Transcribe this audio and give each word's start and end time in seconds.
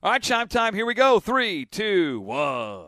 All 0.00 0.12
right, 0.12 0.22
chime 0.22 0.46
time. 0.46 0.74
Here 0.74 0.86
we 0.86 0.94
go. 0.94 1.18
Three, 1.18 1.64
two, 1.64 2.20
one. 2.20 2.84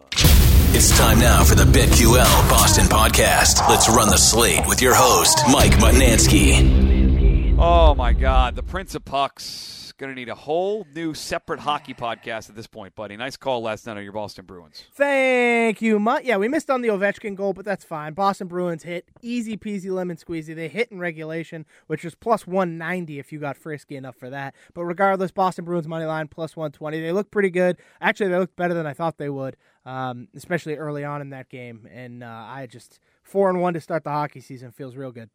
It's 0.72 0.96
time 0.96 1.18
now 1.18 1.42
for 1.42 1.56
the 1.56 1.64
BetQL 1.64 2.48
Boston 2.48 2.84
podcast. 2.84 3.68
Let's 3.68 3.88
run 3.88 4.08
the 4.10 4.16
slate 4.16 4.64
with 4.68 4.80
your 4.80 4.94
host, 4.94 5.40
Mike 5.50 5.72
Mutnansky. 5.72 7.56
Oh 7.58 7.96
my 7.96 8.12
God, 8.12 8.54
the 8.54 8.62
Prince 8.62 8.94
of 8.94 9.04
Pucks 9.04 9.79
going 10.00 10.10
to 10.10 10.18
need 10.18 10.30
a 10.30 10.34
whole 10.34 10.86
new 10.94 11.12
separate 11.12 11.60
hockey 11.60 11.92
podcast 11.92 12.48
at 12.48 12.56
this 12.56 12.66
point, 12.66 12.94
buddy. 12.94 13.18
Nice 13.18 13.36
call 13.36 13.60
last 13.60 13.86
night 13.86 13.98
on 13.98 14.02
your 14.02 14.14
Boston 14.14 14.46
Bruins. 14.46 14.82
Thank 14.94 15.82
you, 15.82 15.98
Mutt. 15.98 16.24
Yeah, 16.24 16.38
we 16.38 16.48
missed 16.48 16.70
on 16.70 16.80
the 16.80 16.88
Ovechkin 16.88 17.36
goal, 17.36 17.52
but 17.52 17.66
that's 17.66 17.84
fine. 17.84 18.14
Boston 18.14 18.48
Bruins 18.48 18.82
hit 18.82 19.06
easy 19.20 19.58
peasy 19.58 19.90
lemon 19.90 20.16
squeezy. 20.16 20.56
They 20.56 20.68
hit 20.68 20.90
in 20.90 20.98
regulation, 20.98 21.66
which 21.86 22.02
was 22.02 22.14
plus 22.14 22.46
190 22.46 23.18
if 23.18 23.30
you 23.30 23.38
got 23.38 23.58
frisky 23.58 23.94
enough 23.94 24.16
for 24.16 24.30
that. 24.30 24.54
But 24.72 24.84
regardless, 24.86 25.32
Boston 25.32 25.66
Bruins 25.66 25.86
money 25.86 26.06
line 26.06 26.28
plus 26.28 26.56
120. 26.56 26.98
They 26.98 27.12
look 27.12 27.30
pretty 27.30 27.50
good. 27.50 27.76
Actually, 28.00 28.30
they 28.30 28.38
looked 28.38 28.56
better 28.56 28.72
than 28.72 28.86
I 28.86 28.94
thought 28.94 29.18
they 29.18 29.28
would, 29.28 29.58
um, 29.84 30.28
especially 30.34 30.76
early 30.76 31.04
on 31.04 31.20
in 31.20 31.28
that 31.30 31.50
game. 31.50 31.86
And 31.92 32.24
uh, 32.24 32.26
I 32.26 32.66
just 32.66 33.00
four 33.22 33.50
and 33.50 33.60
one 33.60 33.74
to 33.74 33.80
start 33.82 34.04
the 34.04 34.10
hockey 34.10 34.40
season 34.40 34.72
feels 34.72 34.96
real 34.96 35.12
good. 35.12 35.28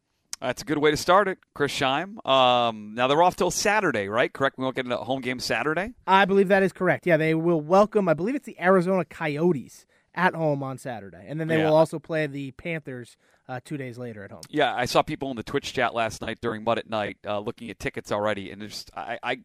That's 0.46 0.62
a 0.62 0.66
good 0.66 0.78
way 0.78 0.92
to 0.92 0.98
start 0.98 1.28
it, 1.28 1.40
Chris 1.56 1.72
Scheim. 1.72 2.24
Um, 2.24 2.94
now 2.94 3.08
they're 3.08 3.24
off 3.24 3.36
till 3.36 3.50
Saturday, 3.50 4.08
right? 4.08 4.32
Correct. 4.32 4.60
We 4.60 4.64
won't 4.64 4.76
get 4.76 4.86
a 4.92 4.98
home 4.98 5.22
game 5.22 5.40
Saturday. 5.40 5.96
I 6.06 6.26
believe 6.26 6.50
that 6.50 6.62
is 6.62 6.72
correct. 6.72 7.08
Yeah, 7.08 7.18
they 7.18 7.34
will 7.34 7.62
welcome. 7.62 8.08
I 8.08 8.14
believe 8.14 8.36
it's 8.36 8.46
the 8.46 8.60
Arizona 8.62 9.06
Coyotes 9.06 9.88
at 10.14 10.36
home 10.36 10.62
on 10.62 10.78
Saturday, 10.78 11.26
and 11.28 11.40
then 11.40 11.48
they 11.48 11.58
yeah. 11.58 11.66
will 11.66 11.76
also 11.76 11.98
play 11.98 12.28
the 12.28 12.52
Panthers 12.52 13.18
uh, 13.50 13.60
two 13.66 13.76
days 13.76 13.98
later 13.98 14.24
at 14.24 14.30
home. 14.30 14.44
Yeah, 14.48 14.72
I 14.72 14.86
saw 14.86 15.02
people 15.02 15.32
in 15.32 15.36
the 15.36 15.42
Twitch 15.42 15.74
chat 15.74 15.96
last 15.96 16.22
night 16.22 16.38
during 16.42 16.64
Mud 16.64 16.78
at 16.78 16.88
Night 16.88 17.18
uh, 17.26 17.40
looking 17.40 17.72
at 17.72 17.80
tickets 17.80 18.12
already, 18.12 18.52
and 18.52 18.62
just 18.62 18.92
I, 18.96 19.18
I, 19.24 19.38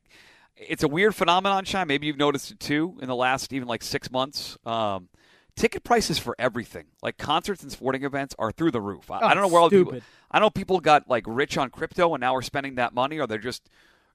it's 0.55 0.83
a 0.83 0.89
weird 0.89 1.15
phenomenon, 1.15 1.65
Scheim. 1.65 1.87
Maybe 1.87 2.09
you've 2.09 2.19
noticed 2.19 2.51
it 2.51 2.61
too 2.61 2.99
in 3.01 3.09
the 3.09 3.17
last 3.17 3.55
even 3.55 3.67
like 3.67 3.83
six 3.83 4.11
months. 4.11 4.59
Um, 4.67 5.09
ticket 5.61 5.85
prices 5.85 6.19
for 6.19 6.35
everything, 6.39 6.87
like 7.03 7.19
concerts 7.19 7.63
and 7.63 7.71
sporting 7.71 8.03
events, 8.03 8.35
are 8.39 8.51
through 8.51 8.71
the 8.71 8.81
roof. 8.81 9.11
I, 9.11 9.21
oh, 9.21 9.27
I 9.27 9.35
don't 9.35 9.43
know 9.43 9.49
where 9.49 9.61
all 9.61 9.69
people. 9.71 10.01
I 10.31 10.41
know 10.41 10.49
people 10.49 10.81
got 10.81 11.09
like 11.09 11.25
rich 11.27 11.59
on 11.59 11.69
crypto 11.69 12.15
and 12.15 12.21
now 12.23 12.35
are 12.35 12.43
spending 12.43 12.77
that 12.77 12.95
money, 12.95 13.19
or 13.19 13.27
they're 13.27 13.39
just 13.39 13.69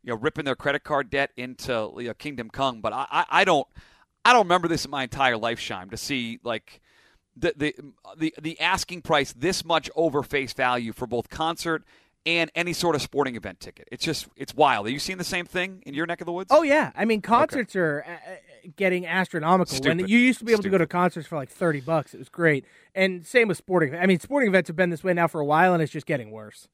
you 0.04 0.10
know 0.10 0.18
ripping 0.18 0.46
their 0.46 0.56
credit 0.56 0.84
card 0.84 1.10
debt 1.10 1.32
into 1.38 1.94
you 1.98 2.08
know, 2.08 2.14
Kingdom 2.16 2.50
Come. 2.50 2.82
But 2.82 2.94
I, 2.94 3.06
I, 3.12 3.26
I 3.30 3.44
don't 3.44 3.68
I 4.24 4.34
don't 4.34 4.46
remember 4.46 4.68
this 4.68 4.86
in 4.86 4.92
my 4.92 5.04
entire 5.04 5.38
lifetime 5.38 5.92
to 5.92 5.98
see 5.98 6.40
like 6.44 6.82
the 7.38 7.54
the 7.56 7.76
the 8.18 8.34
the 8.42 8.60
asking 8.60 9.04
price 9.04 9.32
this 9.34 9.64
much 9.64 9.90
over 9.96 10.24
face 10.24 10.54
value 10.54 10.94
for 10.94 11.06
both 11.06 11.30
concert 11.30 11.84
and 12.26 12.52
any 12.56 12.74
sort 12.74 12.96
of 12.96 13.02
sporting 13.02 13.36
event 13.36 13.60
ticket. 13.60 13.88
It's 13.92 14.04
just 14.04 14.28
it's 14.36 14.54
wild. 14.54 14.88
Are 14.88 14.90
you 14.90 15.00
seeing 15.00 15.18
the 15.18 15.24
same 15.24 15.46
thing 15.46 15.84
in 15.86 15.94
your 15.94 16.06
neck 16.06 16.22
of 16.22 16.26
the 16.26 16.32
woods? 16.32 16.50
Oh 16.52 16.64
yeah, 16.64 16.92
I 16.96 17.06
mean 17.06 17.22
concerts 17.22 17.76
okay. 17.76 17.80
are 17.80 18.06
uh, 18.06 18.12
uh, 18.12 18.70
getting 18.76 19.06
astronomical. 19.06 19.76
Stupid. 19.76 19.98
When 19.98 20.08
you 20.08 20.18
used 20.18 20.40
to 20.40 20.46
be 20.46 20.52
able 20.52 20.64
Stupid. 20.64 20.72
to 20.72 20.78
go 20.80 20.84
to 20.84 20.88
concerts 20.88 21.28
for 21.28 21.36
like 21.36 21.50
thirty 21.50 21.82
bucks, 21.82 22.14
it 22.14 22.18
was 22.18 22.30
great. 22.30 22.66
And 22.94 23.26
same 23.26 23.48
with 23.48 23.58
sporting. 23.58 23.96
I 23.96 24.06
mean, 24.06 24.20
sporting 24.20 24.50
events 24.50 24.68
have 24.68 24.76
been 24.76 24.90
this 24.90 25.04
way 25.04 25.14
now 25.14 25.28
for 25.28 25.40
a 25.40 25.46
while, 25.46 25.74
and 25.74 25.84
it's 25.84 25.92
just 25.92 26.06
getting 26.06 26.32
worse. 26.32 26.68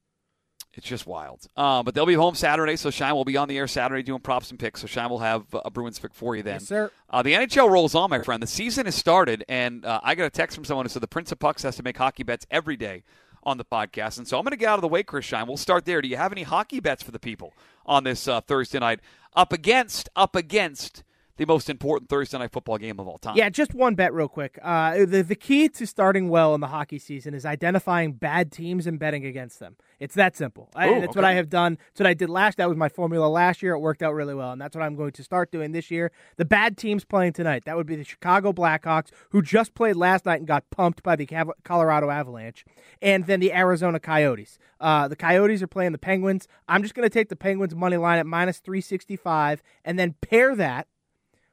It's 0.74 0.88
just 0.88 1.06
wild. 1.06 1.48
Uh, 1.58 1.84
but 1.84 1.94
they'll 1.94 2.06
be 2.06 2.14
home 2.14 2.34
Saturday, 2.34 2.78
so 2.78 2.90
Scheim 2.90 3.12
will 3.12 3.26
be 3.26 3.36
on 3.36 3.50
the 3.50 3.58
air 3.58 3.68
Saturday 3.68 4.04
doing 4.04 4.22
props 4.22 4.52
and 4.52 4.60
picks. 4.60 4.80
So 4.80 4.88
Scheim 4.88 5.10
will 5.10 5.20
have 5.20 5.44
a 5.54 5.70
Bruins 5.70 6.00
pick 6.00 6.14
for 6.14 6.34
you 6.34 6.44
then. 6.44 6.56
Yes, 6.56 6.68
sir. 6.68 6.92
Uh, 7.10 7.22
the 7.22 7.34
NHL 7.34 7.70
rolls 7.70 7.94
on, 7.94 8.10
my 8.10 8.22
friend. 8.22 8.42
The 8.42 8.48
season 8.48 8.86
has 8.86 8.96
started, 8.96 9.44
and 9.50 9.84
uh, 9.84 10.00
I 10.02 10.16
got 10.16 10.26
a 10.26 10.30
text 10.30 10.56
from 10.56 10.64
someone 10.64 10.86
who 10.86 10.90
said 10.90 11.02
the 11.02 11.10
Prince 11.10 11.34
of 11.34 11.40
Pucks 11.40 11.64
has 11.64 11.76
to 11.76 11.84
make 11.84 11.98
hockey 11.98 12.24
bets 12.24 12.48
every 12.50 12.78
day 12.78 13.04
on 13.44 13.58
the 13.58 13.66
podcast. 13.66 14.17
And 14.17 14.28
so 14.28 14.38
I'm 14.38 14.44
going 14.44 14.52
to 14.52 14.58
get 14.58 14.70
out 14.70 14.75
of 14.75 14.81
the 14.81 14.88
way, 14.88 15.03
Chris 15.03 15.25
Shine. 15.25 15.47
We'll 15.47 15.58
start 15.58 15.86
there. 15.86 16.02
Do 16.02 16.08
you 16.08 16.17
have 16.17 16.31
any 16.31 16.44
hockey 16.44 16.80
bets 16.80 17.03
for 17.03 17.11
the 17.11 17.20
people 17.20 17.53
on 17.86 18.03
this 18.03 18.28
uh, 18.28 18.42
Thursday 18.42 18.80
night? 18.80 19.00
Up 19.36 19.53
against, 19.53 20.09
up 20.16 20.36
against 20.36 21.03
the 21.42 21.47
most 21.47 21.72
important 21.72 22.08
Thursday 22.08 22.38
night 22.38 22.52
football 22.52 22.78
game 22.78 23.00
of 23.00 23.08
all 23.08 23.17
time. 23.17 23.36
Yeah, 23.36 23.50
just 23.50 23.73
one 23.73 23.95
bet 23.95 24.14
real 24.14 24.28
quick. 24.28 24.59
Uh, 24.61 25.06
the 25.06 25.23
the 25.23 25.36
key 25.36 25.67
to 25.70 25.88
starting 25.88 26.30
well 26.30 26.53
in 26.53 26.61
the 26.61 26.67
hockey 26.67 27.00
season 27.00 27.34
is 27.34 27.45
identifying 27.45 28.14
bad 28.14 28.52
teams 28.52 28.86
and 28.86 29.00
betting 29.00 29.25
against 29.25 29.59
them. 29.59 29.75
It's 30.00 30.13
that 30.16 30.38
simple. 30.38 30.69
Ooh, 30.75 30.80
I, 30.80 31.00
that's 31.00 31.09
okay. 31.09 31.18
what 31.18 31.25
I 31.25 31.34
have 31.34 31.50
done. 31.50 31.80
That's 31.90 32.00
what 32.01 32.07
I 32.07 32.13
did 32.13 32.30
last. 32.30 32.59
That 32.59 32.69
was 32.69 32.78
my 32.78 32.90
formula 32.90 33.28
last 33.28 33.63
year. 33.63 33.74
It 33.74 33.80
worked 33.80 34.03
out 34.03 34.13
really 34.13 34.35
well, 34.35 34.51
and 34.51 34.62
that's 34.62 34.75
what 34.75 34.84
I'm 34.84 34.96
going 34.96 35.13
to 35.13 35.24
start 35.24 35.51
doing 35.51 35.72
this 35.72 35.90
year. 35.90 36.12
The 36.38 36.46
bad 36.46 36.78
teams 36.78 37.06
playing 37.06 37.34
tonight. 37.34 37.66
That 37.66 37.75
would 37.75 37.88
be 37.88 37.96
the 37.96 38.03
Chicago 38.03 38.53
Blackhawks, 38.53 39.09
who 39.30 39.41
just 39.41 39.74
played 39.74 39.96
last 39.96 40.28
night 40.28 40.40
and 40.40 40.47
got 40.47 40.69
pumped 40.69 41.01
by 41.01 41.16
the 41.16 41.28
Colorado 41.63 42.12
Avalanche, 42.12 42.66
and 43.01 43.25
then 43.25 43.40
the 43.40 43.51
Arizona 43.51 44.00
Coyotes. 44.00 44.59
Uh, 44.80 45.07
the 45.07 45.16
Coyotes 45.16 45.63
are 45.63 45.68
playing 45.68 45.91
the 45.91 45.97
Penguins. 45.97 46.47
I'm 46.68 46.84
just 46.84 46.94
going 46.94 47.07
to 47.07 47.13
take 47.13 47.30
the 47.30 47.35
Penguins 47.35 47.75
money 47.75 47.97
line 47.97 48.19
at 48.19 48.28
minus 48.28 48.59
365, 48.59 49.63
and 49.84 49.97
then 49.97 50.13
pair 50.22 50.56
that 50.56 50.88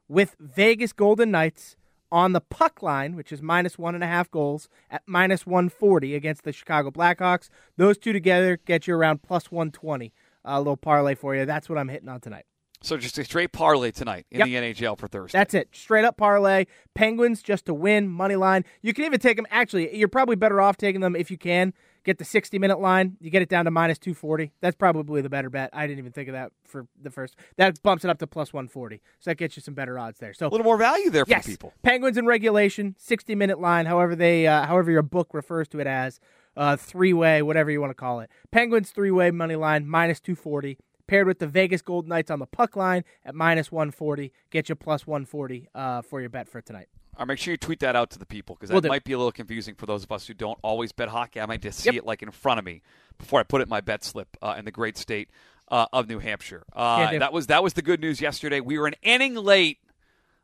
with 0.09 0.37
Vegas 0.41 0.93
Golden 0.93 1.31
Knights 1.31 1.77
on 2.11 2.33
the 2.33 2.41
puck 2.41 2.83
line, 2.83 3.15
which 3.15 3.33
is 3.33 3.43
minus 3.43 3.79
one 3.79 3.95
and 3.95 4.03
a 4.03 4.07
half 4.07 4.31
goals 4.31 4.69
at 4.91 5.03
minus 5.07 5.47
140 5.47 6.15
against 6.15 6.45
the 6.45 6.53
Chicago 6.53 6.91
Blackhawks. 6.91 7.51
Those 7.77 7.99
two 7.99 8.13
together 8.13 8.57
get 8.57 8.87
you 8.87 8.95
around 8.95 9.23
plus 9.23 9.51
120. 9.51 10.13
Uh, 10.45 10.51
a 10.53 10.59
little 10.59 10.77
parlay 10.77 11.15
for 11.15 11.37
you. 11.37 11.45
That's 11.45 11.69
what 11.69 11.79
I'm 11.79 11.89
hitting 11.89 12.09
on 12.09 12.21
tonight. 12.21 12.47
So 12.81 12.97
just 12.97 13.19
a 13.19 13.25
straight 13.25 13.53
parlay 13.53 13.91
tonight 13.91 14.27
in 14.31 14.39
yep. 14.39 14.47
the 14.47 14.55
NHL 14.55 14.99
for 14.99 15.09
Thursday. 15.09 15.37
That's 15.37 15.55
it. 15.55 15.69
Straight 15.73 16.05
up 16.05 16.17
parlay. 16.17 16.67
Penguins 16.95 17.43
just 17.43 17.67
to 17.67 17.75
win, 17.75 18.09
money 18.09 18.37
line. 18.37 18.65
You 18.83 18.95
can 18.95 19.05
even 19.05 19.21
take 19.21 19.37
them. 19.37 19.47
Actually, 19.51 19.97
you're 19.97 20.09
probably 20.09 20.37
better 20.37 20.61
off 20.61 20.77
taking 20.77 21.01
them 21.01 21.17
if 21.17 21.31
you 21.31 21.39
can 21.39 21.73
Get 22.09 22.17
the 22.17 22.25
60 22.25 22.59
minute 22.59 22.81
line. 22.81 23.19
You 23.21 23.29
get 23.29 23.43
it 23.43 23.51
down 23.51 23.67
to 23.67 23.71
minus 23.71 23.99
240. 23.99 24.53
That's 24.63 24.75
probably 24.75 25.21
the 25.21 25.29
better 25.29 25.51
bet. 25.51 25.69
I 25.75 25.87
didn't 25.87 25.99
even 25.99 26.13
think 26.13 26.31
of 26.31 26.33
that 26.33 26.53
for 26.65 26.87
the 26.99 27.11
first. 27.11 27.37
That 27.59 27.83
bumps 27.83 28.03
it 28.03 28.09
up 28.09 28.19
to 28.21 28.27
plus 28.27 28.51
140. 28.51 29.03
So 29.19 29.31
that 29.31 29.35
gets 29.35 29.57
you 29.57 29.63
some 29.63 29.75
better 29.75 29.99
odds 29.99 30.19
there. 30.19 30.33
So 30.33 30.47
a 30.47 30.49
little 30.49 30.65
more 30.65 30.79
value 30.79 31.11
there 31.11 31.27
for 31.27 31.31
yes, 31.31 31.47
people. 31.47 31.75
Penguins 31.83 32.17
in 32.17 32.25
regulation, 32.25 32.95
60 32.99 33.35
minute 33.35 33.61
line. 33.61 33.85
However 33.85 34.17
they, 34.17 34.47
uh, 34.47 34.65
however 34.65 34.91
your 34.91 35.03
book 35.03 35.35
refers 35.35 35.69
to 35.69 35.81
it 35.81 35.87
as, 35.87 36.19
uh, 36.57 36.77
three 36.77 37.13
way, 37.13 37.43
whatever 37.43 37.71
you 37.71 37.79
want 37.79 37.91
to 37.91 37.95
call 37.95 38.21
it. 38.21 38.31
Penguins 38.51 38.91
three 38.91 39.11
way 39.11 39.31
money 39.31 39.57
line 39.57 39.87
minus 39.87 40.19
240 40.19 40.79
paired 41.09 41.27
with 41.27 41.41
the 41.41 41.49
Vegas 41.49 41.83
Golden 41.83 42.11
Knights 42.11 42.31
on 42.31 42.39
the 42.39 42.47
puck 42.47 42.77
line 42.77 43.03
at 43.25 43.35
minus 43.35 43.73
140. 43.73 44.33
Get 44.51 44.69
you 44.69 44.77
plus 44.77 45.07
140 45.07 45.69
uh, 45.75 46.03
for 46.03 46.21
your 46.21 46.31
bet 46.31 46.49
for 46.49 46.61
tonight. 46.61 46.89
Or 47.19 47.27
make 47.27 47.39
sure 47.39 47.51
you 47.51 47.57
tweet 47.57 47.81
that 47.81 47.97
out 47.97 48.11
to 48.11 48.19
the 48.19 48.27
people 48.27 48.55
because 48.55 48.69
that 48.69 48.81
we'll 48.81 48.89
might 48.89 49.03
be 49.03 49.13
a 49.13 49.19
little 49.19 49.33
confusing 49.33 49.75
for 49.75 49.87
those 49.87 50.05
of 50.05 50.13
us 50.13 50.29
who 50.29 50.35
don't 50.35 50.59
always 50.63 50.93
bet 50.93 51.09
hockey. 51.09 51.41
I 51.41 51.47
might 51.47 51.63
just 51.63 51.81
see 51.81 51.87
yep. 51.87 51.97
it 51.97 52.07
like 52.07 52.23
in 52.23 52.31
front 52.31 52.61
of 52.61 52.65
me 52.65 52.83
before 53.19 53.41
I 53.41 53.43
put 53.43 53.61
it 53.61 53.65
in 53.65 53.71
my 53.71 53.81
bet 53.81 54.05
slip 54.05 54.37
uh, 54.41 54.55
in 54.57 54.65
the 54.65 54.71
great 54.71 54.97
state 54.97 55.29
uh, 55.69 55.87
of 55.93 56.09
New 56.09 56.21
Hampshire. 56.21 56.63
Uh, 56.73 57.19
that 57.19 57.33
was 57.33 57.49
that 57.49 57.65
was 57.65 57.73
the 57.73 57.83
good 57.83 58.01
news 58.01 58.21
yesterday. 58.21 58.61
We 58.61 58.79
were 58.79 58.87
an 58.87 58.95
inning 59.03 59.35
late 59.35 59.79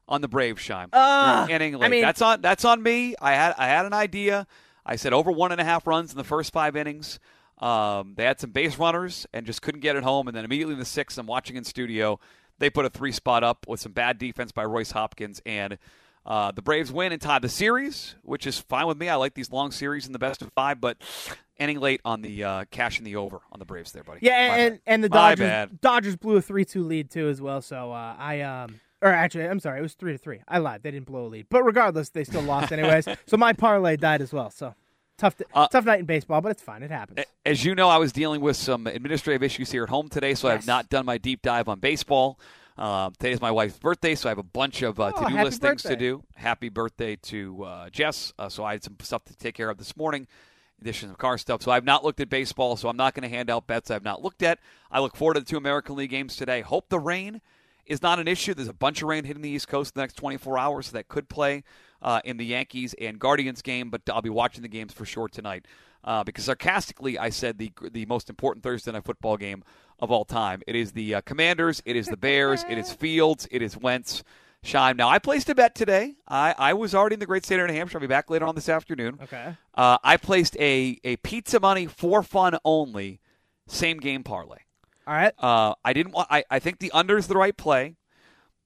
on 0.08 0.20
the 0.20 0.28
Brave 0.28 0.56
Scheim. 0.56 0.88
Uh, 0.92 1.46
inning 1.48 1.74
late. 1.74 1.86
I 1.86 1.88
mean, 1.88 2.02
that's 2.02 2.20
on 2.20 2.40
that's 2.40 2.64
on 2.64 2.82
me. 2.82 3.14
I 3.20 3.34
had 3.34 3.54
I 3.56 3.68
had 3.68 3.86
an 3.86 3.92
idea. 3.92 4.46
I 4.84 4.96
said 4.96 5.12
over 5.12 5.30
one 5.30 5.52
and 5.52 5.60
a 5.60 5.64
half 5.64 5.86
runs 5.86 6.10
in 6.10 6.18
the 6.18 6.24
first 6.24 6.52
five 6.52 6.74
innings. 6.74 7.20
Um, 7.58 8.14
they 8.16 8.24
had 8.24 8.40
some 8.40 8.50
base 8.50 8.78
runners 8.78 9.26
and 9.32 9.46
just 9.46 9.62
couldn't 9.62 9.80
get 9.80 9.96
it 9.96 10.02
home. 10.02 10.28
And 10.28 10.36
then 10.36 10.44
immediately 10.44 10.74
in 10.74 10.80
the 10.80 10.84
sixth, 10.84 11.18
I'm 11.18 11.26
watching 11.26 11.56
in 11.56 11.64
studio. 11.64 12.18
They 12.58 12.70
put 12.70 12.84
a 12.84 12.90
three 12.90 13.12
spot 13.12 13.42
up 13.44 13.66
with 13.68 13.80
some 13.80 13.92
bad 13.92 14.18
defense 14.18 14.52
by 14.52 14.64
Rhys 14.64 14.90
Hoskins 14.92 15.40
and 15.44 15.78
uh, 16.26 16.52
the 16.52 16.62
Braves 16.62 16.90
win 16.90 17.12
and 17.12 17.20
tie 17.20 17.38
the 17.38 17.48
series, 17.48 18.14
which 18.22 18.46
is 18.46 18.58
fine 18.58 18.86
with 18.86 18.98
me. 18.98 19.08
I 19.08 19.16
like 19.16 19.34
these 19.34 19.50
long 19.50 19.70
series 19.70 20.06
in 20.06 20.12
the 20.12 20.18
best 20.18 20.40
of 20.40 20.50
five, 20.54 20.80
but 20.80 20.96
ending 21.58 21.80
late 21.80 22.00
on 22.04 22.22
the 22.22 22.44
uh, 22.44 22.64
cash 22.70 22.98
in 22.98 23.04
the 23.04 23.16
over 23.16 23.40
on 23.52 23.58
the 23.58 23.64
Braves 23.64 23.92
there, 23.92 24.02
buddy. 24.02 24.20
Yeah, 24.22 24.54
and, 24.54 24.80
and 24.86 25.04
the 25.04 25.08
Dodgers 25.08 25.68
Dodgers 25.80 26.16
blew 26.16 26.36
a 26.36 26.42
three 26.42 26.64
two 26.64 26.82
lead 26.82 27.10
too 27.10 27.28
as 27.28 27.40
well. 27.40 27.60
So 27.60 27.92
uh, 27.92 28.16
I 28.18 28.40
um 28.40 28.80
or 29.02 29.10
actually 29.10 29.44
I'm 29.44 29.60
sorry, 29.60 29.78
it 29.78 29.82
was 29.82 29.94
three 29.94 30.12
to 30.12 30.18
three. 30.18 30.40
I 30.48 30.58
lied, 30.58 30.82
they 30.82 30.90
didn't 30.90 31.06
blow 31.06 31.26
a 31.26 31.28
lead, 31.28 31.46
but 31.50 31.62
regardless, 31.62 32.08
they 32.08 32.24
still 32.24 32.42
lost 32.42 32.72
anyways. 32.72 33.06
so 33.26 33.36
my 33.36 33.52
parlay 33.52 33.96
died 33.96 34.22
as 34.22 34.32
well. 34.32 34.50
So 34.50 34.74
tough 35.18 35.40
uh, 35.52 35.68
tough 35.68 35.84
night 35.84 36.00
in 36.00 36.06
baseball, 36.06 36.40
but 36.40 36.50
it's 36.50 36.62
fine. 36.62 36.82
It 36.82 36.90
happens. 36.90 37.20
As 37.44 37.64
you 37.64 37.74
know, 37.74 37.88
I 37.88 37.98
was 37.98 38.12
dealing 38.12 38.40
with 38.40 38.56
some 38.56 38.86
administrative 38.86 39.42
issues 39.42 39.70
here 39.70 39.84
at 39.84 39.88
home 39.88 40.08
today, 40.08 40.34
so 40.34 40.48
yes. 40.48 40.52
I 40.52 40.56
have 40.56 40.66
not 40.66 40.88
done 40.88 41.06
my 41.06 41.18
deep 41.18 41.42
dive 41.42 41.68
on 41.68 41.80
baseball. 41.80 42.38
Uh, 42.76 43.10
is 43.22 43.40
my 43.40 43.52
wife's 43.52 43.78
birthday, 43.78 44.16
so 44.16 44.28
I 44.28 44.30
have 44.30 44.38
a 44.38 44.42
bunch 44.42 44.82
of 44.82 44.98
uh, 44.98 45.12
oh, 45.14 45.22
to-do 45.22 45.42
list 45.42 45.60
birthday. 45.60 45.68
things 45.68 45.82
to 45.82 45.96
do. 45.96 46.24
Happy 46.34 46.68
birthday 46.68 47.14
to 47.16 47.62
uh, 47.62 47.90
Jess! 47.90 48.32
Uh, 48.36 48.48
so 48.48 48.64
I 48.64 48.72
had 48.72 48.82
some 48.82 48.96
stuff 49.00 49.24
to 49.26 49.36
take 49.36 49.54
care 49.54 49.70
of 49.70 49.78
this 49.78 49.96
morning. 49.96 50.26
In 50.80 50.88
addition 50.88 51.08
to 51.08 51.14
car 51.14 51.38
stuff, 51.38 51.62
so 51.62 51.70
I've 51.70 51.84
not 51.84 52.04
looked 52.04 52.18
at 52.18 52.28
baseball, 52.28 52.76
so 52.76 52.88
I'm 52.88 52.96
not 52.96 53.14
going 53.14 53.22
to 53.22 53.34
hand 53.34 53.48
out 53.48 53.68
bets 53.68 53.92
I've 53.92 54.02
not 54.02 54.22
looked 54.22 54.42
at. 54.42 54.58
I 54.90 54.98
look 54.98 55.14
forward 55.14 55.34
to 55.34 55.40
the 55.40 55.46
two 55.46 55.56
American 55.56 55.94
League 55.94 56.10
games 56.10 56.34
today. 56.34 56.62
Hope 56.62 56.88
the 56.88 56.98
rain 56.98 57.40
is 57.86 58.02
not 58.02 58.18
an 58.18 58.26
issue. 58.26 58.54
There's 58.54 58.68
a 58.68 58.72
bunch 58.72 59.02
of 59.02 59.08
rain 59.08 59.22
hitting 59.22 59.42
the 59.42 59.50
East 59.50 59.68
Coast 59.68 59.94
in 59.94 60.00
the 60.00 60.02
next 60.02 60.14
24 60.14 60.58
hours, 60.58 60.86
so 60.86 60.92
that 60.96 61.06
could 61.06 61.28
play 61.28 61.62
uh, 62.04 62.20
in 62.24 62.36
the 62.36 62.44
Yankees 62.44 62.94
and 63.00 63.18
Guardians 63.18 63.62
game. 63.62 63.90
But 63.90 64.02
I'll 64.08 64.22
be 64.22 64.30
watching 64.30 64.62
the 64.62 64.68
games 64.68 64.92
for 64.92 65.04
sure 65.04 65.28
tonight 65.28 65.66
uh, 66.04 66.22
because 66.22 66.44
sarcastically 66.44 67.18
I 67.18 67.30
said 67.30 67.58
the 67.58 67.72
the 67.90 68.06
most 68.06 68.30
important 68.30 68.62
Thursday 68.62 68.92
night 68.92 69.04
football 69.04 69.36
game 69.36 69.64
of 69.98 70.10
all 70.10 70.24
time. 70.24 70.62
It 70.66 70.76
is 70.76 70.92
the 70.92 71.16
uh, 71.16 71.20
Commanders, 71.22 71.82
it 71.84 71.96
is 71.96 72.06
the 72.06 72.16
Bears, 72.16 72.64
it 72.68 72.78
is 72.78 72.92
Fields, 72.92 73.48
it 73.50 73.62
is 73.62 73.76
Wentz. 73.76 74.22
Scheim. 74.64 74.96
Now, 74.96 75.10
I 75.10 75.18
placed 75.18 75.50
a 75.50 75.54
bet 75.54 75.74
today. 75.74 76.14
I, 76.26 76.54
I 76.56 76.72
was 76.72 76.94
already 76.94 77.12
in 77.12 77.20
the 77.20 77.26
great 77.26 77.44
state 77.44 77.60
of 77.60 77.66
New 77.66 77.74
Hampshire. 77.74 77.98
I'll 77.98 78.00
be 78.00 78.06
back 78.06 78.30
later 78.30 78.46
on 78.46 78.54
this 78.54 78.70
afternoon. 78.70 79.18
Okay. 79.22 79.58
Uh, 79.74 79.98
I 80.02 80.16
placed 80.16 80.56
a, 80.58 80.98
a 81.04 81.16
pizza 81.16 81.60
money 81.60 81.86
for 81.86 82.22
fun 82.22 82.56
only 82.64 83.20
same 83.66 83.98
game 83.98 84.24
parlay. 84.24 84.60
All 85.06 85.12
right. 85.12 85.34
Uh, 85.38 85.74
I 85.84 85.92
didn't 85.92 86.12
want. 86.12 86.28
I, 86.30 86.44
I 86.50 86.60
think 86.60 86.78
the 86.78 86.90
under 86.92 87.18
is 87.18 87.26
the 87.26 87.36
right 87.36 87.54
play, 87.54 87.96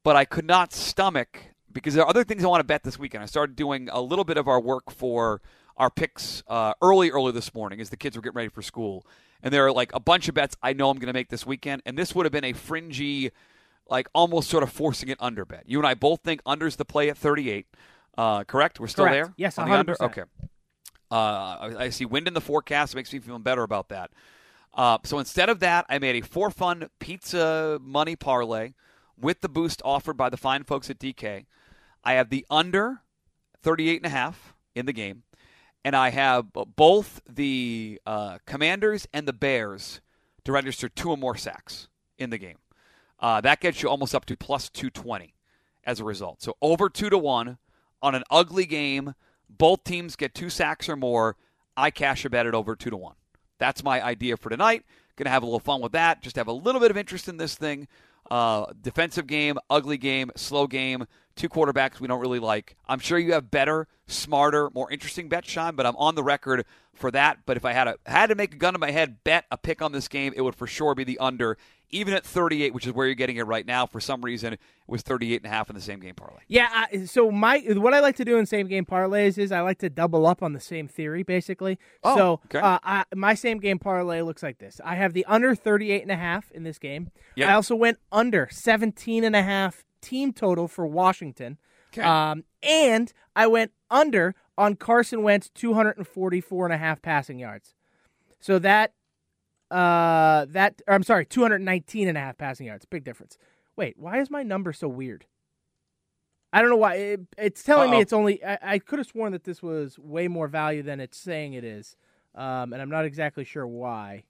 but 0.04 0.14
I 0.14 0.24
could 0.24 0.46
not 0.46 0.72
stomach 0.72 1.47
because 1.78 1.94
there 1.94 2.04
are 2.04 2.08
other 2.08 2.24
things 2.24 2.44
I 2.44 2.48
want 2.48 2.60
to 2.60 2.64
bet 2.64 2.82
this 2.82 2.98
weekend. 2.98 3.22
I 3.22 3.26
started 3.26 3.56
doing 3.56 3.88
a 3.90 4.00
little 4.00 4.24
bit 4.24 4.36
of 4.36 4.48
our 4.48 4.60
work 4.60 4.90
for 4.90 5.40
our 5.76 5.90
picks 5.90 6.42
uh, 6.48 6.74
early, 6.82 7.10
early 7.10 7.32
this 7.32 7.54
morning 7.54 7.80
as 7.80 7.90
the 7.90 7.96
kids 7.96 8.16
were 8.16 8.22
getting 8.22 8.36
ready 8.36 8.48
for 8.48 8.62
school. 8.62 9.06
And 9.42 9.54
there 9.54 9.66
are 9.66 9.72
like 9.72 9.94
a 9.94 10.00
bunch 10.00 10.28
of 10.28 10.34
bets 10.34 10.56
I 10.62 10.72
know 10.72 10.90
I'm 10.90 10.98
going 10.98 11.06
to 11.06 11.12
make 11.12 11.28
this 11.28 11.46
weekend. 11.46 11.82
And 11.86 11.96
this 11.96 12.14
would 12.14 12.26
have 12.26 12.32
been 12.32 12.44
a 12.44 12.52
fringy, 12.52 13.30
like 13.88 14.08
almost 14.12 14.50
sort 14.50 14.64
of 14.64 14.72
forcing 14.72 15.08
it 15.08 15.18
under 15.20 15.44
bet. 15.44 15.64
You 15.66 15.78
and 15.78 15.86
I 15.86 15.94
both 15.94 16.20
think 16.22 16.40
under's 16.44 16.76
the 16.76 16.84
play 16.84 17.08
at 17.08 17.16
38. 17.16 17.66
Uh, 18.16 18.44
correct? 18.44 18.80
We're 18.80 18.88
still 18.88 19.04
correct. 19.04 19.26
there? 19.26 19.34
Yes, 19.36 19.58
on 19.58 19.68
100%. 19.68 19.70
the 19.70 19.78
under? 19.78 20.02
Okay. 20.02 20.22
Uh, 21.10 21.14
I, 21.14 21.74
I 21.78 21.88
see 21.90 22.04
wind 22.04 22.26
in 22.26 22.34
the 22.34 22.40
forecast. 22.40 22.94
It 22.94 22.96
makes 22.96 23.12
me 23.12 23.20
feel 23.20 23.38
better 23.38 23.62
about 23.62 23.88
that. 23.90 24.10
Uh, 24.74 24.98
so 25.04 25.18
instead 25.18 25.48
of 25.48 25.60
that, 25.60 25.86
I 25.88 25.98
made 25.98 26.16
a 26.16 26.26
four 26.26 26.50
fun 26.50 26.88
pizza 26.98 27.78
money 27.80 28.16
parlay 28.16 28.74
with 29.20 29.40
the 29.40 29.48
boost 29.48 29.80
offered 29.84 30.16
by 30.16 30.28
the 30.28 30.36
fine 30.36 30.64
folks 30.64 30.90
at 30.90 30.98
DK. 30.98 31.46
I 32.08 32.14
have 32.14 32.30
the 32.30 32.46
under 32.48 33.02
38 33.62 33.98
and 33.98 34.06
a 34.06 34.08
half 34.08 34.54
in 34.74 34.86
the 34.86 34.94
game, 34.94 35.24
and 35.84 35.94
I 35.94 36.08
have 36.08 36.46
both 36.74 37.20
the 37.28 38.00
uh, 38.06 38.38
Commanders 38.46 39.06
and 39.12 39.28
the 39.28 39.34
Bears 39.34 40.00
to 40.44 40.52
register 40.52 40.88
two 40.88 41.10
or 41.10 41.18
more 41.18 41.36
sacks 41.36 41.88
in 42.16 42.30
the 42.30 42.38
game. 42.38 42.56
Uh, 43.20 43.42
that 43.42 43.60
gets 43.60 43.82
you 43.82 43.90
almost 43.90 44.14
up 44.14 44.24
to 44.24 44.38
plus 44.38 44.70
220 44.70 45.34
as 45.84 46.00
a 46.00 46.04
result. 46.04 46.40
So 46.40 46.56
over 46.62 46.88
two 46.88 47.10
to 47.10 47.18
one 47.18 47.58
on 48.00 48.14
an 48.14 48.24
ugly 48.30 48.64
game. 48.64 49.12
Both 49.50 49.84
teams 49.84 50.16
get 50.16 50.34
two 50.34 50.48
sacks 50.48 50.88
or 50.88 50.96
more. 50.96 51.36
I 51.76 51.90
cash 51.90 52.24
a 52.24 52.30
bet 52.30 52.46
at 52.46 52.54
over 52.54 52.74
two 52.74 52.88
to 52.88 52.96
one. 52.96 53.16
That's 53.58 53.84
my 53.84 54.02
idea 54.02 54.38
for 54.38 54.48
tonight. 54.48 54.82
To 55.18 55.28
have 55.28 55.42
a 55.42 55.46
little 55.46 55.60
fun 55.60 55.82
with 55.82 55.92
that. 55.92 56.22
Just 56.22 56.36
have 56.36 56.46
a 56.46 56.52
little 56.52 56.80
bit 56.80 56.90
of 56.90 56.96
interest 56.96 57.28
in 57.28 57.36
this 57.36 57.54
thing. 57.54 57.86
Uh, 58.30 58.66
defensive 58.80 59.26
game, 59.26 59.58
ugly 59.68 59.96
game, 59.96 60.30
slow 60.36 60.66
game, 60.66 61.06
two 61.38 61.48
quarterbacks 61.48 62.00
we 62.00 62.08
don't 62.08 62.20
really 62.20 62.38
like. 62.38 62.76
I'm 62.88 62.98
sure 62.98 63.18
you 63.18 63.32
have 63.32 63.50
better, 63.50 63.86
smarter, 64.06 64.70
more 64.74 64.90
interesting 64.90 65.28
bets, 65.28 65.48
Sean, 65.48 65.76
but 65.76 65.86
I'm 65.86 65.96
on 65.96 66.14
the 66.14 66.22
record 66.22 66.66
for 66.92 67.10
that. 67.12 67.38
But 67.46 67.56
if 67.56 67.64
I 67.64 67.72
had 67.72 67.88
a 67.88 67.96
had 68.04 68.26
to 68.26 68.34
make 68.34 68.54
a 68.54 68.56
gun 68.56 68.74
to 68.74 68.78
my 68.78 68.90
head, 68.90 69.24
bet 69.24 69.46
a 69.50 69.56
pick 69.56 69.80
on 69.80 69.92
this 69.92 70.08
game, 70.08 70.34
it 70.36 70.42
would 70.42 70.54
for 70.54 70.66
sure 70.66 70.94
be 70.94 71.04
the 71.04 71.18
under 71.18 71.56
even 71.90 72.12
at 72.12 72.24
38, 72.24 72.74
which 72.74 72.86
is 72.86 72.92
where 72.92 73.06
you're 73.06 73.14
getting 73.14 73.36
it 73.36 73.46
right 73.46 73.66
now, 73.66 73.86
for 73.86 74.00
some 74.00 74.20
reason 74.20 74.52
it 74.52 74.60
was 74.86 75.02
38 75.02 75.36
and 75.36 75.46
a 75.46 75.48
half 75.48 75.70
in 75.70 75.74
the 75.74 75.80
same 75.80 76.00
game 76.00 76.14
parlay. 76.14 76.40
Yeah, 76.46 76.68
I, 76.70 77.04
so 77.06 77.30
my 77.30 77.60
what 77.60 77.94
I 77.94 78.00
like 78.00 78.16
to 78.16 78.24
do 78.24 78.36
in 78.36 78.46
same 78.46 78.66
game 78.66 78.84
parlays 78.84 79.38
is 79.38 79.52
I 79.52 79.60
like 79.60 79.78
to 79.78 79.90
double 79.90 80.26
up 80.26 80.42
on 80.42 80.52
the 80.52 80.60
same 80.60 80.88
theory, 80.88 81.22
basically. 81.22 81.78
Oh, 82.04 82.16
so 82.16 82.40
okay. 82.46 82.58
uh, 82.58 82.78
I, 82.82 83.04
my 83.14 83.34
same 83.34 83.58
game 83.58 83.78
parlay 83.78 84.20
looks 84.20 84.42
like 84.42 84.58
this. 84.58 84.80
I 84.84 84.96
have 84.96 85.12
the 85.12 85.24
under 85.26 85.54
38 85.54 86.02
and 86.02 86.10
a 86.10 86.16
half 86.16 86.50
in 86.52 86.62
this 86.62 86.78
game. 86.78 87.10
Yep. 87.36 87.48
I 87.48 87.54
also 87.54 87.74
went 87.74 87.98
under 88.12 88.48
17 88.50 89.24
and 89.24 89.34
a 89.34 89.42
half 89.42 89.84
team 90.00 90.32
total 90.32 90.68
for 90.68 90.86
Washington. 90.86 91.58
Okay. 91.92 92.02
Um, 92.02 92.44
and 92.62 93.12
I 93.34 93.46
went 93.46 93.72
under 93.90 94.34
on 94.56 94.76
Carson 94.76 95.22
Wentz 95.22 95.50
244 95.54 96.66
and 96.66 96.74
a 96.74 96.78
half 96.78 97.00
passing 97.00 97.38
yards. 97.38 97.74
So 98.40 98.58
that 98.58 98.92
uh 99.70 100.46
that 100.48 100.80
or 100.86 100.94
I'm 100.94 101.02
sorry, 101.02 101.26
219 101.26 102.08
and 102.08 102.16
a 102.16 102.20
half 102.20 102.38
passing 102.38 102.66
yards. 102.66 102.84
Big 102.84 103.04
difference. 103.04 103.36
Wait, 103.76 103.96
why 103.98 104.20
is 104.20 104.30
my 104.30 104.42
number 104.42 104.72
so 104.72 104.88
weird? 104.88 105.26
I 106.52 106.60
don't 106.60 106.70
know 106.70 106.76
why. 106.76 106.94
It, 106.94 107.20
it's 107.36 107.62
telling 107.62 107.90
me 107.90 107.98
Uh-oh. 107.98 108.02
it's 108.02 108.12
only. 108.12 108.44
I, 108.44 108.58
I 108.62 108.78
could 108.78 108.98
have 108.98 109.08
sworn 109.08 109.32
that 109.32 109.44
this 109.44 109.62
was 109.62 109.98
way 109.98 110.28
more 110.28 110.48
value 110.48 110.82
than 110.82 110.98
it's 110.98 111.18
saying 111.18 111.52
it 111.52 111.64
is, 111.64 111.96
um, 112.34 112.72
and 112.72 112.80
I'm 112.80 112.88
not 112.88 113.04
exactly 113.04 113.44
sure 113.44 113.66
why 113.66 114.24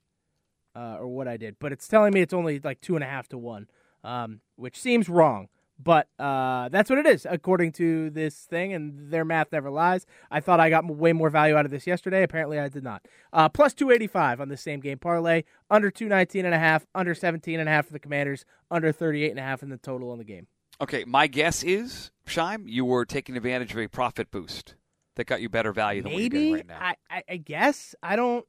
uh, 0.75 0.97
or 0.99 1.07
what 1.07 1.27
I 1.27 1.37
did. 1.37 1.55
But 1.59 1.71
it's 1.71 1.87
telling 1.87 2.13
me 2.13 2.21
it's 2.21 2.33
only 2.33 2.59
like 2.59 2.81
two 2.81 2.95
and 2.95 3.03
a 3.03 3.07
half 3.07 3.29
to 3.29 3.37
one, 3.37 3.67
um, 4.03 4.41
which 4.55 4.79
seems 4.79 5.07
wrong. 5.07 5.47
But 5.81 6.09
uh, 6.19 6.67
that's 6.69 6.89
what 6.89 6.99
it 6.99 7.05
is 7.05 7.25
according 7.29 7.71
to 7.73 8.09
this 8.09 8.35
thing, 8.35 8.73
and 8.73 9.11
their 9.11 9.23
math 9.23 9.51
never 9.53 9.69
lies. 9.69 10.05
I 10.29 10.41
thought 10.41 10.59
I 10.59 10.69
got 10.69 10.85
way 10.85 11.13
more 11.13 11.29
value 11.29 11.55
out 11.55 11.63
of 11.63 11.71
this 11.71 11.87
yesterday. 11.87 12.21
Apparently, 12.23 12.59
I 12.59 12.67
did 12.67 12.83
not. 12.83 13.05
Uh, 13.31 13.47
plus 13.47 13.73
285 13.73 14.41
on 14.41 14.49
the 14.49 14.57
same 14.57 14.81
game 14.81 14.99
parlay, 14.99 15.43
under 15.69 15.89
219 15.89 16.45
and 16.45 16.53
a 16.53 16.59
half, 16.59 16.85
under 16.93 17.15
17 17.15 17.59
and 17.59 17.69
a 17.69 17.71
half 17.71 17.87
for 17.87 17.93
the 17.93 17.99
Commanders, 17.99 18.43
under 18.69 18.91
38 18.91 19.29
and 19.29 19.39
a 19.39 19.43
half 19.43 19.63
in 19.63 19.69
the 19.69 19.77
total 19.77 20.11
on 20.11 20.17
the 20.17 20.25
game. 20.25 20.47
Okay, 20.81 21.05
my 21.05 21.27
guess 21.27 21.63
is, 21.63 22.11
Shime, 22.25 22.65
you 22.67 22.83
were 22.83 23.05
taking 23.05 23.37
advantage 23.37 23.71
of 23.71 23.79
a 23.79 23.87
profit 23.87 24.31
boost 24.31 24.75
that 25.15 25.27
got 25.27 25.41
you 25.41 25.49
better 25.49 25.71
value 25.71 26.01
than 26.01 26.11
what 26.13 26.21
you're 26.21 26.29
getting 26.29 26.53
right 26.53 26.67
now. 26.67 26.79
I, 26.79 26.95
I, 27.09 27.23
I 27.29 27.37
guess 27.37 27.95
I 28.03 28.15
don't. 28.15 28.45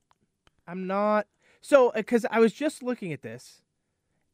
I'm 0.67 0.87
not. 0.87 1.27
So 1.61 1.93
because 1.95 2.25
I 2.31 2.39
was 2.39 2.53
just 2.53 2.83
looking 2.83 3.13
at 3.13 3.23
this, 3.23 3.63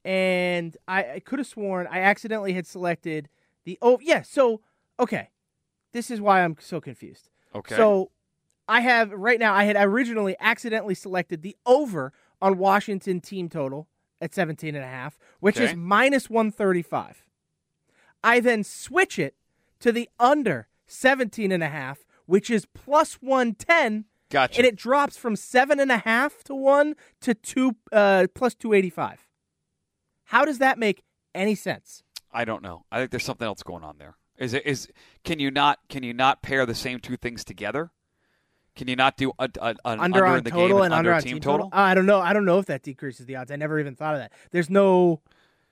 and 0.07 0.77
I, 0.87 1.15
I 1.15 1.21
could 1.21 1.41
have 1.41 1.49
sworn 1.49 1.89
I 1.91 2.01
accidentally 2.01 2.53
had 2.53 2.67
selected 2.67 3.29
the 3.65 3.77
oh 3.83 3.99
yeah. 4.01 4.23
So 4.23 4.61
okay, 4.99 5.31
this 5.93 6.11
is 6.11 6.21
why 6.21 6.43
I'm 6.43 6.57
so 6.61 6.81
confused. 6.81 7.29
okay. 7.55 7.77
So 7.77 8.13
I 8.69 8.81
have 8.81 9.11
right 9.13 9.39
now. 9.39 9.53
I 9.53 9.65
had 9.65 9.77
originally 9.77 10.37
accidentally 10.41 10.95
selected 10.95 11.43
the 11.43 11.57
over 11.67 12.13
on 12.41 12.57
Washington 12.57 13.21
team 13.21 13.49
total 13.49 13.89
at 14.21 14.33
17 14.33 14.75
and 14.75 14.85
a 14.85 14.89
half, 14.89 15.19
which 15.41 15.59
is 15.59 15.75
minus 15.75 16.31
135. 16.31 17.25
I 18.23 18.41
then 18.41 18.65
switch 18.65 19.19
it 19.19 19.35
to 19.81 19.93
the 19.93 20.09
under 20.19 20.69
17 20.87 21.53
and 21.53 21.63
a 21.63 21.69
half, 21.69 22.07
which 22.27 22.51
is 22.51 22.67
plus 22.67 23.15
110, 23.15 24.05
gotcha. 24.31 24.59
and 24.59 24.67
it 24.67 24.77
drops 24.77 25.17
from 25.17 25.37
seven 25.37 25.79
and 25.81 25.93
a 25.93 25.99
half 25.99 26.43
to 26.45 26.55
one 26.55 26.95
to 27.21 27.35
two 27.35 27.77
uh, 27.93 28.27
plus 28.35 28.55
285. 28.55 29.26
How 30.27 30.45
does 30.45 30.59
that 30.59 30.79
make 30.79 31.03
any 31.35 31.55
sense? 31.55 32.03
I 32.33 32.45
don't 32.45 32.63
know. 32.63 32.85
I 32.93 32.99
think 32.99 33.11
there's 33.11 33.25
something 33.25 33.47
else 33.47 33.63
going 33.63 33.85
on 33.85 33.99
there. 33.99 34.17
Is 34.39 34.53
it 34.53 34.67
is 34.67 34.89
can 35.25 35.39
you 35.39 35.51
not 35.51 35.79
can 35.89 36.03
you 36.03 36.13
not 36.13 36.43
pair 36.43 36.67
the 36.67 36.75
same 36.75 37.01
two 37.01 37.17
things 37.17 37.45
together? 37.45 37.91
Can 38.75 38.89
you 38.89 38.97
not 38.97 39.17
do 39.17 39.33
a, 39.39 39.49
a, 39.59 39.69
an 39.69 39.77
under, 39.87 40.03
under, 40.03 40.27
on 40.27 40.45
the 40.45 40.51
total 40.51 40.69
game 40.69 40.85
and 40.85 40.95
under 40.95 40.97
under 40.97 41.15
on 41.15 41.23
team, 41.23 41.33
team 41.35 41.41
total? 41.41 41.67
Uh, 41.73 41.77
I 41.77 41.95
don't 41.95 42.05
know. 42.05 42.21
I 42.21 42.35
don't 42.35 42.45
know 42.45 42.59
if 42.59 42.67
that 42.67 42.83
decreases 42.83 43.25
the 43.25 43.37
odds. 43.37 43.51
I 43.51 43.57
never 43.57 43.81
even 43.81 43.97
thought 43.97 44.15
of 44.15 44.21
that. 44.21 44.33
There's 44.51 44.69
no 44.69 45.23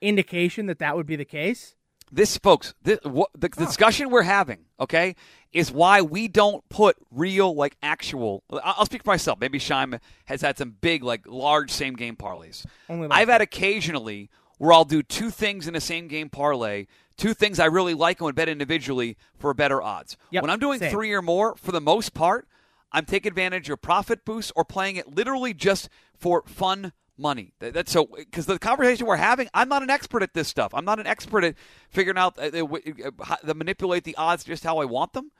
indication 0.01 0.65
that 0.65 0.79
that 0.79 0.95
would 0.95 1.05
be 1.05 1.15
the 1.15 1.25
case. 1.25 1.75
This, 2.11 2.37
folks, 2.37 2.73
this, 2.81 2.99
what, 3.03 3.29
the 3.37 3.49
discussion 3.49 4.09
we're 4.09 4.23
having, 4.23 4.65
okay, 4.79 5.15
is 5.51 5.71
why 5.71 6.01
we 6.01 6.27
don't 6.27 6.67
put 6.69 6.95
real, 7.11 7.53
like 7.53 7.75
actual. 7.83 8.43
I'll 8.63 8.85
speak 8.85 9.03
for 9.03 9.11
myself. 9.11 9.39
Maybe 9.39 9.59
Shime 9.59 9.99
has 10.25 10.41
had 10.41 10.57
some 10.57 10.75
big, 10.81 11.03
like 11.03 11.21
large 11.27 11.71
same 11.71 11.95
game 11.95 12.15
parlays. 12.15 12.65
I've 12.89 13.29
had 13.29 13.41
occasionally 13.41 14.29
where 14.57 14.73
I'll 14.73 14.85
do 14.85 15.03
two 15.03 15.29
things 15.29 15.67
in 15.67 15.75
a 15.75 15.81
same 15.81 16.07
game 16.07 16.29
parlay, 16.29 16.85
two 17.17 17.33
things 17.33 17.59
I 17.59 17.65
really 17.65 17.93
like 17.93 18.19
and 18.19 18.25
would 18.25 18.35
bet 18.35 18.49
individually 18.49 19.17
for 19.37 19.53
better 19.53 19.81
odds. 19.81 20.17
Yep, 20.31 20.41
when 20.43 20.49
I'm 20.49 20.59
doing 20.59 20.79
same. 20.79 20.91
three 20.91 21.11
or 21.13 21.21
more, 21.21 21.55
for 21.55 21.71
the 21.71 21.81
most 21.81 22.13
part, 22.13 22.47
I'm 22.91 23.05
taking 23.05 23.29
advantage 23.29 23.69
of 23.69 23.81
profit 23.81 24.23
boosts 24.25 24.51
or 24.55 24.63
playing 24.63 24.95
it 24.95 25.13
literally 25.15 25.53
just 25.53 25.89
for 26.17 26.43
fun 26.45 26.93
money. 27.17 27.53
That- 27.59 27.73
That's 27.73 27.91
so 27.91 28.05
because 28.05 28.45
the 28.45 28.57
conversation 28.59 29.05
we're 29.07 29.15
having, 29.17 29.49
I'm 29.53 29.67
not 29.69 29.83
an 29.83 29.89
expert 29.89 30.23
at 30.23 30.33
this 30.33 30.47
stuff. 30.47 30.73
I'm 30.73 30.85
not 30.85 30.99
an 30.99 31.07
expert 31.07 31.43
at 31.43 31.55
figuring 31.89 32.17
out 32.17 32.37
uh, 32.37 32.49
uh, 32.53 32.63
uh, 32.65 33.11
how 33.25 33.35
to 33.35 33.53
manipulate 33.53 34.03
the 34.05 34.15
odds 34.15 34.43
just 34.43 34.63
how 34.63 34.77
I 34.77 34.85
want 34.85 35.13
them. 35.13 35.31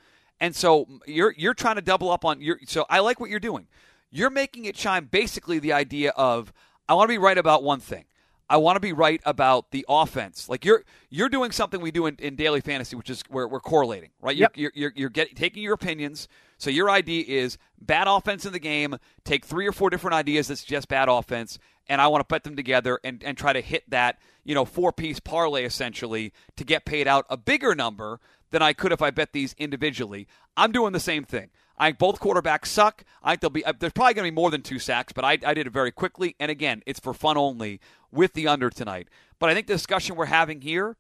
And 0.41 0.53
so 0.55 0.87
you're 1.07 1.33
you're 1.37 1.53
trying 1.53 1.75
to 1.75 1.81
double 1.81 2.11
up 2.11 2.25
on 2.25 2.41
your. 2.41 2.59
So 2.67 2.85
I 2.89 2.99
like 2.99 3.21
what 3.21 3.29
you're 3.29 3.39
doing. 3.39 3.67
You're 4.11 4.29
making 4.29 4.65
it 4.65 4.75
chime 4.75 5.05
basically 5.05 5.59
the 5.59 5.71
idea 5.73 6.11
of 6.11 6.51
I 6.89 6.93
want 6.93 7.07
to 7.07 7.13
be 7.13 7.17
right 7.17 7.37
about 7.37 7.63
one 7.63 7.79
thing. 7.79 8.05
I 8.49 8.57
want 8.57 8.75
to 8.75 8.79
be 8.79 8.93
right 8.93 9.21
about 9.25 9.71
the 9.71 9.85
offense. 9.89 10.47
Like 10.49 10.65
you're 10.65 10.83
you're 11.09 11.29
doing 11.29 11.51
something 11.51 11.81
we 11.81 11.91
do 11.91 12.05
in, 12.05 12.15
in 12.19 12.35
daily 12.35 12.61
fantasy, 12.61 12.95
which 12.95 13.09
is 13.09 13.23
where 13.29 13.47
we're 13.47 13.59
correlating, 13.59 14.09
right? 14.21 14.35
Yep. 14.35 14.53
You're, 14.55 14.71
you're, 14.75 14.93
you're 14.95 15.09
get, 15.09 15.35
taking 15.35 15.63
your 15.63 15.73
opinions. 15.73 16.27
So 16.57 16.69
your 16.69 16.89
idea 16.89 17.25
is 17.27 17.57
bad 17.81 18.07
offense 18.07 18.45
in 18.45 18.53
the 18.53 18.59
game. 18.59 18.97
Take 19.23 19.45
three 19.45 19.67
or 19.67 19.71
four 19.71 19.89
different 19.89 20.13
ideas 20.13 20.47
that 20.47 20.57
suggest 20.57 20.87
bad 20.87 21.09
offense, 21.09 21.57
and 21.87 21.99
I 21.99 22.07
want 22.07 22.21
to 22.21 22.25
put 22.25 22.43
them 22.43 22.55
together 22.55 22.99
and, 23.03 23.23
and 23.23 23.37
try 23.37 23.51
to 23.51 23.61
hit 23.61 23.89
that 23.89 24.19
you 24.43 24.53
know 24.53 24.65
four 24.65 24.91
piece 24.91 25.19
parlay 25.19 25.65
essentially 25.65 26.31
to 26.55 26.63
get 26.63 26.85
paid 26.85 27.07
out 27.07 27.25
a 27.29 27.37
bigger 27.37 27.73
number 27.73 28.19
than 28.51 28.61
I 28.61 28.73
could 28.73 28.91
if 28.91 29.01
I 29.01 29.11
bet 29.11 29.33
these 29.33 29.55
individually. 29.57 30.27
I'm 30.55 30.71
doing 30.71 30.93
the 30.93 30.99
same 30.99 31.23
thing. 31.23 31.49
I 31.77 31.87
think 31.87 31.97
both 31.97 32.19
quarterbacks 32.19 32.67
suck. 32.67 33.03
I 33.21 33.31
think 33.31 33.41
there'll 33.41 33.51
be 33.51 33.65
uh, 33.65 33.73
there's 33.77 33.93
probably 33.93 34.13
going 34.13 34.27
to 34.27 34.31
be 34.31 34.35
more 34.35 34.51
than 34.51 34.61
two 34.61 34.79
sacks, 34.79 35.11
but 35.11 35.25
I, 35.25 35.37
I 35.45 35.53
did 35.53 35.67
it 35.67 35.73
very 35.73 35.91
quickly. 35.91 36.35
And 36.39 36.49
again, 36.49 36.83
it's 36.85 36.99
for 36.99 37.13
fun 37.13 37.37
only 37.37 37.81
with 38.15 38.33
the 38.33 38.47
under 38.47 38.69
tonight. 38.69 39.07
But 39.39 39.49
I 39.49 39.53
think 39.53 39.67
the 39.67 39.73
discussion 39.73 40.15
we're 40.15 40.25
having 40.25 40.61
here 40.61 40.95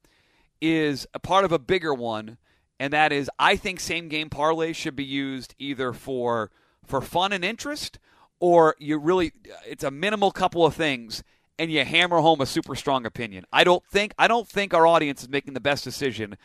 is 0.61 1.07
a 1.13 1.19
part 1.19 1.45
of 1.45 1.51
a 1.51 1.59
bigger 1.59 1.93
one, 1.93 2.37
and 2.79 2.93
that 2.93 3.11
is 3.11 3.29
I 3.39 3.55
think 3.55 3.79
same 3.79 4.07
game 4.09 4.29
parlays 4.29 4.75
should 4.75 4.95
be 4.95 5.05
used 5.05 5.55
either 5.57 5.93
for 5.93 6.51
for 6.85 7.01
fun 7.01 7.31
and 7.33 7.43
interest, 7.43 7.97
or 8.39 8.75
you 8.79 8.97
really 8.97 9.31
it's 9.65 9.83
a 9.83 9.91
minimal 9.91 10.31
couple 10.31 10.65
of 10.65 10.75
things 10.75 11.23
and 11.57 11.71
you 11.71 11.85
hammer 11.85 12.19
home 12.19 12.41
a 12.41 12.45
super 12.45 12.75
strong 12.75 13.05
opinion. 13.05 13.45
I 13.51 13.63
don't 13.63 13.83
think 13.87 14.13
I 14.17 14.27
don't 14.27 14.47
think 14.47 14.73
our 14.73 14.85
audience 14.85 15.23
is 15.23 15.29
making 15.29 15.53
the 15.53 15.59
best 15.61 15.83
decision 15.83 16.37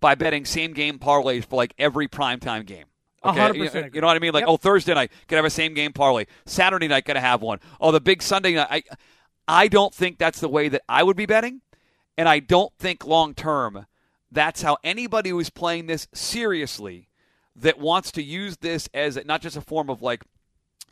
by 0.00 0.14
betting 0.14 0.44
same 0.44 0.72
game 0.72 0.98
parlays 0.98 1.44
for 1.44 1.56
like 1.56 1.74
every 1.78 2.08
primetime 2.08 2.64
game. 2.66 2.86
Okay, 3.24 3.56
you, 3.56 3.70
you 3.94 4.00
know 4.00 4.08
what 4.08 4.16
I 4.16 4.18
mean? 4.18 4.32
Like, 4.32 4.42
Yep. 4.42 4.48
oh, 4.48 4.56
Thursday 4.56 4.94
night 4.94 5.12
could 5.28 5.36
have 5.36 5.44
a 5.44 5.50
same 5.50 5.74
game 5.74 5.92
parlay. 5.92 6.24
Saturday 6.44 6.88
night 6.88 7.04
could 7.04 7.16
have 7.16 7.40
one. 7.40 7.60
Oh, 7.80 7.92
the 7.92 8.00
big 8.00 8.20
Sunday 8.20 8.54
night. 8.54 8.66
I, 8.68 8.82
I 9.46 9.68
don't 9.68 9.94
think 9.94 10.18
that's 10.18 10.40
the 10.40 10.48
way 10.48 10.68
that 10.68 10.82
I 10.88 11.02
would 11.02 11.16
be 11.16 11.26
betting. 11.26 11.60
And 12.16 12.28
I 12.28 12.40
don't 12.40 12.72
think 12.78 13.06
long 13.06 13.34
term 13.34 13.86
that's 14.30 14.62
how 14.62 14.78
anybody 14.82 15.30
who's 15.30 15.50
playing 15.50 15.86
this 15.86 16.08
seriously 16.14 17.08
that 17.56 17.78
wants 17.78 18.10
to 18.12 18.22
use 18.22 18.56
this 18.58 18.88
as 18.94 19.18
not 19.26 19.42
just 19.42 19.56
a 19.56 19.60
form 19.60 19.90
of 19.90 20.00
like 20.00 20.22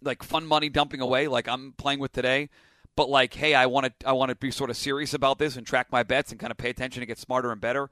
like 0.02 0.23
fun 0.23 0.47
money 0.47 0.69
dumping 0.69 1.00
away 1.00 1.28
like 1.28 1.49
I'm 1.49 1.73
playing 1.73 2.00
with 2.00 2.12
today, 2.12 2.49
but 2.97 3.09
like 3.09 3.35
hey, 3.35 3.54
I 3.54 3.66
want 3.66 3.87
to 3.87 4.09
I 4.09 4.12
want 4.12 4.30
to 4.30 4.35
be 4.35 4.50
sort 4.50 4.71
of 4.71 4.76
serious 4.76 5.14
about 5.14 5.38
this 5.38 5.57
and 5.57 5.66
track 5.66 5.88
my 5.90 6.02
bets 6.02 6.30
and 6.30 6.40
kind 6.40 6.50
of 6.50 6.57
pay 6.57 6.71
attention 6.71 7.02
and 7.02 7.09
get 7.09 7.19
smarter 7.19 7.52
and 7.52 7.61
better. 7.61 7.90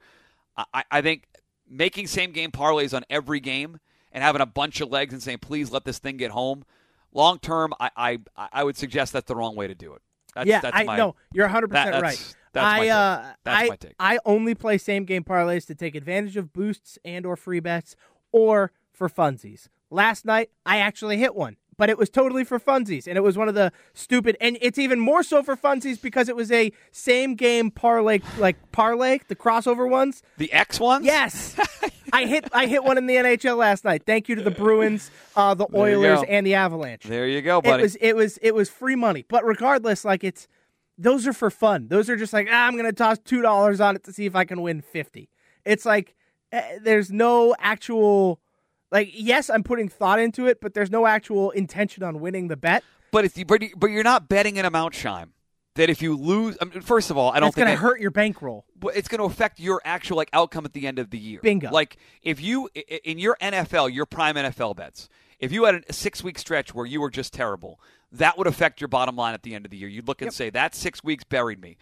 I, 0.73 0.83
I 0.91 1.01
think 1.01 1.27
making 1.67 2.07
same 2.07 2.31
game 2.31 2.51
parlays 2.51 2.95
on 2.95 3.05
every 3.09 3.39
game 3.39 3.79
and 4.11 4.23
having 4.23 4.41
a 4.41 4.45
bunch 4.45 4.81
of 4.81 4.89
legs 4.89 5.13
and 5.13 5.21
saying 5.21 5.39
please 5.39 5.71
let 5.71 5.85
this 5.85 5.99
thing 5.99 6.17
get 6.17 6.31
home 6.31 6.65
long 7.11 7.39
term, 7.39 7.73
I, 7.79 7.89
I 7.95 8.19
I 8.51 8.63
would 8.63 8.77
suggest 8.77 9.13
that's 9.13 9.27
the 9.27 9.35
wrong 9.35 9.55
way 9.55 9.67
to 9.67 9.75
do 9.75 9.93
it. 9.93 10.01
That's, 10.35 10.47
yeah, 10.47 10.61
that's 10.61 10.77
I 10.77 10.83
my, 10.83 10.97
know 10.97 11.15
you're 11.33 11.45
100 11.47 11.71
that- 11.71 11.85
percent 11.87 12.03
right. 12.03 12.35
that's 12.53 12.79
my 12.79 12.87
I 12.87 12.89
uh, 12.89 13.25
That's 13.43 13.63
I 13.63 13.67
my 13.69 13.75
take. 13.75 13.93
I 13.99 14.19
only 14.25 14.55
play 14.55 14.77
same 14.77 15.05
game 15.05 15.23
parlays 15.23 15.65
to 15.67 15.75
take 15.75 15.95
advantage 15.95 16.37
of 16.37 16.53
boosts 16.53 16.97
and 17.05 17.25
or 17.25 17.35
free 17.35 17.59
bets 17.59 17.95
or 18.31 18.71
for 18.91 19.09
funsies. 19.09 19.67
Last 19.89 20.25
night 20.25 20.49
I 20.65 20.77
actually 20.77 21.17
hit 21.17 21.33
one, 21.35 21.57
but 21.77 21.89
it 21.89 21.97
was 21.97 22.09
totally 22.09 22.43
for 22.43 22.59
funsies, 22.59 23.07
and 23.07 23.17
it 23.17 23.21
was 23.21 23.37
one 23.37 23.47
of 23.47 23.55
the 23.55 23.71
stupid. 23.93 24.37
And 24.39 24.57
it's 24.61 24.77
even 24.77 24.99
more 24.99 25.23
so 25.23 25.41
for 25.41 25.55
funsies 25.55 25.99
because 26.01 26.29
it 26.29 26.35
was 26.35 26.51
a 26.51 26.71
same 26.91 27.33
game 27.35 27.71
parlay, 27.71 28.19
like 28.37 28.71
parlay, 28.71 29.19
the 29.29 29.35
crossover 29.35 29.89
ones. 29.89 30.21
the 30.37 30.51
X 30.53 30.79
ones. 30.79 31.05
Yes, 31.05 31.55
I 32.13 32.25
hit 32.25 32.49
I 32.53 32.65
hit 32.67 32.83
one 32.83 32.97
in 32.97 33.05
the 33.07 33.15
NHL 33.15 33.57
last 33.57 33.83
night. 33.85 34.03
Thank 34.05 34.29
you 34.29 34.35
to 34.35 34.41
the 34.41 34.51
Bruins, 34.51 35.11
uh, 35.35 35.53
the 35.53 35.67
There 35.67 35.81
Oilers, 35.81 36.23
and 36.27 36.45
the 36.45 36.55
Avalanche 36.55 37.03
There 37.03 37.27
you 37.27 37.41
go, 37.41 37.61
buddy. 37.61 37.79
it 37.79 37.81
was 37.83 37.95
it 37.97 38.15
was 38.15 38.37
it 38.41 38.53
was 38.55 38.69
free 38.69 38.95
money. 38.95 39.25
But 39.27 39.45
regardless, 39.45 40.03
like 40.05 40.23
it's 40.23 40.47
those 40.97 41.25
are 41.27 41.33
for 41.33 41.49
fun. 41.49 41.87
Those 41.87 42.09
are 42.09 42.15
just 42.17 42.33
like 42.33 42.47
ah, 42.51 42.67
I'm 42.67 42.75
gonna 42.75 42.91
toss 42.93 43.17
two 43.19 43.41
dollars 43.41 43.79
on 43.81 43.95
it 43.95 44.03
to 44.05 44.13
see 44.13 44.25
if 44.25 44.35
I 44.35 44.45
can 44.45 44.61
win 44.61 44.81
fifty. 44.81 45.29
It's 45.65 45.85
like 45.85 46.15
eh, 46.51 46.79
there's 46.81 47.11
no 47.11 47.55
actual 47.59 48.39
like 48.91 49.09
yes, 49.13 49.49
I'm 49.49 49.63
putting 49.63 49.87
thought 49.89 50.19
into 50.19 50.47
it, 50.47 50.59
but 50.61 50.73
there's 50.73 50.91
no 50.91 51.05
actual 51.05 51.51
intention 51.51 52.03
on 52.03 52.19
winning 52.19 52.47
the 52.47 52.57
bet. 52.57 52.83
but 53.11 53.25
it's 53.25 53.41
but, 53.43 53.61
you- 53.61 53.75
but 53.77 53.87
you're 53.87 54.03
not 54.03 54.27
betting 54.29 54.57
an 54.59 54.65
amount, 54.65 54.93
Shime. 54.93 55.29
That 55.75 55.89
if 55.89 56.01
you 56.01 56.17
lose, 56.17 56.57
I 56.61 56.65
mean, 56.65 56.81
first 56.81 57.09
of 57.09 57.17
all, 57.17 57.31
I 57.31 57.39
don't 57.39 57.47
That's 57.47 57.55
think 57.55 57.67
gonna 57.67 57.77
hurt 57.77 58.01
your 58.01 58.11
bankroll. 58.11 58.65
but 58.77 58.97
it's 58.97 59.07
going 59.07 59.19
to 59.19 59.25
affect 59.25 59.59
your 59.59 59.81
actual 59.85 60.17
like 60.17 60.29
outcome 60.33 60.65
at 60.65 60.73
the 60.73 60.87
end 60.87 60.99
of 60.99 61.09
the 61.09 61.17
year. 61.17 61.39
Bingo. 61.41 61.69
Like 61.71 61.97
if 62.21 62.41
you 62.41 62.69
in 63.03 63.19
your 63.19 63.37
NFL, 63.41 63.93
your 63.93 64.05
prime 64.05 64.35
NFL 64.35 64.75
bets, 64.75 65.07
if 65.39 65.51
you 65.51 65.65
had 65.65 65.85
a 65.87 65.93
six 65.93 66.23
week 66.23 66.37
stretch 66.39 66.73
where 66.73 66.85
you 66.85 66.99
were 66.99 67.09
just 67.11 67.33
terrible, 67.33 67.79
that 68.11 68.37
would 68.37 68.47
affect 68.47 68.81
your 68.81 68.87
bottom 68.87 69.15
line 69.15 69.33
at 69.33 69.43
the 69.43 69.53
end 69.55 69.63
of 69.63 69.71
the 69.71 69.77
year. 69.77 69.87
You'd 69.87 70.07
look 70.07 70.21
and 70.21 70.33
say 70.33 70.49
that 70.49 70.75
six 70.75 71.03
weeks 71.03 71.23
buried 71.23 71.61
me. 71.61 71.77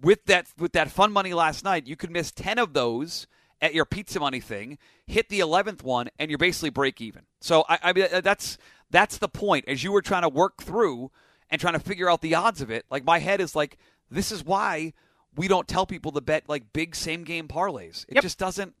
With 0.00 0.26
that 0.26 0.46
with 0.56 0.72
that 0.72 0.90
fun 0.90 1.10
money 1.10 1.34
last 1.34 1.64
night, 1.64 1.86
you 1.86 1.96
could 1.96 2.10
miss 2.10 2.30
ten 2.30 2.58
of 2.58 2.72
those 2.72 3.26
at 3.60 3.74
your 3.74 3.84
pizza 3.84 4.20
money 4.20 4.40
thing, 4.40 4.78
hit 5.06 5.28
the 5.28 5.40
eleventh 5.40 5.82
one, 5.82 6.08
and 6.18 6.30
you're 6.30 6.38
basically 6.38 6.70
break 6.70 7.00
even. 7.00 7.22
So 7.40 7.64
I, 7.68 7.78
I 7.82 7.92
mean 7.94 8.06
that's 8.22 8.58
that's 8.90 9.18
the 9.18 9.28
point. 9.28 9.64
As 9.66 9.82
you 9.82 9.92
were 9.92 10.02
trying 10.02 10.22
to 10.22 10.28
work 10.28 10.62
through 10.62 11.10
and 11.50 11.60
trying 11.60 11.74
to 11.74 11.80
figure 11.80 12.10
out 12.10 12.20
the 12.20 12.34
odds 12.34 12.60
of 12.60 12.70
it, 12.70 12.84
like 12.90 13.04
my 13.04 13.18
head 13.18 13.40
is 13.40 13.54
like, 13.56 13.76
this 14.10 14.30
is 14.32 14.44
why 14.44 14.92
we 15.36 15.48
don't 15.48 15.68
tell 15.68 15.86
people 15.86 16.12
to 16.12 16.20
bet 16.20 16.44
like 16.48 16.72
big 16.72 16.94
same 16.94 17.24
game 17.24 17.48
parlays. 17.48 18.04
It 18.08 18.14
Yep. 18.16 18.22
just 18.22 18.38
doesn't. 18.38 18.74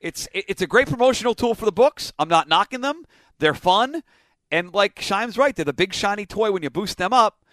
It's 0.00 0.26
it's 0.32 0.62
a 0.62 0.66
great 0.66 0.88
promotional 0.88 1.34
tool 1.34 1.54
for 1.54 1.64
the 1.64 1.72
books. 1.72 2.12
I'm 2.18 2.28
not 2.28 2.48
knocking 2.48 2.80
them. 2.80 3.04
They're 3.38 3.54
fun, 3.54 4.02
and 4.50 4.72
like 4.74 5.00
Shime's 5.00 5.38
right, 5.38 5.54
they're 5.54 5.64
the 5.64 5.72
big 5.72 5.94
shiny 5.94 6.26
toy 6.26 6.50
when 6.50 6.62
you 6.62 6.70
boost 6.70 6.98
them 6.98 7.12
up. 7.12 7.44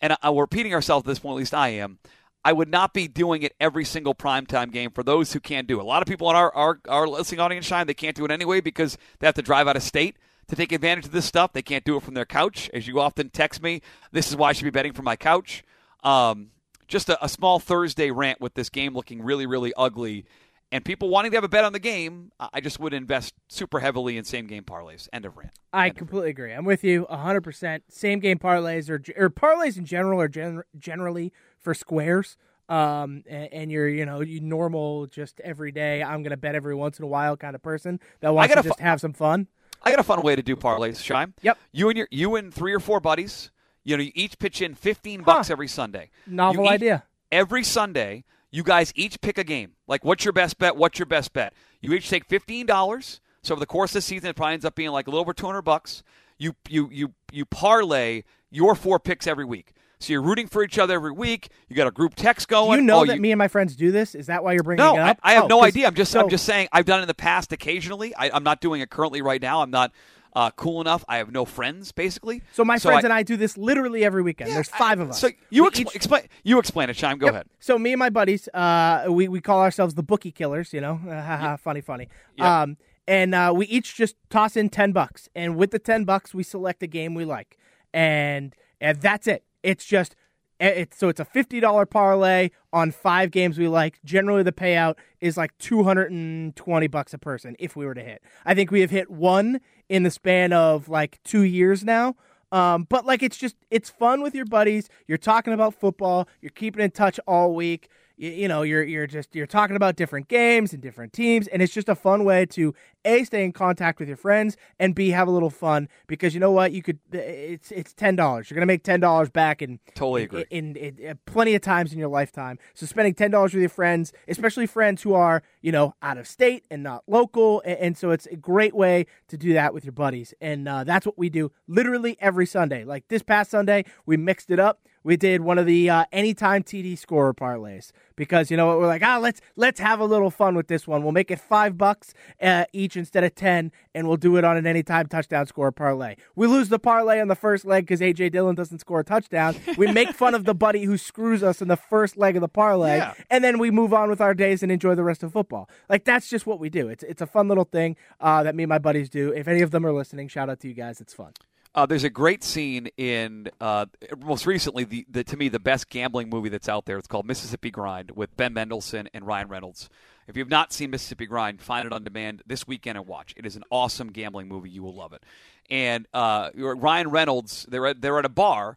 And 0.00 0.16
I, 0.20 0.30
we're 0.30 0.42
repeating 0.42 0.74
ourselves 0.74 1.04
at 1.04 1.06
this 1.06 1.20
point. 1.20 1.34
At 1.34 1.38
least 1.38 1.54
I 1.54 1.68
am. 1.68 1.98
I 2.44 2.52
would 2.52 2.68
not 2.68 2.92
be 2.92 3.06
doing 3.06 3.42
it 3.44 3.54
every 3.60 3.84
single 3.84 4.16
primetime 4.16 4.72
game 4.72 4.90
for 4.90 5.04
those 5.04 5.32
who 5.32 5.38
can't 5.38 5.68
do 5.68 5.78
it. 5.78 5.82
A 5.82 5.86
lot 5.86 6.02
of 6.02 6.08
people 6.08 6.28
in 6.28 6.34
our, 6.34 6.52
our, 6.56 6.80
our 6.88 7.06
listening 7.06 7.38
audience, 7.38 7.66
Shine, 7.66 7.86
they 7.86 7.94
can't 7.94 8.16
do 8.16 8.24
it 8.24 8.32
anyway 8.32 8.60
because 8.60 8.98
they 9.20 9.28
have 9.28 9.36
to 9.36 9.42
drive 9.42 9.68
out 9.68 9.76
of 9.76 9.82
state 9.84 10.16
to 10.52 10.56
take 10.56 10.70
advantage 10.70 11.06
of 11.06 11.12
this 11.12 11.24
stuff. 11.24 11.54
They 11.54 11.62
can't 11.62 11.82
do 11.82 11.96
it 11.96 12.02
from 12.02 12.12
their 12.12 12.26
couch. 12.26 12.68
As 12.74 12.86
you 12.86 13.00
often 13.00 13.30
text 13.30 13.62
me, 13.62 13.80
this 14.12 14.28
is 14.28 14.36
why 14.36 14.50
I 14.50 14.52
should 14.52 14.64
be 14.64 14.70
betting 14.70 14.92
from 14.92 15.06
my 15.06 15.16
couch. 15.16 15.64
Um, 16.04 16.50
just 16.88 17.08
a, 17.08 17.24
a 17.24 17.28
small 17.28 17.58
Thursday 17.58 18.10
rant 18.10 18.38
with 18.38 18.52
this 18.52 18.68
game 18.68 18.94
looking 18.94 19.22
really, 19.22 19.46
really 19.46 19.72
ugly. 19.78 20.26
And 20.70 20.84
people 20.84 21.08
wanting 21.08 21.30
to 21.30 21.38
have 21.38 21.44
a 21.44 21.48
bet 21.48 21.64
on 21.64 21.72
the 21.72 21.78
game, 21.78 22.32
I 22.38 22.60
just 22.60 22.78
would 22.80 22.92
invest 22.92 23.32
super 23.48 23.80
heavily 23.80 24.18
in 24.18 24.24
same 24.24 24.46
game 24.46 24.62
parlays. 24.62 25.08
End 25.10 25.24
of 25.24 25.38
rant. 25.38 25.52
I 25.72 25.86
of 25.86 25.88
rant. 25.88 25.96
completely 25.96 26.30
agree. 26.30 26.52
I'm 26.52 26.66
with 26.66 26.84
you 26.84 27.06
100%. 27.10 27.80
Same 27.88 28.20
game 28.20 28.38
parlays 28.38 28.90
or, 28.90 29.02
or 29.16 29.30
parlays 29.30 29.78
in 29.78 29.86
general 29.86 30.20
are 30.20 30.28
gen- 30.28 30.64
generally 30.78 31.32
for 31.58 31.72
squares. 31.72 32.36
Um, 32.68 33.24
and, 33.26 33.52
and 33.52 33.72
you're, 33.72 33.88
you 33.88 34.04
know, 34.04 34.20
you 34.20 34.40
normal, 34.40 35.06
just 35.06 35.40
every 35.40 35.72
day, 35.72 36.02
I'm 36.02 36.22
going 36.22 36.30
to 36.30 36.36
bet 36.36 36.54
every 36.54 36.74
once 36.74 36.98
in 36.98 37.06
a 37.06 37.08
while 37.08 37.38
kind 37.38 37.54
of 37.54 37.62
person 37.62 38.00
that 38.20 38.34
wants 38.34 38.54
to 38.54 38.62
just 38.62 38.80
have 38.80 39.00
some 39.00 39.14
fun. 39.14 39.48
I 39.84 39.90
got 39.90 40.00
a 40.00 40.04
fun 40.04 40.22
way 40.22 40.36
to 40.36 40.42
do 40.42 40.56
parlays, 40.56 41.02
Shime. 41.02 41.34
Yep. 41.42 41.58
You 41.72 41.88
and 41.88 41.98
your 41.98 42.08
you 42.10 42.36
and 42.36 42.52
three 42.52 42.72
or 42.72 42.80
four 42.80 43.00
buddies, 43.00 43.50
you 43.84 43.96
know, 43.96 44.02
you 44.02 44.12
each 44.14 44.38
pitch 44.38 44.60
in 44.62 44.74
fifteen 44.74 45.22
bucks 45.22 45.50
every 45.50 45.68
Sunday. 45.68 46.10
Novel 46.26 46.64
each- 46.66 46.70
idea. 46.70 47.04
Every 47.30 47.64
Sunday, 47.64 48.24
you 48.50 48.62
guys 48.62 48.92
each 48.94 49.20
pick 49.22 49.38
a 49.38 49.44
game. 49.44 49.72
Like, 49.88 50.04
what's 50.04 50.24
your 50.24 50.32
best 50.32 50.58
bet? 50.58 50.76
What's 50.76 50.98
your 50.98 51.06
best 51.06 51.32
bet? 51.32 51.54
You 51.80 51.92
each 51.94 52.10
take 52.10 52.26
fifteen 52.26 52.66
dollars. 52.66 53.20
So 53.42 53.54
over 53.54 53.60
the 53.60 53.66
course 53.66 53.90
of 53.90 53.94
the 53.94 54.02
season, 54.02 54.28
it 54.30 54.36
probably 54.36 54.52
ends 54.54 54.64
up 54.64 54.74
being 54.74 54.90
like 54.90 55.06
a 55.06 55.10
little 55.10 55.22
over 55.22 55.32
two 55.32 55.46
hundred 55.46 55.62
bucks. 55.62 56.02
You 56.38 56.54
you 56.68 56.88
you 56.92 57.14
you 57.32 57.44
parlay 57.44 58.22
your 58.50 58.74
four 58.74 59.00
picks 59.00 59.26
every 59.26 59.44
week. 59.44 59.72
So 60.02 60.12
you're 60.12 60.22
rooting 60.22 60.46
for 60.48 60.62
each 60.64 60.78
other 60.78 60.94
every 60.94 61.12
week. 61.12 61.48
You 61.68 61.76
got 61.76 61.86
a 61.86 61.90
group 61.92 62.14
text 62.14 62.48
going. 62.48 62.80
you 62.80 62.84
know 62.84 63.00
Oh, 63.00 63.04
that 63.06 63.20
me 63.20 63.30
and 63.32 63.38
my 63.38 63.48
friends 63.48 63.76
do 63.76 63.90
this? 63.92 64.14
Is 64.14 64.26
that 64.26 64.42
why 64.44 64.52
you're 64.52 64.62
bringing 64.62 64.84
no, 64.84 64.94
it 64.96 64.98
I, 65.00 65.10
up? 65.10 65.18
I 65.22 65.32
have 65.34 65.44
Oh, 65.44 65.48
no 65.48 65.62
idea. 65.64 65.86
I'm 65.86 65.94
just 65.94 66.10
so- 66.12 66.20
I'm 66.20 66.28
just 66.28 66.44
saying 66.44 66.68
I've 66.72 66.84
done 66.86 66.98
it 67.00 67.02
in 67.02 67.08
the 67.08 67.14
past 67.14 67.52
occasionally. 67.52 68.14
I, 68.16 68.30
I'm 68.32 68.42
not 68.44 68.60
doing 68.60 68.80
it 68.80 68.90
currently 68.90 69.22
right 69.22 69.40
now. 69.40 69.62
I'm 69.62 69.70
not 69.70 69.92
uh, 70.34 70.50
cool 70.52 70.80
enough. 70.80 71.04
I 71.08 71.18
have 71.18 71.30
no 71.30 71.44
friends 71.44 71.92
basically. 71.92 72.42
So 72.52 72.64
my 72.64 72.78
friends 72.78 73.04
I, 73.04 73.08
and 73.08 73.12
I 73.12 73.22
do 73.22 73.36
this 73.36 73.58
literally 73.58 74.02
every 74.04 74.22
weekend. 74.22 74.50
There's 74.50 74.68
five 74.68 74.98
of 74.98 75.10
us. 75.10 75.20
So 75.20 75.28
you 75.50 75.66
each- 75.68 75.94
explain. 75.94 76.22
You 76.42 76.58
explain 76.58 76.88
it, 76.90 76.94
Chime. 76.94 77.18
Go 77.18 77.26
Yep. 77.26 77.34
ahead. 77.34 77.46
So 77.60 77.78
me 77.78 77.92
and 77.92 77.98
my 77.98 78.08
buddies, 78.10 78.48
uh, 78.54 79.04
we 79.10 79.28
we 79.28 79.40
call 79.40 79.60
ourselves 79.60 79.94
the 79.94 80.02
bookie 80.02 80.32
killers. 80.32 80.72
You 80.72 80.80
know, 80.80 81.56
funny, 81.62 81.80
funny. 81.82 82.08
Yep. 82.38 82.46
Um, 82.46 82.76
and 83.06 83.34
uh, 83.34 83.52
we 83.54 83.66
each 83.66 83.94
just 83.94 84.16
toss 84.30 84.56
in 84.56 84.68
ten 84.70 84.92
bucks, 84.92 85.28
and 85.34 85.56
with 85.56 85.70
the 85.70 85.78
ten 85.78 86.04
bucks, 86.04 86.32
we 86.32 86.42
select 86.42 86.82
a 86.82 86.86
game 86.86 87.14
we 87.14 87.24
like, 87.26 87.58
and 87.92 88.54
and 88.80 89.00
that's 89.00 89.26
it. 89.26 89.44
It's 89.62 89.84
just. 89.84 90.16
It's, 90.60 90.96
so 90.96 91.08
it's 91.08 91.18
a 91.18 91.24
fifty 91.24 91.58
dollar 91.58 91.86
parlay 91.86 92.50
on 92.72 92.92
five 92.92 93.32
games 93.32 93.58
we 93.58 93.66
like. 93.66 93.98
Generally, 94.04 94.44
the 94.44 94.52
payout 94.52 94.96
is 95.20 95.36
like 95.36 95.56
two 95.58 95.82
hundred 95.82 96.12
and 96.12 96.54
twenty 96.54 96.86
bucks 96.86 97.12
a 97.12 97.18
person 97.18 97.56
if 97.58 97.74
we 97.74 97.84
were 97.84 97.94
to 97.94 98.02
hit. 98.02 98.22
I 98.46 98.54
think 98.54 98.70
we 98.70 98.80
have 98.82 98.90
hit 98.90 99.10
one 99.10 99.60
in 99.88 100.04
the 100.04 100.10
span 100.10 100.52
of 100.52 100.88
like 100.88 101.18
two 101.24 101.42
years 101.42 101.82
now. 101.82 102.14
Um, 102.52 102.86
but 102.88 103.06
like 103.06 103.22
it's 103.24 103.38
just 103.38 103.56
it's 103.70 103.90
fun 103.90 104.22
with 104.22 104.34
your 104.36 104.44
buddies. 104.44 104.88
You're 105.08 105.18
talking 105.18 105.52
about 105.52 105.74
football. 105.74 106.28
You're 106.40 106.50
keeping 106.50 106.84
in 106.84 106.92
touch 106.92 107.18
all 107.26 107.54
week. 107.54 107.88
You, 108.16 108.30
you 108.30 108.46
know, 108.46 108.62
you're 108.62 108.84
you're 108.84 109.06
just 109.06 109.34
you're 109.34 109.46
talking 109.46 109.74
about 109.74 109.96
different 109.96 110.28
games 110.28 110.72
and 110.72 110.82
different 110.82 111.12
teams, 111.12 111.48
and 111.48 111.60
it's 111.62 111.72
just 111.72 111.88
a 111.88 111.94
fun 111.96 112.24
way 112.24 112.46
to 112.46 112.74
a 113.04 113.24
stay 113.24 113.44
in 113.44 113.52
contact 113.52 113.98
with 113.98 114.08
your 114.08 114.16
friends 114.16 114.56
and 114.78 114.94
b 114.94 115.10
have 115.10 115.28
a 115.28 115.30
little 115.30 115.50
fun 115.50 115.88
because 116.06 116.34
you 116.34 116.40
know 116.40 116.50
what 116.52 116.72
you 116.72 116.82
could 116.82 116.98
it's 117.12 117.70
it's 117.70 117.92
ten 117.94 118.16
dollars. 118.16 118.50
You're 118.50 118.56
gonna 118.56 118.66
make 118.66 118.82
ten 118.82 119.00
dollars 119.00 119.30
back 119.30 119.62
in 119.62 119.80
Totally 119.94 120.24
agree. 120.24 120.44
in, 120.50 120.76
in, 120.76 120.98
in 120.98 121.18
plenty 121.26 121.54
of 121.54 121.62
times 121.62 121.92
in 121.92 121.98
your 121.98 122.08
lifetime. 122.08 122.58
So 122.74 122.86
spending 122.86 123.14
ten 123.14 123.30
dollars 123.30 123.52
with 123.54 123.60
your 123.62 123.68
friends, 123.68 124.12
especially 124.28 124.66
friends 124.66 125.02
who 125.02 125.14
are 125.14 125.42
you 125.60 125.72
know 125.72 125.94
out 126.02 126.18
of 126.18 126.26
state 126.26 126.64
and 126.70 126.82
not 126.82 127.04
local, 127.06 127.62
and, 127.64 127.78
and 127.78 127.98
so 127.98 128.10
it's 128.10 128.26
a 128.26 128.36
great 128.36 128.74
way 128.74 129.06
to 129.28 129.36
do 129.36 129.52
that 129.54 129.74
with 129.74 129.84
your 129.84 129.92
buddies, 129.92 130.34
and 130.40 130.68
uh, 130.68 130.84
that's 130.84 131.06
what 131.06 131.18
we 131.18 131.28
do 131.28 131.50
literally 131.66 132.16
every 132.20 132.46
Sunday. 132.46 132.84
Like 132.84 133.08
this 133.08 133.22
past 133.22 133.50
Sunday, 133.50 133.84
we 134.06 134.16
mixed 134.16 134.50
it 134.50 134.58
up. 134.58 134.80
We 135.04 135.16
did 135.16 135.40
one 135.40 135.58
of 135.58 135.66
the 135.66 135.90
uh, 135.90 136.04
anytime 136.12 136.62
TD 136.62 136.96
scorer 136.96 137.34
parlays 137.34 137.90
because 138.16 138.50
you 138.50 138.56
know 138.56 138.66
what 138.66 138.78
we're 138.78 138.86
like 138.86 139.02
ah 139.02 139.18
let's 139.18 139.40
let's 139.56 139.80
have 139.80 140.00
a 140.00 140.04
little 140.04 140.30
fun 140.30 140.54
with 140.54 140.68
this 140.68 140.86
one. 140.86 141.02
We'll 141.02 141.12
make 141.12 141.30
it 141.30 141.40
five 141.40 141.76
bucks 141.78 142.14
uh, 142.40 142.64
each 142.72 142.96
instead 142.96 143.24
of 143.24 143.34
ten, 143.34 143.72
and 143.94 144.06
we'll 144.08 144.16
do 144.16 144.36
it 144.36 144.44
on 144.44 144.56
an 144.56 144.66
anytime 144.66 145.06
touchdown 145.06 145.46
score 145.46 145.72
parlay. 145.72 146.16
We 146.36 146.46
lose 146.46 146.68
the 146.68 146.78
parlay 146.78 147.20
on 147.20 147.28
the 147.28 147.34
first 147.36 147.64
leg 147.64 147.84
because 147.86 148.00
AJ 148.00 148.32
Dillon 148.32 148.54
doesn't 148.54 148.78
score 148.80 149.00
a 149.00 149.04
touchdown. 149.04 149.56
We 149.76 149.90
make 149.90 150.10
fun 150.14 150.34
of 150.34 150.44
the 150.44 150.54
buddy 150.54 150.84
who 150.84 150.96
screws 150.96 151.42
us 151.42 151.60
in 151.62 151.68
the 151.68 151.76
first 151.76 152.16
leg 152.16 152.36
of 152.36 152.40
the 152.42 152.48
parlay, 152.48 152.98
Yeah. 152.98 153.14
and 153.30 153.42
then 153.42 153.58
we 153.58 153.70
move 153.70 153.92
on 153.94 154.10
with 154.10 154.20
our 154.20 154.34
days 154.34 154.62
and 154.62 154.70
enjoy 154.70 154.94
the 154.94 155.02
rest 155.04 155.22
of 155.22 155.32
football. 155.32 155.68
Like 155.88 156.04
that's 156.04 156.28
just 156.28 156.46
what 156.46 156.58
we 156.60 156.68
do. 156.68 156.88
It's 156.88 157.02
it's 157.04 157.22
a 157.22 157.26
fun 157.26 157.48
little 157.48 157.64
thing 157.64 157.96
uh, 158.20 158.42
that 158.42 158.54
me 158.54 158.62
and 158.64 158.68
my 158.68 158.78
buddies 158.78 159.08
do. 159.10 159.32
If 159.32 159.48
any 159.48 159.62
of 159.62 159.70
them 159.70 159.84
are 159.86 159.92
listening, 159.92 160.28
shout 160.28 160.48
out 160.50 160.60
to 160.60 160.68
you 160.68 160.74
guys. 160.74 161.00
It's 161.00 161.14
fun. 161.14 161.32
Uh, 161.74 161.86
there's 161.86 162.04
a 162.04 162.10
great 162.10 162.44
scene 162.44 162.88
in 162.98 163.48
uh, 163.60 163.86
most 164.22 164.44
recently 164.44 164.84
the, 164.84 165.06
the 165.08 165.24
to 165.24 165.36
me 165.38 165.48
the 165.48 165.58
best 165.58 165.88
gambling 165.88 166.28
movie 166.28 166.50
that's 166.50 166.68
out 166.68 166.84
there. 166.84 166.98
It's 166.98 167.08
called 167.08 167.24
Mississippi 167.26 167.70
Grind 167.70 168.10
with 168.10 168.36
Ben 168.36 168.52
Mendelsohn 168.52 169.08
and 169.14 169.26
Ryan 169.26 169.48
Reynolds. 169.48 169.88
If 170.28 170.36
you've 170.36 170.50
not 170.50 170.72
seen 170.72 170.90
Mississippi 170.90 171.24
Grind, 171.26 171.62
find 171.62 171.86
it 171.86 171.92
on 171.92 172.04
demand 172.04 172.42
this 172.46 172.66
weekend 172.66 172.98
and 172.98 173.06
watch. 173.06 173.32
It 173.36 173.46
is 173.46 173.56
an 173.56 173.64
awesome 173.70 174.12
gambling 174.12 174.48
movie. 174.48 174.68
You 174.68 174.82
will 174.82 174.94
love 174.94 175.14
it. 175.14 175.22
And 175.70 176.06
uh, 176.12 176.50
Ryan 176.54 177.08
Reynolds, 177.08 177.66
they're 177.68 177.86
at, 177.86 178.02
they're 178.02 178.18
at 178.18 178.26
a 178.26 178.30
bar, 178.30 178.76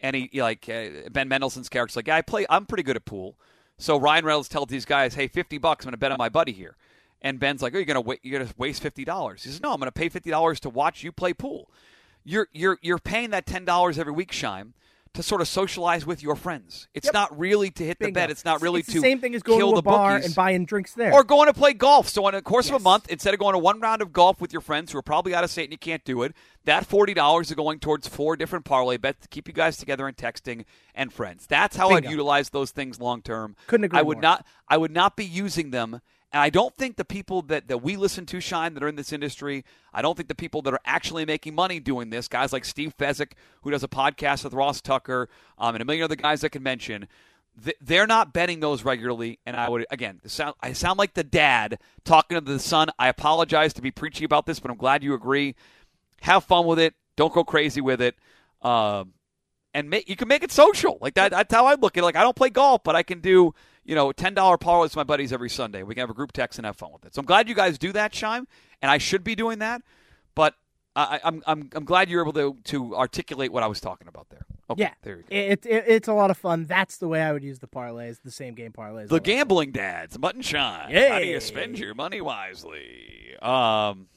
and 0.00 0.16
he 0.16 0.42
like 0.42 0.68
uh, 0.68 1.08
Ben 1.12 1.28
Mendelsohn's 1.28 1.68
character's 1.68 1.94
like, 1.94 2.08
I 2.08 2.22
play. 2.22 2.44
I'm 2.50 2.66
pretty 2.66 2.82
good 2.82 2.96
at 2.96 3.04
pool. 3.04 3.36
So 3.78 3.96
Ryan 3.96 4.24
Reynolds 4.24 4.48
tells 4.48 4.66
these 4.66 4.84
guys, 4.84 5.14
"Hey, 5.14 5.28
fifty 5.28 5.58
bucks. 5.58 5.84
I'm 5.84 5.90
going 5.90 5.92
to 5.92 5.98
bet 5.98 6.12
on 6.12 6.18
my 6.18 6.28
buddy 6.28 6.52
here." 6.52 6.76
And 7.20 7.38
Ben's 7.38 7.62
like, 7.62 7.72
"Oh, 7.74 7.78
you're 7.78 7.86
to 7.94 8.00
wa- 8.00 8.16
you're 8.22 8.44
to 8.44 8.52
waste 8.58 8.82
fifty 8.82 9.04
dollars." 9.04 9.44
He 9.44 9.50
says, 9.50 9.60
"No, 9.62 9.72
I'm 9.72 9.80
to 9.80 9.92
pay 9.92 10.08
fifty 10.08 10.30
dollars 10.30 10.58
to 10.60 10.70
watch 10.70 11.04
you 11.04 11.12
play 11.12 11.32
pool." 11.32 11.70
You're 12.24 12.48
you're 12.52 12.78
you're 12.82 12.98
paying 12.98 13.30
that 13.30 13.46
ten 13.46 13.64
dollars 13.64 13.98
every 13.98 14.12
week, 14.12 14.32
Shime, 14.32 14.74
to 15.14 15.22
sort 15.22 15.40
of 15.40 15.48
socialize 15.48 16.06
with 16.06 16.22
your 16.22 16.36
friends. 16.36 16.88
It's 16.94 17.06
Yep. 17.06 17.14
not 17.14 17.38
really 17.38 17.70
to 17.72 17.84
hit 17.84 17.98
the 17.98 18.06
Bingo. 18.06 18.20
bet. 18.20 18.30
It's 18.30 18.44
not 18.44 18.62
really 18.62 18.80
it's 18.80 18.92
to 18.92 19.00
same 19.00 19.20
thing 19.20 19.34
as 19.34 19.42
going 19.42 19.58
kill 19.58 19.68
to 19.70 19.74
a 19.74 19.76
the 19.78 19.82
bar 19.82 20.12
bookies 20.14 20.26
and 20.26 20.34
buying 20.34 20.64
drinks 20.64 20.94
there. 20.94 21.12
or 21.12 21.24
going 21.24 21.48
to 21.48 21.52
play 21.52 21.72
golf. 21.74 22.08
So, 22.08 22.26
in 22.28 22.34
the 22.34 22.40
course 22.42 22.68
of 22.68 22.74
a 22.74 22.78
month, 22.78 23.08
instead 23.10 23.34
of 23.34 23.40
going 23.40 23.52
to 23.54 23.58
one 23.58 23.80
round 23.80 24.00
of 24.02 24.12
golf 24.12 24.40
with 24.40 24.52
your 24.52 24.62
friends 24.62 24.92
who 24.92 24.98
are 24.98 25.02
probably 25.02 25.34
out 25.34 25.44
of 25.44 25.50
state 25.50 25.64
and 25.64 25.72
you 25.72 25.78
can't 25.78 26.04
do 26.04 26.22
it, 26.22 26.32
that 26.64 26.86
forty 26.86 27.12
dollars 27.12 27.48
is 27.50 27.56
going 27.56 27.78
towards 27.80 28.06
four 28.08 28.36
different 28.36 28.64
parlay 28.64 28.96
bets 28.96 29.20
to 29.22 29.28
keep 29.28 29.48
you 29.48 29.54
guys 29.54 29.76
together 29.76 30.06
and 30.06 30.16
texting 30.16 30.64
and 30.94 31.12
friends. 31.12 31.46
That's 31.46 31.76
how 31.76 31.88
Bingo. 31.88 32.08
I'd 32.08 32.10
utilize 32.10 32.50
those 32.50 32.70
things 32.70 33.00
long 33.00 33.20
term. 33.20 33.56
Couldn't 33.66 33.84
agree 33.84 33.98
I 33.98 34.02
would 34.02 34.16
more. 34.18 34.22
not. 34.22 34.46
I 34.68 34.76
would 34.76 34.92
not 34.92 35.16
be 35.16 35.24
using 35.24 35.70
them. 35.72 36.00
And 36.32 36.40
I 36.40 36.48
don't 36.48 36.74
think 36.74 36.96
the 36.96 37.04
people 37.04 37.42
that, 37.42 37.68
that 37.68 37.78
we 37.78 37.96
listen 37.96 38.24
to 38.26 38.40
shine 38.40 38.72
that 38.74 38.82
are 38.82 38.88
in 38.88 38.96
this 38.96 39.12
industry, 39.12 39.64
I 39.92 40.00
don't 40.00 40.16
think 40.16 40.28
the 40.28 40.34
people 40.34 40.62
that 40.62 40.72
are 40.72 40.80
actually 40.86 41.26
making 41.26 41.54
money 41.54 41.78
doing 41.78 42.08
this, 42.08 42.26
guys 42.26 42.52
like 42.52 42.64
Steve 42.64 42.94
Fezzik, 42.96 43.32
who 43.62 43.70
does 43.70 43.82
a 43.82 43.88
podcast 43.88 44.44
with 44.44 44.54
Ross 44.54 44.80
Tucker, 44.80 45.28
um, 45.58 45.74
and 45.74 45.82
a 45.82 45.84
million 45.84 46.04
other 46.04 46.16
guys 46.16 46.42
I 46.42 46.48
can 46.48 46.62
mention, 46.62 47.06
th- 47.62 47.76
they're 47.82 48.06
not 48.06 48.32
betting 48.32 48.60
those 48.60 48.82
regularly. 48.82 49.40
And 49.44 49.56
I 49.56 49.68
would, 49.68 49.84
again, 49.90 50.20
sound, 50.24 50.54
I 50.62 50.72
sound 50.72 50.98
like 50.98 51.12
the 51.12 51.24
dad 51.24 51.78
talking 52.04 52.36
to 52.36 52.40
the 52.40 52.58
son. 52.58 52.88
I 52.98 53.08
apologize 53.08 53.74
to 53.74 53.82
be 53.82 53.90
preachy 53.90 54.24
about 54.24 54.46
this, 54.46 54.58
but 54.58 54.70
I'm 54.70 54.78
glad 54.78 55.04
you 55.04 55.12
agree. 55.12 55.54
Have 56.22 56.44
fun 56.44 56.64
with 56.66 56.78
it. 56.78 56.94
Don't 57.16 57.34
go 57.34 57.44
crazy 57.44 57.82
with 57.82 58.00
it. 58.00 58.16
Um, 58.62 59.12
and 59.74 59.94
you 60.06 60.16
can 60.16 60.28
make 60.28 60.42
it 60.42 60.52
social. 60.52 60.96
Like 61.00 61.14
that. 61.14 61.30
That's 61.30 61.52
how 61.52 61.66
I 61.66 61.74
look 61.74 61.98
at 61.98 62.02
it. 62.02 62.04
Like 62.04 62.16
I 62.16 62.22
don't 62.22 62.36
play 62.36 62.48
golf, 62.48 62.82
but 62.84 62.96
I 62.96 63.02
can 63.02 63.20
do 63.20 63.54
you 63.84 63.94
know 63.94 64.12
ten 64.12 64.34
dollar 64.34 64.58
parlays 64.58 64.84
with 64.84 64.96
my 64.96 65.04
buddies 65.04 65.32
every 65.32 65.50
Sunday. 65.50 65.82
We 65.82 65.94
can 65.94 66.02
have 66.02 66.10
a 66.10 66.14
group 66.14 66.32
text 66.32 66.58
and 66.58 66.66
have 66.66 66.76
fun 66.76 66.92
with 66.92 67.04
it. 67.04 67.14
So 67.14 67.20
I'm 67.20 67.26
glad 67.26 67.48
you 67.48 67.54
guys 67.54 67.78
do 67.78 67.92
that, 67.92 68.14
Shime, 68.14 68.46
and 68.80 68.90
I 68.90 68.98
should 68.98 69.24
be 69.24 69.34
doing 69.34 69.58
that. 69.60 69.82
But 70.34 70.54
I, 70.94 71.20
I'm 71.24 71.42
I'm 71.46 71.70
I'm 71.74 71.84
glad 71.84 72.08
you're 72.08 72.22
able 72.22 72.32
to 72.34 72.56
to 72.64 72.96
articulate 72.96 73.52
what 73.52 73.62
I 73.62 73.66
was 73.66 73.80
talking 73.80 74.08
about 74.08 74.28
there. 74.30 74.44
Okay, 74.70 74.82
yeah, 74.82 74.92
there 75.02 75.16
you 75.16 75.22
go. 75.22 75.28
It, 75.34 75.66
it, 75.66 75.84
it's 75.86 76.08
a 76.08 76.14
lot 76.14 76.30
of 76.30 76.38
fun. 76.38 76.64
That's 76.64 76.96
the 76.98 77.08
way 77.08 77.20
I 77.22 77.32
would 77.32 77.42
use 77.42 77.58
the 77.58 77.66
parlays, 77.66 78.20
the 78.24 78.30
same 78.30 78.54
game 78.54 78.72
parlays. 78.72 79.08
The 79.08 79.20
gambling 79.20 79.72
dads, 79.72 80.18
Mutton 80.18 80.42
Shine. 80.42 80.94
How 80.94 81.18
do 81.18 81.26
you 81.26 81.40
spend 81.40 81.78
your 81.78 81.94
money 81.94 82.20
wisely? 82.20 83.36
Um, 83.42 84.08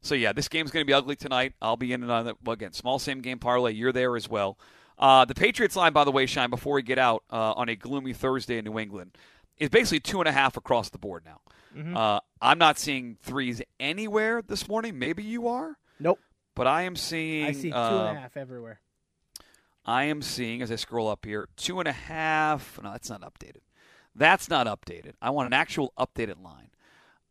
so 0.00 0.14
yeah, 0.14 0.32
this 0.32 0.48
game's 0.48 0.70
going 0.70 0.82
to 0.82 0.86
be 0.86 0.92
ugly 0.92 1.16
tonight. 1.16 1.54
I'll 1.62 1.76
be 1.76 1.92
in 1.92 2.02
and 2.02 2.12
on 2.12 2.28
it 2.28 2.36
well, 2.44 2.54
again. 2.54 2.72
Small 2.72 2.98
same 2.98 3.20
game 3.20 3.38
parlay. 3.38 3.72
You're 3.72 3.92
there 3.92 4.16
as 4.16 4.28
well. 4.28 4.58
Uh, 4.98 5.24
the 5.24 5.34
Patriots 5.34 5.76
line, 5.76 5.92
by 5.92 6.04
the 6.04 6.12
way, 6.12 6.26
Shine. 6.26 6.50
Before 6.50 6.74
we 6.74 6.82
get 6.82 6.98
out 6.98 7.24
uh, 7.30 7.52
on 7.52 7.68
a 7.68 7.76
gloomy 7.76 8.12
Thursday 8.12 8.58
in 8.58 8.64
New 8.64 8.78
England, 8.78 9.16
is 9.58 9.68
basically 9.68 10.00
two 10.00 10.20
and 10.20 10.28
a 10.28 10.32
half 10.32 10.56
across 10.56 10.90
the 10.90 10.98
board 10.98 11.24
now. 11.24 11.40
Uh, 11.96 12.20
I'm 12.40 12.58
not 12.58 12.78
seeing 12.78 13.16
threes 13.20 13.60
anywhere 13.80 14.42
this 14.42 14.68
morning. 14.68 14.96
Maybe 14.96 15.24
you 15.24 15.48
are, 15.48 15.76
Nope. 15.98 16.20
but 16.54 16.68
I 16.68 16.82
am 16.82 16.94
seeing. 16.94 17.46
I 17.46 17.52
see 17.52 17.70
two 17.70 17.76
uh, 17.76 18.06
and 18.08 18.16
a 18.16 18.20
half 18.20 18.36
everywhere. 18.36 18.78
I 19.84 20.04
am 20.04 20.22
seeing 20.22 20.62
as 20.62 20.70
I 20.70 20.76
scroll 20.76 21.08
up 21.08 21.24
here 21.24 21.48
two 21.56 21.80
and 21.80 21.88
a 21.88 21.92
half. 21.92 22.78
No, 22.80 22.92
that's 22.92 23.10
not 23.10 23.22
updated. 23.22 23.62
That's 24.14 24.48
not 24.48 24.68
updated. 24.68 25.14
I 25.20 25.30
want 25.30 25.48
an 25.48 25.52
actual 25.52 25.92
updated 25.98 26.40
line. 26.42 26.70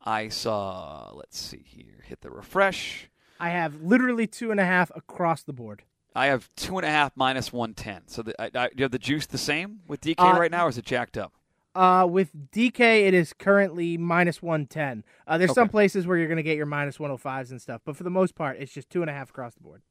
I 0.03 0.27
saw. 0.27 1.11
Let's 1.13 1.39
see 1.39 1.63
here. 1.65 2.03
Hit 2.03 2.19
the 2.19 2.29
refresh. 2.29 3.09
I 3.39 3.49
have 3.49 3.81
literally 3.81 4.27
two 4.27 4.51
and 4.51 4.59
a 4.59 4.65
half 4.65 4.91
across 4.93 5.43
the 5.43 5.53
board. 5.53 5.83
I 6.15 6.27
have 6.27 6.49
two 6.55 6.77
and 6.77 6.85
a 6.85 6.89
half 6.89 7.11
minus 7.15 7.51
one 7.51 7.73
ten. 7.73 8.03
So 8.07 8.21
the, 8.21 8.39
I, 8.41 8.45
I, 8.45 8.67
do 8.69 8.75
you 8.77 8.83
have 8.83 8.91
the 8.91 8.99
juice 8.99 9.25
the 9.25 9.37
same 9.37 9.79
with 9.87 10.01
DK 10.01 10.15
Uh, 10.17 10.39
right 10.39 10.51
now, 10.51 10.65
or 10.65 10.69
is 10.69 10.77
it 10.77 10.85
jacked 10.85 11.17
up? 11.17 11.33
Uh, 11.75 12.05
with 12.07 12.51
DK, 12.51 13.07
it 13.07 13.15
is 13.15 13.33
currently 13.33 13.97
minus 13.97 14.43
110. 14.43 15.03
Uh, 15.25 15.39
there's 15.39 15.53
some 15.53 15.69
places 15.69 16.05
where 16.05 16.17
you're 16.17 16.27
going 16.27 16.37
to 16.37 16.43
get 16.43 16.55
your 16.55 16.67
minus 16.67 16.99
105s 16.99 17.49
and 17.49 17.59
stuff, 17.59 17.81
but 17.83 17.97
for 17.97 18.03
the 18.03 18.11
most 18.11 18.35
part, 18.35 18.57
it's 18.59 18.71
just 18.71 18.91
two 18.91 19.01
and 19.01 19.09
a 19.09 19.13
half 19.13 19.31
across 19.31 19.55
the 19.55 19.61
board. 19.61 19.81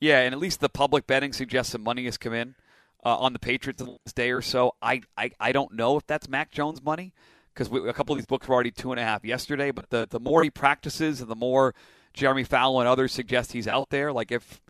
Yeah, 0.00 0.18
and 0.18 0.34
at 0.34 0.40
least 0.40 0.58
the 0.58 0.68
public 0.68 1.06
betting 1.06 1.32
suggests 1.32 1.70
some 1.70 1.84
money 1.84 2.06
has 2.06 2.18
come 2.18 2.32
in 2.32 2.56
uh, 3.04 3.16
on 3.18 3.32
the 3.34 3.38
Patriots 3.38 3.80
in 3.80 3.96
this 4.04 4.12
day 4.12 4.32
or 4.32 4.42
so. 4.42 4.74
I, 4.82 5.02
I, 5.16 5.30
I 5.38 5.52
don't 5.52 5.74
know 5.74 5.96
if 5.96 6.04
that's 6.08 6.28
Mac 6.28 6.50
Jones 6.50 6.82
money 6.82 7.12
because 7.54 7.68
a 7.72 7.92
couple 7.92 8.14
of 8.14 8.18
these 8.18 8.26
books 8.26 8.48
were 8.48 8.54
already 8.54 8.72
two 8.72 8.90
and 8.90 8.98
a 8.98 9.04
half 9.04 9.24
yesterday. 9.24 9.70
But 9.70 9.90
the, 9.90 10.08
the 10.10 10.18
more 10.18 10.42
he 10.42 10.50
practices 10.50 11.20
and 11.20 11.30
the 11.30 11.36
more 11.36 11.72
Jeremy 12.14 12.42
Fowler 12.42 12.82
and 12.82 12.88
others 12.88 13.12
suggest 13.12 13.52
he's 13.52 13.68
out 13.68 13.90
there, 13.90 14.12
like 14.12 14.32
if 14.32 14.60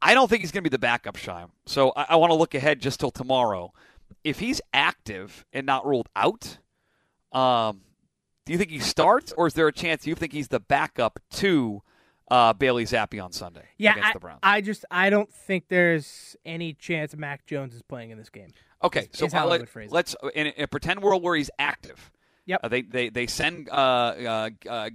I- 0.00 0.14
don't 0.14 0.28
think 0.28 0.42
he's 0.42 0.50
going 0.52 0.64
to 0.64 0.70
be 0.70 0.74
the 0.74 0.78
backup 0.78 1.16
Shime. 1.16 1.50
So 1.66 1.92
I, 1.96 2.06
I 2.10 2.16
want 2.16 2.30
to 2.30 2.34
look 2.36 2.54
ahead 2.54 2.80
just 2.80 3.00
till 3.00 3.10
tomorrow. 3.10 3.72
If 4.24 4.40
he's 4.40 4.60
active 4.72 5.44
and 5.52 5.66
not 5.66 5.86
ruled 5.86 6.08
out, 6.16 6.58
um, 7.32 7.82
do 8.46 8.52
you 8.52 8.58
think 8.58 8.70
he 8.70 8.78
starts, 8.80 9.32
or 9.32 9.46
is 9.46 9.54
there 9.54 9.68
a 9.68 9.72
chance 9.72 10.06
you 10.06 10.14
think 10.14 10.32
he's 10.32 10.48
the 10.48 10.60
backup 10.60 11.20
to 11.32 11.82
uh, 12.30 12.52
Bailey 12.54 12.84
Zappe 12.84 13.22
on 13.22 13.32
Sunday 13.32 13.66
Yeah, 13.76 13.92
against 13.92 14.08
I, 14.08 14.12
the 14.14 14.18
Browns? 14.20 14.40
I 14.42 14.60
just 14.60 14.84
I 14.90 15.10
don't 15.10 15.32
think 15.32 15.68
there's 15.68 16.36
any 16.44 16.72
chance 16.72 17.14
Mac 17.14 17.46
Jones 17.46 17.74
is 17.74 17.82
playing 17.82 18.10
in 18.10 18.18
this 18.18 18.30
game. 18.30 18.48
Okay, 18.82 19.02
is- 19.02 19.08
so 19.12 19.26
is 19.26 19.32
how 19.32 19.46
let, 19.46 19.60
would 19.60 19.68
phrase 19.68 19.90
it. 19.90 19.94
let's 19.94 20.16
in 20.34 20.52
a, 20.56 20.66
pretend 20.66 21.02
world 21.02 21.22
where 21.22 21.36
he's 21.36 21.50
active. 21.58 22.10
Yep. 22.46 22.60
Uh, 22.64 22.68
they 22.68 22.82
they 22.82 23.08
they 23.10 23.26
send 23.26 23.68
uh, 23.68 23.72
uh, 23.72 24.50
uh, 24.68 24.88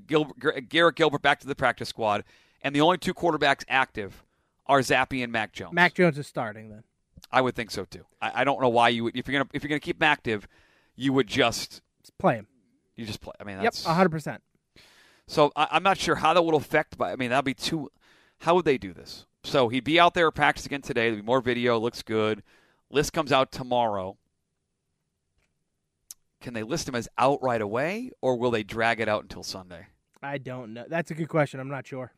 Garrett 0.70 0.96
Gilbert 0.96 1.22
back 1.22 1.40
to 1.42 1.48
the 1.48 1.56
practice 1.56 1.90
squad, 1.90 2.24
and 2.64 2.76
the 2.76 2.82
only 2.82 2.98
two 2.98 3.14
quarterbacks 3.14 3.64
active 3.70 4.24
are 4.68 4.80
Zappe 4.80 5.22
and 5.24 5.32
Mac 5.32 5.52
Jones. 5.54 5.74
Mac 5.74 5.94
Jones 5.94 6.18
is 6.18 6.28
starting 6.28 6.70
then. 6.70 6.84
I 7.32 7.42
would 7.42 7.56
think 7.56 7.72
so 7.72 7.86
too. 7.86 8.06
I, 8.22 8.42
I 8.42 8.44
don't 8.44 8.62
know 8.62 8.70
why 8.70 8.90
you 8.90 9.06
would 9.06 9.16
if 9.16 9.28
you're 9.28 9.40
gonna 9.40 9.50
if 9.54 9.64
you're 9.64 9.70
gonna 9.70 9.80
keep 9.80 9.98
him 9.98 10.04
active, 10.04 10.48
you 10.96 11.14
would 11.14 11.28
just 11.28 11.82
Just 12.02 12.18
play 12.18 12.36
him. 12.36 12.48
you 12.96 13.06
just 13.06 13.22
play. 13.22 13.34
I 13.40 13.44
mean 13.44 13.56
Yep, 13.62 13.74
that's 13.74 13.84
100%. 13.86 14.40
so 15.28 15.52
I, 15.56 15.68
I'm 15.72 15.84
not 15.84 15.98
sure 15.98 16.16
how 16.16 16.34
that 16.34 16.42
would 16.44 16.56
affect. 16.56 16.98
But 16.98 17.12
I 17.12 17.16
mean 17.16 17.30
that'd 17.32 17.46
be 17.46 17.54
too. 17.54 17.90
How 18.40 18.56
would 18.56 18.66
they 18.66 18.78
do 18.78 18.94
this? 18.94 19.26
So 19.46 19.68
he'd 19.70 19.84
be 19.84 20.00
out 20.00 20.14
there 20.14 20.30
practice 20.32 20.66
again 20.66 20.82
today. 20.82 21.10
There'd 21.10 21.22
be 21.22 21.26
more 21.26 21.42
video. 21.42 21.78
Looks 21.80 22.02
good. 22.02 22.44
List 22.90 23.12
comes 23.14 23.32
out 23.32 23.52
tomorrow. 23.52 24.18
Can 26.42 26.54
they 26.54 26.64
list 26.64 26.88
him 26.90 26.96
as 26.96 27.08
out 27.18 27.42
right 27.42 27.62
away, 27.62 28.12
or 28.22 28.36
will 28.38 28.52
they 28.52 28.64
drag 28.64 29.00
it 29.00 29.08
out 29.08 29.24
until 29.24 29.44
Sunday? 29.44 29.88
I 30.22 30.38
don't 30.38 30.74
know. 30.74 30.86
That's 30.88 31.10
a 31.10 31.14
good 31.14 31.30
question. 31.30 31.60
I'm 31.60 31.70
not 31.70 31.88
sure. 31.88 32.12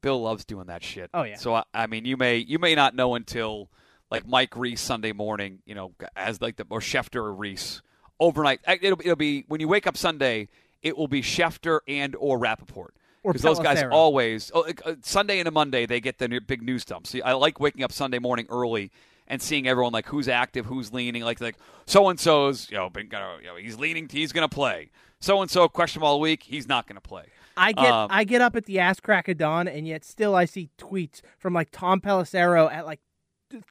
Bill 0.00 0.20
loves 0.20 0.44
doing 0.44 0.66
that 0.66 0.82
shit. 0.82 1.10
Oh, 1.14 1.22
yeah. 1.22 1.36
So 1.36 1.54
I, 1.54 1.64
I 1.74 1.86
mean, 1.86 2.04
you 2.04 2.16
may 2.16 2.38
you 2.38 2.58
may 2.58 2.74
not 2.74 2.94
know 2.94 3.14
until 3.14 3.70
like 4.10 4.26
Mike 4.26 4.56
Reiss 4.56 4.80
Sunday 4.80 5.12
morning. 5.12 5.60
You 5.64 5.74
know, 5.74 5.92
as 6.16 6.40
like 6.40 6.56
the 6.56 6.66
or 6.70 6.80
Schefter 6.80 7.16
or 7.16 7.34
Reiss 7.34 7.82
overnight. 8.18 8.60
It'll 8.66 9.00
it'll 9.00 9.16
be 9.16 9.44
when 9.48 9.60
you 9.60 9.68
wake 9.68 9.86
up 9.86 9.96
Sunday. 9.96 10.48
It 10.82 10.96
will 10.96 11.08
be 11.08 11.20
Schefter 11.22 11.80
and 11.86 12.16
or 12.16 12.38
Rapoport. 12.38 12.94
Because 13.22 13.42
those 13.42 13.58
guys 13.60 13.82
always 13.90 14.50
oh, 14.54 14.66
uh, 14.84 14.94
Sunday 15.02 15.40
and 15.40 15.48
a 15.48 15.50
Monday 15.50 15.84
they 15.84 16.00
get 16.00 16.18
the 16.18 16.26
new, 16.26 16.40
big 16.40 16.62
news 16.62 16.86
dump. 16.86 17.06
See, 17.06 17.20
I 17.20 17.34
like 17.34 17.60
waking 17.60 17.82
up 17.82 17.92
Sunday 17.92 18.18
morning 18.18 18.46
early 18.48 18.90
and 19.26 19.42
seeing 19.42 19.68
everyone 19.68 19.92
like 19.92 20.06
who's 20.06 20.26
active, 20.26 20.64
who's 20.66 20.92
leaning, 20.92 21.22
like 21.22 21.40
like 21.40 21.56
so 21.86 22.08
and 22.08 22.18
so's 22.18 22.70
you 22.70 22.78
know 22.78 22.88
been 22.88 23.08
gonna 23.08 23.36
you 23.40 23.48
know 23.48 23.56
he's 23.56 23.78
leaning, 23.78 24.08
he's 24.10 24.32
gonna 24.32 24.48
play. 24.48 24.90
So 25.20 25.42
and 25.42 25.50
so 25.50 25.68
questionable 25.68 26.08
all 26.08 26.20
week, 26.20 26.42
he's 26.42 26.66
not 26.66 26.86
gonna 26.86 27.00
play. 27.00 27.24
I 27.56 27.72
get 27.72 27.90
Um, 27.92 28.08
I 28.10 28.24
get 28.24 28.40
up 28.40 28.56
at 28.56 28.66
the 28.66 28.78
ass 28.78 29.00
crack 29.00 29.28
of 29.28 29.36
dawn, 29.38 29.68
and 29.68 29.86
yet 29.86 30.04
still 30.04 30.34
I 30.34 30.44
see 30.44 30.70
tweets 30.78 31.20
from 31.38 31.54
like 31.54 31.68
Tom 31.72 32.00
Pelissero 32.00 32.72
at 32.72 32.86
like 32.86 33.00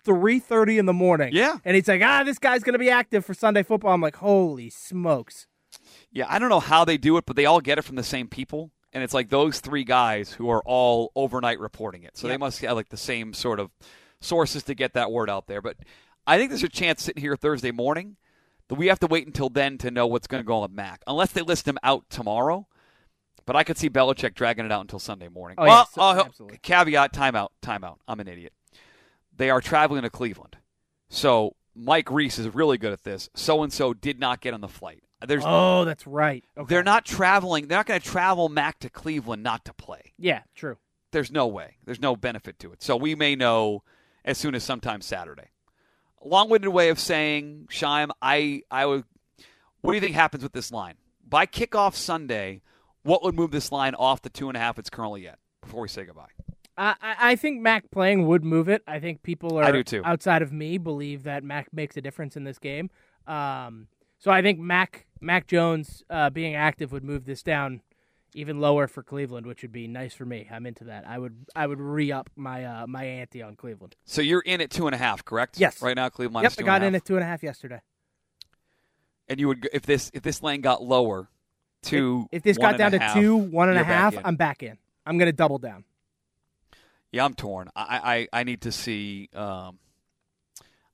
three 0.03 0.39
thirty 0.39 0.77
in 0.77 0.85
the 0.85 0.93
morning. 0.93 1.31
Yeah. 1.33 1.57
and 1.63 1.75
he's 1.75 1.87
like, 1.87 2.01
ah, 2.03 2.23
this 2.23 2.39
guy's 2.39 2.63
gonna 2.63 2.79
be 2.79 2.89
active 2.89 3.25
for 3.25 3.33
Sunday 3.33 3.63
football. 3.63 3.93
I'm 3.93 4.01
like, 4.01 4.17
holy 4.17 4.69
smokes! 4.69 5.47
Yeah, 6.11 6.25
I 6.29 6.39
don't 6.39 6.49
know 6.49 6.59
how 6.59 6.85
they 6.85 6.97
do 6.97 7.17
it, 7.17 7.25
but 7.25 7.35
they 7.35 7.45
all 7.45 7.61
get 7.61 7.77
it 7.77 7.83
from 7.83 7.95
the 7.95 8.03
same 8.03 8.27
people. 8.27 8.71
And 8.91 9.03
it's 9.03 9.13
like 9.13 9.29
those 9.29 9.59
three 9.59 9.83
guys 9.83 10.31
who 10.33 10.49
are 10.49 10.63
all 10.65 11.11
overnight 11.15 11.59
reporting 11.59 12.01
it. 12.03 12.17
So 12.17 12.27
they 12.27 12.37
must 12.37 12.59
have 12.61 12.75
like 12.75 12.89
the 12.89 12.97
same 12.97 13.33
sort 13.33 13.59
of 13.59 13.69
sources 14.19 14.63
to 14.63 14.73
get 14.73 14.93
that 14.93 15.11
word 15.11 15.29
out 15.29 15.45
there. 15.45 15.61
But 15.61 15.77
I 16.25 16.37
think 16.37 16.49
there's 16.49 16.63
a 16.63 16.69
chance 16.69 17.03
sitting 17.03 17.21
here 17.21 17.35
Thursday 17.35 17.71
morning 17.71 18.17
that 18.67 18.75
we 18.75 18.87
have 18.87 18.99
to 18.99 19.07
wait 19.07 19.27
until 19.27 19.49
then 19.49 19.77
to 19.79 19.91
know 19.91 20.07
what's 20.07 20.25
going 20.25 20.41
to 20.41 20.45
go 20.47 20.55
on 20.55 20.61
with 20.63 20.71
Mac, 20.71 21.03
unless 21.05 21.31
they 21.31 21.41
list 21.41 21.67
him 21.67 21.77
out 21.83 22.09
tomorrow. 22.09 22.67
But 23.49 23.55
I 23.55 23.63
could 23.63 23.79
see 23.79 23.89
Belichick 23.89 24.35
dragging 24.35 24.63
it 24.63 24.71
out 24.71 24.81
until 24.81 24.99
Sunday 24.99 25.27
morning. 25.27 25.55
Oh, 25.57 25.65
well, 25.65 25.89
yeah, 25.97 26.27
so- 26.31 26.45
uh, 26.45 26.49
caveat, 26.61 27.11
timeout, 27.13 27.47
timeout. 27.63 27.95
I'm 28.07 28.19
an 28.19 28.27
idiot. 28.27 28.53
They 29.35 29.49
are 29.49 29.59
traveling 29.59 30.03
to 30.03 30.11
Cleveland. 30.11 30.57
So 31.09 31.55
Mike 31.73 32.11
Reiss 32.11 32.37
is 32.37 32.53
really 32.53 32.77
good 32.77 32.93
at 32.93 33.03
this. 33.03 33.27
So 33.33 33.63
and 33.63 33.73
so 33.73 33.95
did 33.95 34.19
not 34.19 34.39
get 34.41 34.53
on 34.53 34.61
the 34.61 34.67
flight. 34.67 35.01
There's 35.25 35.41
Oh, 35.47 35.83
that's 35.83 36.05
right. 36.05 36.45
Okay. 36.59 36.67
they're 36.69 36.83
not 36.83 37.05
traveling. 37.07 37.67
They're 37.67 37.79
not 37.79 37.87
going 37.87 37.99
to 37.99 38.07
travel 38.07 38.49
Mac 38.49 38.77
to 38.81 38.89
Cleveland 38.91 39.41
not 39.41 39.65
to 39.65 39.73
play. 39.73 40.13
Yeah, 40.19 40.43
true. 40.53 40.77
There's 41.11 41.31
no 41.31 41.47
way. 41.47 41.77
There's 41.85 41.99
no 41.99 42.15
benefit 42.15 42.59
to 42.59 42.71
it. 42.71 42.83
So 42.83 42.95
we 42.97 43.15
may 43.15 43.35
know 43.35 43.81
as 44.23 44.37
soon 44.37 44.53
as 44.53 44.63
sometime 44.63 45.01
Saturday. 45.01 45.49
Long-winded 46.23 46.69
way 46.69 46.89
of 46.89 46.99
saying, 46.99 47.65
Shime, 47.71 48.11
I, 48.21 48.61
I 48.69 48.85
would. 48.85 49.05
What 49.81 49.93
do 49.93 49.95
you 49.95 50.01
think 50.01 50.13
happens 50.13 50.43
with 50.43 50.53
this 50.53 50.71
line 50.71 50.97
by 51.27 51.47
kickoff 51.47 51.95
Sunday? 51.95 52.61
What 53.03 53.23
would 53.23 53.35
move 53.35 53.51
this 53.51 53.71
line 53.71 53.95
off 53.95 54.21
the 54.21 54.29
two 54.29 54.49
and 54.49 54.57
a 54.57 54.59
half 54.59 54.77
it's 54.77 54.89
currently 54.89 55.27
at? 55.27 55.39
Before 55.61 55.81
we 55.81 55.87
say 55.87 56.05
goodbye. 56.05 56.29
I, 56.77 56.95
I 57.01 57.35
think 57.35 57.61
Mac 57.61 57.91
playing 57.91 58.25
would 58.27 58.45
move 58.45 58.69
it. 58.69 58.81
I 58.87 58.99
think 58.99 59.21
people 59.21 59.57
are 59.59 59.63
I 59.65 59.71
do 59.71 59.83
too. 59.83 60.01
outside 60.05 60.41
of 60.41 60.53
me 60.53 60.77
believe 60.77 61.23
that 61.23 61.43
Mac 61.43 61.67
makes 61.73 61.97
a 61.97 62.01
difference 62.01 62.37
in 62.37 62.45
this 62.45 62.57
game. 62.57 62.89
Um, 63.27 63.87
So 64.17 64.31
I 64.31 64.41
think 64.41 64.59
Mac 64.59 65.05
Mac 65.19 65.47
Jones 65.47 66.03
uh, 66.09 66.29
being 66.29 66.55
active 66.55 66.91
would 66.91 67.03
move 67.03 67.25
this 67.25 67.43
down 67.43 67.81
even 68.33 68.59
lower 68.61 68.87
for 68.87 69.03
Cleveland, 69.03 69.45
which 69.45 69.61
would 69.61 69.71
be 69.71 69.87
nice 69.87 70.13
for 70.13 70.25
me. 70.25 70.47
I'm 70.51 70.65
into 70.65 70.85
that. 70.85 71.05
I 71.07 71.17
would 71.19 71.45
I 71.55 71.67
would 71.67 71.79
re 71.81 72.11
up 72.11 72.29
my 72.35 72.63
uh, 72.63 72.87
my 72.87 73.03
ante 73.03 73.41
on 73.41 73.55
Cleveland. 73.55 73.95
So 74.05 74.21
you're 74.21 74.41
in 74.41 74.61
at 74.61 74.69
two 74.69 74.87
and 74.87 74.95
a 74.95 74.97
half, 74.97 75.25
correct? 75.25 75.59
Yes. 75.59 75.81
Right 75.81 75.95
now, 75.95 76.09
Cleveland. 76.09 76.43
Yep, 76.43 76.53
I 76.59 76.61
got 76.63 76.83
in 76.83 76.95
at 76.95 77.03
two 77.05 77.15
and 77.15 77.23
a 77.23 77.27
half 77.27 77.43
yesterday. 77.43 77.81
And 79.27 79.39
you 79.39 79.47
would 79.47 79.69
if 79.73 79.83
this 79.83 80.11
if 80.13 80.23
this 80.23 80.41
lane 80.41 80.61
got 80.61 80.81
lower 80.81 81.29
to 81.83 82.27
if, 82.31 82.37
if 82.37 82.43
this 82.43 82.57
got 82.57 82.77
down 82.77 82.91
to 82.91 82.99
half, 82.99 83.13
two 83.13 83.35
one 83.35 83.69
and 83.69 83.77
a 83.77 83.83
half, 83.83 84.15
back 84.15 84.23
I'm 84.25 84.35
back 84.35 84.63
in. 84.63 84.77
I'm 85.05 85.17
going 85.17 85.27
to 85.27 85.35
double 85.35 85.57
down. 85.57 85.83
Yeah, 87.11 87.25
I'm 87.25 87.33
torn. 87.33 87.69
I 87.75 88.27
I, 88.33 88.41
I 88.41 88.43
need 88.43 88.61
to 88.61 88.71
see. 88.71 89.29
Um, 89.33 89.79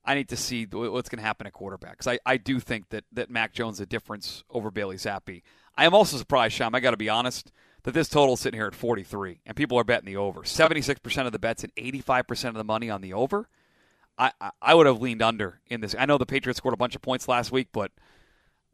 I 0.05 0.13
need 0.13 0.29
to 0.29 0.37
see 0.37 0.65
what's 0.65 1.09
going 1.09 1.17
to 1.17 1.25
happen 1.25 1.47
at 1.47 1.53
quarterback 1.53 1.93
because 1.93 2.07
I, 2.07 2.19
I 2.25 2.37
do 2.37 2.59
think 2.59 2.89
that, 2.89 3.05
that 3.13 3.31
Mac 3.31 3.53
Jones 3.53 3.77
is 3.77 3.81
a 3.81 3.85
difference 3.87 4.43
over 4.51 4.69
Bailey 4.69 4.97
Zappe. 4.97 5.41
I 5.75 5.85
am 5.85 5.95
also 5.95 6.17
surprised, 6.17 6.53
Sham. 6.53 6.75
I 6.75 6.79
got 6.79 6.91
to 6.91 6.97
be 6.97 7.09
honest 7.09 7.51
that 7.83 7.93
this 7.93 8.07
total 8.07 8.35
is 8.35 8.39
sitting 8.39 8.59
here 8.59 8.67
at 8.67 8.75
43, 8.75 9.39
and 9.45 9.55
people 9.55 9.79
are 9.79 9.83
betting 9.83 10.05
the 10.05 10.17
over. 10.17 10.41
76% 10.41 11.25
of 11.25 11.31
the 11.31 11.39
bets 11.39 11.63
and 11.63 11.73
85% 11.75 12.49
of 12.49 12.53
the 12.55 12.63
money 12.63 12.89
on 12.89 13.01
the 13.01 13.13
over. 13.13 13.47
I, 14.17 14.31
I, 14.39 14.51
I 14.61 14.75
would 14.75 14.85
have 14.85 15.01
leaned 15.01 15.21
under 15.21 15.59
in 15.67 15.81
this. 15.81 15.95
I 15.97 16.05
know 16.05 16.17
the 16.17 16.25
Patriots 16.25 16.57
scored 16.57 16.73
a 16.73 16.77
bunch 16.77 16.95
of 16.95 17.01
points 17.01 17.27
last 17.27 17.51
week, 17.51 17.69
but 17.71 17.91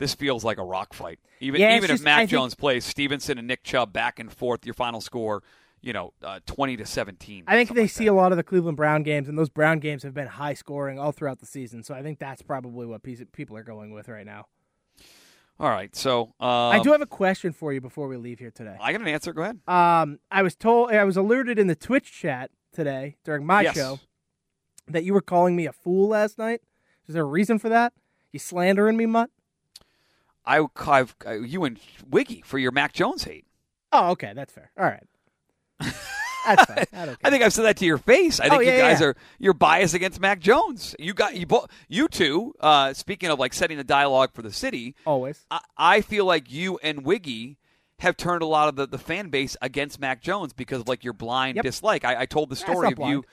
this 0.02 0.16
feels 0.16 0.44
like 0.44 0.58
a 0.58 0.64
rock 0.64 0.94
fight. 0.94 1.20
Even 1.40 1.62
yeah, 1.62 1.78
even 1.78 1.88
just, 1.88 2.02
if 2.02 2.06
Mac 2.06 2.20
I 2.20 2.26
Jones 2.26 2.54
think, 2.54 2.60
plays, 2.60 2.86
Stevenson 2.86 3.38
and 3.38 3.48
Nick 3.48 3.64
Chubb 3.64 3.94
back 3.94 4.20
and 4.20 4.32
forth, 4.32 4.66
your 4.66 4.74
final 4.74 5.00
score 5.00 5.44
you 5.82 5.94
know, 5.94 6.14
uh, 6.24 6.40
20 6.46 6.78
to 6.78 6.86
17. 6.86 7.46
I 7.48 7.56
think 7.56 7.74
they 7.74 7.82
like 7.82 7.90
see 7.90 8.06
that. 8.06 8.12
a 8.12 8.14
lot 8.14 8.32
of 8.32 8.38
the 8.38 8.44
Cleveland 8.44 8.78
Brown 8.78 9.04
games, 9.04 9.28
and 9.28 9.38
those 9.38 9.50
Brown 9.50 9.80
games 9.80 10.04
have 10.04 10.14
been 10.14 10.28
high 10.28 10.54
scoring 10.54 11.00
all 11.00 11.12
throughout 11.12 11.40
the 11.40 11.46
season. 11.46 11.84
So 11.84 11.96
I 11.96 12.04
think 12.04 12.20
that's 12.20 12.42
probably 12.42 12.86
what 12.86 13.02
people 13.04 13.58
are 13.58 13.64
going 13.64 13.92
with 13.92 14.08
right 14.08 14.26
now. 14.26 14.46
All 15.60 15.70
right, 15.70 15.96
so 15.96 16.34
um, 16.40 16.50
I 16.50 16.80
do 16.80 16.92
have 16.92 17.02
a 17.02 17.08
question 17.08 17.54
for 17.54 17.72
you 17.72 17.82
before 17.82 18.08
we 18.08 18.18
leave 18.18 18.40
here 18.40 18.50
today. 18.50 18.78
I 18.80 18.92
got 18.92 19.02
an 19.02 19.08
answer. 19.08 19.32
Go 19.32 19.44
ahead. 19.44 19.60
Um, 19.68 20.20
I 20.32 20.42
was 20.42 20.56
told, 20.56 20.92
I 20.92 21.04
was 21.04 21.18
alerted 21.18 21.60
in 21.60 21.68
the 21.68 21.76
Twitch 21.76 22.12
chat 22.12 22.50
today 22.74 23.18
during 23.24 23.46
my 23.46 23.62
yes. 23.62 23.76
show 23.76 24.00
that 24.88 25.04
you 25.04 25.14
were 25.14 25.22
calling 25.22 25.56
me 25.56 25.68
a 25.68 25.72
fool 25.72 26.10
last 26.10 26.40
night. 26.40 26.62
Is 27.08 27.14
there 27.14 27.24
a 27.24 27.28
reason 27.28 27.60
for 27.60 27.70
that? 27.70 27.94
You 28.32 28.40
slandering 28.40 28.98
me, 28.98 29.06
Mutt? 29.06 29.30
I, 30.46 30.66
I've 30.88 31.16
uh, 31.26 31.32
you 31.34 31.64
and 31.66 31.80
Wiggy 32.10 32.42
for 32.46 32.58
your 32.58 32.72
Mac 32.72 32.94
Jones 32.94 33.24
hate. 33.24 33.46
Oh, 33.92 34.12
okay, 34.12 34.34
that's 34.36 34.54
fair. 34.54 34.72
All 34.78 34.86
right. 34.86 35.04
That's 36.46 36.66
fine. 36.66 36.86
I, 36.94 37.16
I 37.24 37.30
think 37.30 37.44
I've 37.44 37.54
said 37.54 37.64
that 37.64 37.78
to 37.78 37.86
your 37.86 37.98
face. 37.98 38.40
I 38.40 38.50
think 38.50 38.56
oh, 38.56 38.60
yeah, 38.62 38.76
you 38.76 38.82
guys 38.82 39.02
yeah. 39.02 39.08
are 39.08 39.16
you're 39.40 39.54
biased 39.54 39.94
against 39.94 40.20
Mac 40.20 40.40
Jones. 40.40 40.96
You 40.98 41.14
got 41.14 41.36
you 41.36 41.46
both 41.46 41.70
you 41.88 42.08
two. 42.08 42.54
Uh, 42.60 42.94
speaking 42.94 43.30
of 43.30 43.40
like 43.40 43.54
setting 43.54 43.78
the 43.78 43.84
dialogue 43.84 44.32
for 44.34 44.42
the 44.42 44.52
city, 44.52 44.96
always. 45.06 45.46
I, 45.52 45.60
I 45.78 46.02
feel 46.02 46.26
like 46.26 46.52
you 46.52 46.80
and 46.82 47.06
Wiggy 47.06 47.58
have 48.00 48.18
turned 48.18 48.42
a 48.42 48.48
lot 48.48 48.68
of 48.68 48.76
the, 48.76 48.88
the 48.88 48.98
fan 48.98 49.30
base 49.30 49.56
against 49.62 50.00
Mac 50.00 50.22
Jones 50.22 50.54
because 50.54 50.82
of 50.82 50.88
like 50.88 51.04
your 51.04 51.14
blind 51.14 51.58
Yep. 51.58 51.64
dislike. 51.64 52.04
I, 52.04 52.22
I 52.22 52.26
told 52.26 52.50
the 52.50 52.56
story 52.56 52.92
of 52.92 52.98
you. 53.00 53.24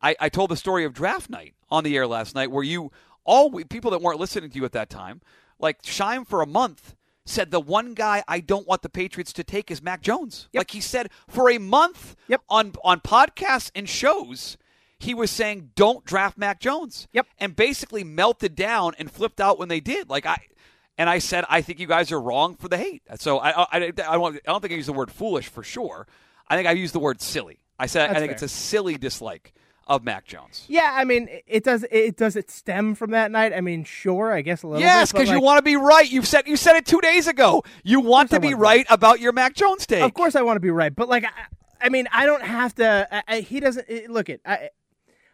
I, 0.00 0.16
I 0.18 0.28
told 0.30 0.50
the 0.50 0.56
story 0.56 0.84
of 0.84 0.94
draft 0.94 1.28
night 1.28 1.54
on 1.70 1.84
the 1.84 1.96
air 1.96 2.06
last 2.06 2.34
night 2.34 2.50
where 2.50 2.64
you 2.64 2.90
all 3.24 3.50
we, 3.50 3.64
people 3.64 3.90
that 3.90 4.00
weren't 4.00 4.20
listening 4.20 4.50
to 4.50 4.56
you 4.56 4.64
at 4.64 4.72
that 4.72 4.88
time, 4.90 5.20
like 5.58 5.78
Shime 5.84 6.24
for 6.24 6.42
a 6.42 6.46
month 6.46 6.94
said 7.26 7.50
the 7.50 7.60
one 7.60 7.94
guy 7.94 8.22
I 8.28 8.40
don't 8.40 8.66
want 8.68 8.82
the 8.82 8.88
Patriots 8.90 9.32
to 9.34 9.44
take 9.44 9.70
is 9.70 9.82
Mac 9.82 10.02
Jones. 10.02 10.48
Yep. 10.52 10.60
Like 10.60 10.70
he 10.72 10.80
said 10.80 11.08
for 11.28 11.50
a 11.50 11.58
month 11.58 12.16
Yep. 12.28 12.42
on 12.48 12.72
on 12.84 13.00
podcasts 13.00 13.70
and 13.74 13.88
shows, 13.88 14.56
he 14.98 15.14
was 15.14 15.30
saying 15.30 15.70
don't 15.74 16.04
draft 16.04 16.36
Mac 16.36 16.60
Jones. 16.60 17.08
Yep. 17.12 17.26
And 17.38 17.56
basically 17.56 18.04
melted 18.04 18.54
down 18.54 18.92
and 18.98 19.10
flipped 19.10 19.40
out 19.40 19.58
when 19.58 19.68
they 19.68 19.80
did. 19.80 20.10
Like 20.10 20.26
I 20.26 20.38
and 20.98 21.08
I 21.08 21.18
said 21.18 21.44
I 21.48 21.62
think 21.62 21.80
you 21.80 21.86
guys 21.86 22.12
are 22.12 22.20
wrong 22.20 22.56
for 22.56 22.68
the 22.68 22.76
hate. 22.76 23.02
So 23.16 23.38
I 23.38 23.50
I, 23.50 23.66
I, 23.72 23.76
I 23.76 23.90
don't 23.90 24.36
I 24.36 24.40
don't 24.44 24.60
think 24.60 24.72
I 24.72 24.76
used 24.76 24.88
the 24.88 24.92
word 24.92 25.10
foolish 25.10 25.48
for 25.48 25.62
sure. 25.62 26.06
I 26.48 26.56
think 26.56 26.68
I 26.68 26.72
used 26.72 26.94
the 26.94 26.98
word 27.00 27.22
silly. 27.22 27.58
I 27.78 27.86
said 27.86 28.10
I 28.10 28.14
think 28.14 28.26
fair. 28.26 28.32
it's 28.32 28.42
a 28.42 28.48
silly 28.48 28.98
dislike 28.98 29.54
of 29.86 30.04
Mac 30.04 30.24
Jones. 30.26 30.64
Yeah, 30.68 30.90
I 30.94 31.04
mean, 31.04 31.28
it 31.46 31.64
does. 31.64 31.84
It 31.90 32.16
does 32.16 32.36
it 32.36 32.50
stem 32.50 32.94
from 32.94 33.10
that 33.10 33.30
night? 33.30 33.52
I 33.52 33.60
mean, 33.60 33.84
sure, 33.84 34.32
I 34.32 34.40
guess 34.42 34.62
a 34.62 34.68
little. 34.68 34.80
Yes, 34.80 35.12
because 35.12 35.30
you 35.30 35.40
want 35.40 35.58
to 35.58 35.62
be 35.62 35.76
right. 35.76 36.10
You 36.10 36.22
said 36.22 36.46
you 36.46 36.56
said 36.56 36.76
it 36.76 36.86
two 36.86 37.00
days 37.00 37.26
ago. 37.26 37.62
You 37.82 38.00
want 38.00 38.30
to 38.30 38.36
I 38.36 38.38
be 38.38 38.48
want 38.48 38.56
to 38.56 38.62
right 38.62 38.86
about 38.90 39.20
your 39.20 39.32
Mac 39.32 39.54
Jones 39.54 39.86
take. 39.86 40.02
Of 40.02 40.14
course, 40.14 40.34
I 40.34 40.42
want 40.42 40.56
to 40.56 40.60
be 40.60 40.70
right, 40.70 40.94
but 40.94 41.08
like, 41.08 41.24
I, 41.24 41.30
I 41.80 41.88
mean, 41.88 42.06
I 42.12 42.26
don't 42.26 42.42
have 42.42 42.74
to. 42.76 43.24
I, 43.28 43.40
he 43.40 43.60
doesn't 43.60 43.86
it- 43.88 44.10
look 44.10 44.28
it. 44.28 44.40
I, 44.46 44.70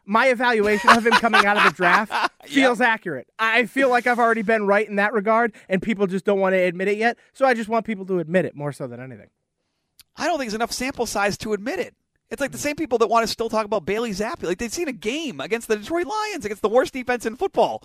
my 0.06 0.26
evaluation 0.28 0.90
of 0.90 1.06
him 1.06 1.12
coming 1.12 1.46
out 1.46 1.56
of 1.56 1.62
the 1.62 1.70
draft 1.70 2.12
feels 2.44 2.80
accurate. 2.80 3.28
I 3.38 3.66
feel 3.66 3.88
like 3.90 4.08
I've 4.08 4.18
already 4.18 4.42
been 4.42 4.66
right 4.66 4.88
in 4.88 4.96
that 4.96 5.12
regard, 5.12 5.54
and 5.68 5.80
people 5.80 6.08
just 6.08 6.24
don't 6.24 6.40
want 6.40 6.54
to 6.54 6.58
admit 6.58 6.88
it 6.88 6.96
yet. 6.98 7.16
So 7.32 7.46
I 7.46 7.54
just 7.54 7.68
want 7.68 7.86
people 7.86 8.04
to 8.06 8.18
admit 8.18 8.44
it 8.44 8.56
more 8.56 8.72
so 8.72 8.88
than 8.88 8.98
anything. 8.98 9.28
I 10.16 10.26
don't 10.26 10.38
think 10.38 10.50
there's 10.50 10.54
enough 10.56 10.72
sample 10.72 11.06
size 11.06 11.38
to 11.38 11.52
admit 11.52 11.78
it. 11.78 11.94
It's 12.30 12.40
like 12.40 12.52
the 12.52 12.58
same 12.58 12.76
people 12.76 12.98
that 12.98 13.08
want 13.08 13.24
to 13.24 13.26
still 13.32 13.48
talk 13.48 13.64
about 13.64 13.84
Bailey 13.84 14.10
Zappe. 14.10 14.42
Like 14.44 14.58
they've 14.58 14.72
seen 14.72 14.88
a 14.88 14.92
game 14.92 15.40
against 15.40 15.68
the 15.68 15.76
Detroit 15.76 16.06
Lions, 16.06 16.44
against 16.44 16.62
the 16.62 16.68
worst 16.68 16.92
defense 16.92 17.26
in 17.26 17.36
football. 17.36 17.82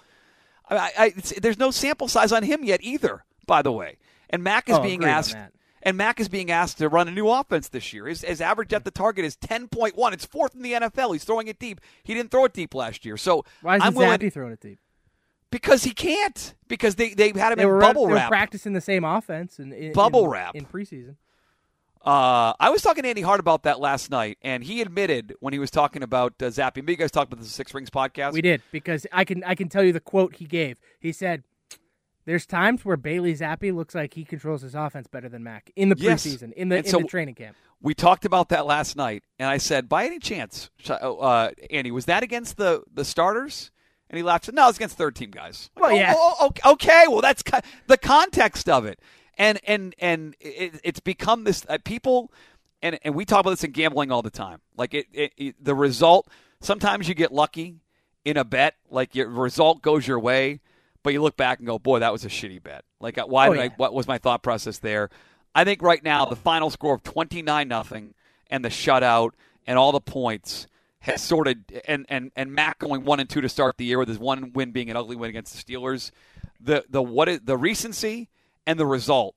I, 0.70 0.92
I, 0.98 1.10
there's 1.42 1.60
no 1.60 1.72
sample 1.72 2.08
size 2.08 2.32
on 2.32 2.44
him 2.44 2.64
yet 2.64 2.80
either. 2.84 3.24
By 3.48 3.62
the 3.62 3.72
way, 3.72 3.98
and 4.30 4.44
Mac 4.44 4.70
is 4.70 4.78
Oh, 4.78 4.82
being 4.82 5.04
asked. 5.04 5.36
And 5.84 5.98
Mac 5.98 6.20
is 6.20 6.30
being 6.30 6.50
asked 6.50 6.80
to 6.80 6.90
run 6.90 7.08
a 7.08 7.12
new 7.12 7.30
offense 7.30 7.70
this 7.70 7.94
year. 7.94 8.08
His, 8.08 8.22
his 8.24 8.42
average 8.42 8.70
depth 8.70 8.88
of 8.88 8.96
target 8.96 9.24
is 9.24 9.38
10.1. 9.38 10.14
It's 10.14 10.26
fourth 10.26 10.56
in 10.56 10.64
the 10.64 10.72
NFL. 10.74 11.14
He's 11.14 11.24
throwing 11.24 11.48
it 11.48 11.60
deep. 11.60 11.80
He 12.04 12.16
didn't 12.16 12.32
throw 12.32 12.46
it 12.46 12.54
deep 12.54 12.74
last 12.74 13.06
year. 13.06 13.18
So 13.18 13.46
Why 13.62 13.76
is 13.76 13.84
I'm 13.84 13.94
willing 13.94 14.18
Zappe 14.18 14.34
throwing 14.34 14.54
it 14.54 14.62
deep? 14.62 14.80
because 15.52 15.84
he 15.84 15.92
can't. 15.92 16.56
Because 16.68 16.96
they 16.96 17.14
they 17.14 17.28
had 17.36 17.52
him 17.52 17.58
They 17.58 17.64
in 17.66 17.70
were 17.70 17.80
bubble 17.80 18.08
they 18.08 18.14
were 18.14 18.20
practicing 18.28 18.74
the 18.74 18.82
same 18.82 19.04
offense 19.04 19.60
and 19.60 19.72
in, 19.74 19.94
Bubble 19.94 20.24
in- 20.26 20.30
wrap. 20.32 20.56
in 20.56 20.66
preseason. 20.66 21.18
Uh, 22.06 22.54
I 22.60 22.70
was 22.70 22.84
talking 22.84 23.02
to 23.04 23.10
Andy 23.10 23.24
Hart 23.24 23.40
about 23.40 23.64
that 23.64 23.80
last 23.80 24.12
night, 24.12 24.38
and 24.44 24.64
he 24.64 24.82
admitted 24.82 25.34
when 25.40 25.54
he 25.54 25.60
was 25.60 25.72
talking 25.72 26.04
about 26.04 26.34
uh, 26.40 26.46
Zappe. 26.46 26.76
Maybe 26.76 26.94
you 26.94 26.98
guys 26.98 27.10
talked 27.12 27.34
about 27.34 27.42
the 27.44 27.50
Six 27.50 27.74
Rings 27.74 27.90
podcast. 27.90 28.34
We 28.34 28.42
did 28.44 28.62
because 28.72 29.08
I 29.12 29.24
can 29.26 29.44
I 29.44 29.56
can 29.56 29.70
tell 29.70 29.84
you 29.84 29.92
the 29.92 30.00
quote 30.00 30.36
he 30.36 30.46
gave. 30.46 30.80
He 31.00 31.12
said, 31.12 31.44
"There's 32.26 32.46
times 32.46 32.86
where 32.86 32.96
Bailey 32.96 33.34
Zappe 33.34 33.74
looks 33.74 33.96
like 33.96 34.14
he 34.14 34.24
controls 34.24 34.62
his 34.62 34.76
offense 34.76 35.08
better 35.08 35.30
than 35.30 35.44
Mac 35.44 35.72
in 35.76 35.90
the 35.90 35.96
Yes. 35.98 36.26
preseason, 36.28 36.54
in 36.54 36.70
the 36.70 36.78
And 36.78 36.86
in 36.86 36.92
so- 36.92 37.00
the 37.00 37.06
training 37.08 37.36
camp." 37.36 37.58
We 37.82 37.94
talked 37.94 38.24
about 38.26 38.50
that 38.50 38.66
last 38.66 38.96
night, 38.96 39.24
and 39.38 39.48
I 39.50 39.58
said, 39.58 39.88
by 39.90 40.06
any 40.06 40.18
chance, 40.18 40.70
uh, 40.90 41.50
Andy, 41.70 41.92
was 41.92 42.06
that 42.06 42.24
against 42.24 42.58
the, 42.58 42.84
the 42.92 43.06
starters? 43.06 43.70
And 44.10 44.18
he 44.18 44.24
laughed. 44.24 44.52
No, 44.52 44.70
it's 44.70 44.78
against 44.78 44.98
third 44.98 45.16
team 45.16 45.30
guys. 45.30 45.70
Well, 45.76 45.92
Oh, 45.92 45.94
yeah. 45.96 46.14
oh, 46.16 46.36
oh, 46.40 46.46
okay, 46.48 46.70
okay, 46.70 47.04
well, 47.10 47.22
that's 47.22 47.44
co- 47.44 47.60
the 47.88 47.98
context 47.98 48.70
of 48.70 48.86
it, 48.86 49.00
and 49.38 49.60
and 49.66 49.96
and 50.00 50.36
it, 50.40 50.80
it's 50.84 51.00
become 51.00 51.44
this 51.44 51.66
uh, 51.70 51.78
people, 51.84 52.32
and 52.82 53.00
and 53.04 53.16
we 53.16 53.26
talk 53.26 53.42
about 53.42 53.52
this 53.52 53.64
in 53.64 53.72
gambling 53.72 54.12
all 54.12 54.22
the 54.22 54.30
time. 54.30 54.62
Like 54.78 54.94
it, 54.94 55.08
it, 55.14 55.34
it, 55.38 55.64
the 55.64 55.76
result. 55.76 56.30
Sometimes 56.62 57.08
you 57.08 57.16
get 57.16 57.32
lucky 57.32 57.76
in 58.24 58.38
a 58.38 58.44
bet, 58.44 58.76
like 58.90 59.14
your 59.14 59.28
result 59.30 59.82
goes 59.82 60.08
your 60.08 60.20
way, 60.20 60.62
but 61.04 61.14
you 61.14 61.22
look 61.22 61.38
back 61.38 61.60
and 61.60 61.68
go, 61.68 61.78
boy, 61.78 62.00
that 62.00 62.12
was 62.12 62.26
a 62.26 62.30
shitty 62.30 62.64
bet. 62.64 62.84
Like, 63.00 63.18
uh, 63.18 63.26
why 63.26 63.50
Oh, 63.50 63.54
did 63.54 63.62
I? 63.62 63.68
What 63.76 63.94
was 63.94 64.08
my 64.08 64.18
thought 64.18 64.42
process 64.42 64.80
there? 64.80 65.10
I 65.54 65.64
think 65.64 65.82
right 65.82 66.04
now 66.04 66.26
the 66.26 66.36
final 66.36 66.70
score 66.70 66.96
of 66.96 67.04
twenty 67.04 67.42
nine 67.42 67.68
nothing 67.68 68.14
and 68.50 68.64
the 68.64 68.70
shutout 68.70 69.32
and 69.68 69.78
all 69.78 69.92
the 69.92 70.02
points 70.02 70.68
has 71.00 71.22
sort 71.22 71.48
of 71.48 71.58
and 71.88 72.06
and 72.10 72.32
and 72.36 72.52
Mac 72.52 72.80
going 72.80 73.06
one 73.06 73.20
and 73.20 73.30
two 73.30 73.42
to 73.42 73.50
start 73.50 73.78
the 73.78 73.86
year 73.86 74.00
with 74.00 74.08
his 74.08 74.18
one 74.20 74.52
win 74.54 74.72
being 74.72 74.90
an 74.90 74.98
ugly 74.98 75.16
win 75.16 75.30
against 75.30 75.56
the 75.56 75.74
Steelers. 75.74 76.12
The 76.60 76.84
the 76.90 77.02
what 77.04 77.30
is 77.30 77.42
the 77.44 77.58
recency 77.58 78.30
and 78.68 78.80
the 78.80 78.86
result 78.86 79.36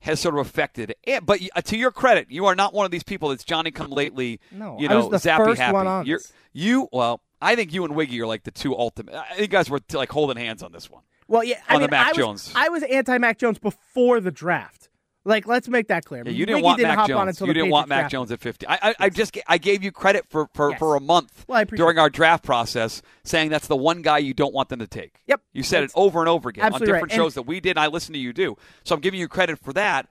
has 0.00 0.18
sort 0.20 0.34
of 0.34 0.40
affected. 0.46 0.94
it. 1.02 1.26
But 1.26 1.40
uh, 1.54 1.60
to 1.62 1.76
your 1.76 1.90
credit, 1.90 2.30
you 2.30 2.46
are 2.46 2.54
not 2.54 2.72
one 2.72 2.84
of 2.86 2.90
these 2.90 3.02
people 3.02 3.28
that's 3.28 3.44
Johnny 3.44 3.70
come 3.70 3.90
lately. 3.90 4.40
No, 4.50 4.76
you 4.78 4.88
I 4.88 4.92
know, 4.92 5.06
was 5.08 5.22
the 5.22 5.28
zappy 5.30 5.44
first 5.44 5.60
happy. 5.60 5.74
one 5.74 5.86
on 5.86 6.06
You're, 6.06 6.20
you 6.52 6.88
well, 6.92 7.20
I 7.40 7.56
think 7.56 7.72
you 7.72 7.84
and 7.84 7.94
Wiggy 7.94 8.20
are 8.20 8.26
like 8.26 8.44
the 8.44 8.50
two 8.50 8.76
ultimate. 8.76 9.14
I 9.14 9.28
think 9.30 9.40
you 9.40 9.46
guys 9.48 9.70
were 9.70 9.80
like 9.92 10.10
holding 10.10 10.36
hands 10.36 10.62
on 10.62 10.72
this 10.72 10.90
one. 10.90 11.02
Well, 11.28 11.44
yeah, 11.44 11.60
I 11.68 11.76
On 11.76 11.80
the 11.80 11.86
mean, 11.86 11.90
Mac 11.92 12.06
I 12.06 12.10
was, 12.10 12.16
Jones. 12.16 12.52
I 12.56 12.68
was 12.70 12.82
anti 12.82 13.16
Mac 13.18 13.38
Jones 13.38 13.58
before 13.58 14.20
the 14.20 14.30
draft. 14.32 14.88
Like, 15.24 15.46
let's 15.46 15.68
make 15.68 15.88
that 15.88 16.06
clear. 16.06 16.22
Yeah, 16.24 16.32
you 16.32 16.46
didn't 16.46 16.56
Wiggy 16.56 16.64
want 16.64 16.76
didn't 16.78 16.88
Mac 16.88 16.98
hop 16.98 17.08
Jones. 17.08 17.20
on 17.20 17.28
until 17.28 17.46
you 17.48 17.52
didn't 17.52 17.70
want 17.70 17.88
Mac. 17.88 18.10
Jones 18.10 18.32
at 18.32 18.40
fifty. 18.40 18.66
I, 18.66 18.78
I, 18.82 18.94
I 19.00 19.08
just 19.10 19.36
I 19.46 19.58
gave 19.58 19.84
you 19.84 19.92
credit 19.92 20.24
for 20.30 20.48
for, 20.54 20.70
Yes. 20.70 20.78
for 20.78 20.96
a 20.96 21.00
month 21.00 21.44
Well, 21.46 21.64
during 21.66 21.98
our 21.98 22.08
draft 22.08 22.42
process, 22.42 23.02
saying 23.22 23.50
that's 23.50 23.66
the 23.66 23.76
one 23.76 24.00
guy 24.00 24.16
you 24.18 24.32
don't 24.32 24.54
want 24.54 24.70
them 24.70 24.78
to 24.78 24.86
take. 24.86 25.20
Yep. 25.26 25.42
you 25.52 25.62
said 25.62 25.84
it 25.84 25.92
over 25.94 26.20
and 26.20 26.28
over 26.28 26.48
again 26.48 26.72
on 26.72 26.80
different 26.80 26.94
right. 26.94 27.02
And- 27.02 27.12
shows 27.12 27.34
that 27.34 27.42
we 27.42 27.60
did. 27.60 27.70
and 27.70 27.80
I 27.80 27.88
listened 27.88 28.14
to 28.14 28.18
you 28.20 28.32
do. 28.32 28.56
So 28.82 28.94
I'm 28.94 29.00
giving 29.02 29.20
you 29.20 29.28
credit 29.28 29.58
for 29.58 29.74
that. 29.74 30.08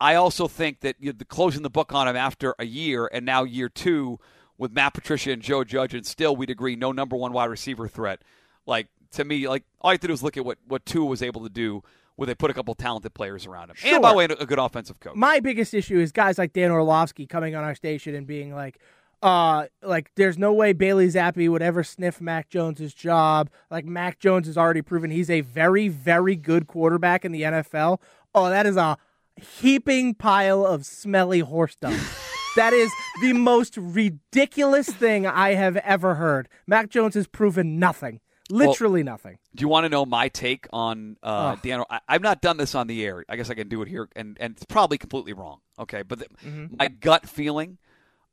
I 0.00 0.14
also 0.16 0.48
think 0.48 0.80
that 0.80 0.96
you 0.98 1.12
the 1.12 1.24
closing 1.24 1.62
the 1.62 1.70
book 1.70 1.92
on 1.92 2.08
him 2.08 2.16
after 2.16 2.54
a 2.58 2.64
year 2.64 3.08
and 3.12 3.24
now 3.24 3.44
year 3.44 3.68
two 3.68 4.18
with 4.58 4.72
Matt 4.72 4.94
Patricia 4.94 5.30
and 5.30 5.42
Joe 5.42 5.62
Judge, 5.62 5.94
and 5.94 6.04
still 6.04 6.34
we'd 6.34 6.50
agree 6.50 6.74
no 6.74 6.90
number 6.90 7.16
one 7.16 7.32
wide 7.32 7.44
receiver 7.50 7.86
threat. 7.86 8.20
Like 8.66 8.88
to 9.12 9.24
me, 9.24 9.46
like 9.46 9.62
all 9.80 9.92
you 9.92 9.94
have 9.94 10.00
to 10.00 10.06
do 10.08 10.12
is 10.12 10.22
look 10.24 10.36
at 10.36 10.44
what 10.44 10.58
what 10.66 10.84
Tua 10.86 11.04
was 11.06 11.22
able 11.22 11.42
to 11.44 11.48
do. 11.50 11.82
Where 12.20 12.26
they 12.26 12.34
put 12.34 12.50
a 12.50 12.54
couple 12.54 12.74
talented 12.74 13.14
players 13.14 13.46
around 13.46 13.70
him, 13.70 13.76
and 13.82 14.02
by 14.02 14.10
the 14.10 14.14
way, 14.14 14.24
a 14.26 14.44
good 14.44 14.58
offensive 14.58 15.00
coach. 15.00 15.14
My 15.16 15.40
biggest 15.40 15.72
issue 15.72 15.98
is 15.98 16.12
guys 16.12 16.36
like 16.36 16.52
Dan 16.52 16.70
Orlovsky 16.70 17.26
coming 17.26 17.54
on 17.54 17.64
our 17.64 17.74
station 17.74 18.14
and 18.14 18.26
being 18.26 18.54
like, 18.54 18.78
Uh, 19.22 19.68
like 19.82 20.10
there's 20.16 20.36
no 20.36 20.52
way 20.52 20.74
Bailey 20.74 21.06
Zappe 21.06 21.48
would 21.48 21.62
ever 21.62 21.82
sniff 21.82 22.20
Mac 22.20 22.50
Jones's 22.50 22.92
job. 22.92 23.48
Like 23.70 23.86
Mac 23.86 24.18
Jones 24.18 24.48
has 24.48 24.58
already 24.58 24.82
proven 24.82 25.10
he's 25.10 25.30
a 25.30 25.40
very, 25.40 25.88
very 25.88 26.36
good 26.36 26.66
quarterback 26.66 27.24
in 27.24 27.32
the 27.32 27.40
NFL. 27.40 28.02
Oh, 28.34 28.50
that 28.50 28.66
is 28.66 28.76
a 28.76 28.98
heaping 29.40 30.12
pile 30.14 30.66
of 30.66 30.84
smelly 30.84 31.40
horse 31.40 31.74
dung. 31.74 31.96
that 32.56 32.74
is 32.74 32.92
the 33.22 33.32
most 33.32 33.78
ridiculous 33.78 34.90
thing 34.90 35.26
I 35.26 35.54
have 35.54 35.78
ever 35.78 36.16
heard. 36.16 36.50
Mac 36.66 36.90
Jones 36.90 37.14
has 37.14 37.26
proven 37.26 37.78
nothing. 37.78 38.20
Literally 38.50 39.02
well, 39.02 39.12
nothing. 39.14 39.38
Do 39.54 39.62
you 39.62 39.68
want 39.68 39.84
to 39.84 39.88
know 39.88 40.04
my 40.04 40.28
take 40.28 40.66
on 40.72 41.16
uh, 41.22 41.56
Dan? 41.62 41.84
I, 41.88 42.00
have 42.08 42.22
not 42.22 42.40
done 42.40 42.56
this 42.56 42.74
on 42.74 42.86
the 42.86 43.04
air. 43.04 43.24
I 43.28 43.36
guess 43.36 43.50
I 43.50 43.54
can 43.54 43.68
do 43.68 43.82
it 43.82 43.88
here, 43.88 44.08
and, 44.16 44.36
and 44.40 44.54
it's 44.54 44.64
probably 44.64 44.98
completely 44.98 45.32
wrong. 45.32 45.60
Okay, 45.78 46.02
but 46.02 46.18
the, 46.18 46.26
mm-hmm. 46.44 46.76
my 46.78 46.88
gut 46.88 47.28
feeling 47.28 47.78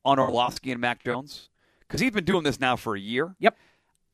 on 0.04 0.20
Orlovsky 0.20 0.72
and 0.72 0.82
Mac 0.82 1.04
Jones, 1.04 1.50
because 1.82 2.02
he's 2.02 2.12
been 2.12 2.26
doing 2.26 2.44
this 2.44 2.60
now 2.60 2.76
for 2.76 2.96
a 2.96 3.00
year. 3.00 3.36
Yep. 3.40 3.58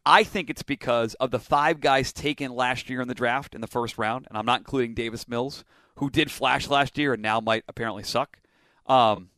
I 0.05 0.23
think 0.23 0.49
it's 0.49 0.63
because 0.63 1.13
of 1.15 1.31
the 1.31 1.39
five 1.39 1.79
guys 1.79 2.11
taken 2.11 2.51
last 2.51 2.89
year 2.89 3.01
in 3.01 3.07
the 3.07 3.13
draft 3.13 3.55
in 3.55 3.61
the 3.61 3.67
first 3.67 3.97
round, 3.97 4.27
and 4.27 4.37
I'm 4.37 4.45
not 4.45 4.59
including 4.59 4.93
Davis 4.93 5.27
Mills, 5.27 5.63
who 5.95 6.09
did 6.09 6.29
flash 6.29 6.67
last 6.67 6.97
year 6.97 7.13
and 7.13 7.21
now 7.21 7.39
might 7.39 7.63
apparently 7.67 8.03
suck. 8.03 8.39
Um, 8.85 9.29